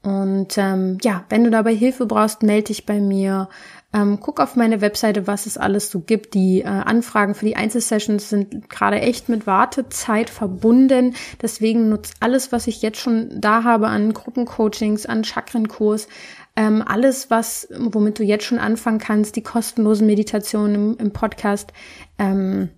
Und 0.02 0.56
ähm, 0.56 0.96
ja, 1.02 1.24
wenn 1.28 1.44
du 1.44 1.50
dabei 1.50 1.74
Hilfe 1.74 2.06
brauchst, 2.06 2.42
melde 2.42 2.68
dich 2.68 2.86
bei 2.86 3.00
mir. 3.00 3.48
Ähm, 3.92 4.18
guck 4.20 4.40
auf 4.40 4.56
meine 4.56 4.80
Webseite, 4.80 5.26
was 5.26 5.44
es 5.44 5.58
alles 5.58 5.90
so 5.90 6.00
gibt. 6.00 6.32
Die 6.34 6.62
äh, 6.62 6.66
Anfragen 6.66 7.34
für 7.34 7.44
die 7.44 7.56
Einzelsessions 7.56 8.30
sind 8.30 8.70
gerade 8.70 9.00
echt 9.00 9.28
mit 9.28 9.46
Wartezeit 9.46 10.30
verbunden. 10.30 11.14
Deswegen 11.42 11.90
nutzt 11.90 12.14
alles, 12.20 12.50
was 12.50 12.66
ich 12.66 12.80
jetzt 12.80 12.98
schon 12.98 13.28
da 13.40 13.62
habe 13.64 13.88
an 13.88 14.14
Gruppencoachings, 14.14 15.04
an 15.04 15.24
Chakrenkurs, 15.24 16.08
ähm, 16.56 16.82
alles, 16.86 17.30
was, 17.30 17.68
womit 17.76 18.18
du 18.18 18.22
jetzt 18.22 18.44
schon 18.44 18.58
anfangen 18.58 18.98
kannst, 18.98 19.36
die 19.36 19.42
kostenlosen 19.42 20.06
Meditationen 20.06 20.74
im, 20.74 20.96
im 20.98 21.12
Podcast, 21.12 21.72
ähm, 22.18 22.70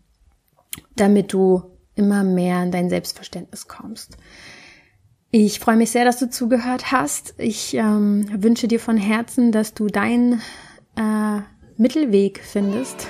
damit 0.97 1.33
du 1.33 1.72
immer 1.95 2.25
mehr 2.25 2.63
in 2.63 2.71
dein 2.71 2.89
Selbstverständnis 2.89 3.69
kommst. 3.69 4.17
Ich 5.31 5.61
freue 5.61 5.77
mich 5.77 5.91
sehr, 5.91 6.05
dass 6.05 6.19
du 6.19 6.29
zugehört 6.29 6.93
hast. 6.93 7.35
Ich 7.39 7.75
ähm, 7.75 8.27
wünsche 8.43 8.69
dir 8.69 8.79
von 8.79 8.99
Herzen, 8.99 9.51
dass 9.51 9.73
du 9.73 9.87
dein 9.87 10.43
äh, 10.97 11.41
Mittelweg 11.79 12.41
findest. 12.45 13.07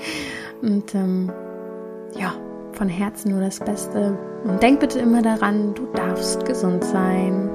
Und 0.62 0.94
ähm, 0.94 1.32
ja, 2.16 2.34
von 2.72 2.88
Herzen 2.88 3.32
nur 3.32 3.40
das 3.40 3.58
Beste. 3.58 4.16
Und 4.44 4.62
denk 4.62 4.78
bitte 4.78 5.00
immer 5.00 5.22
daran, 5.22 5.74
du 5.74 5.86
darfst 5.92 6.44
gesund 6.44 6.84
sein. 6.84 7.50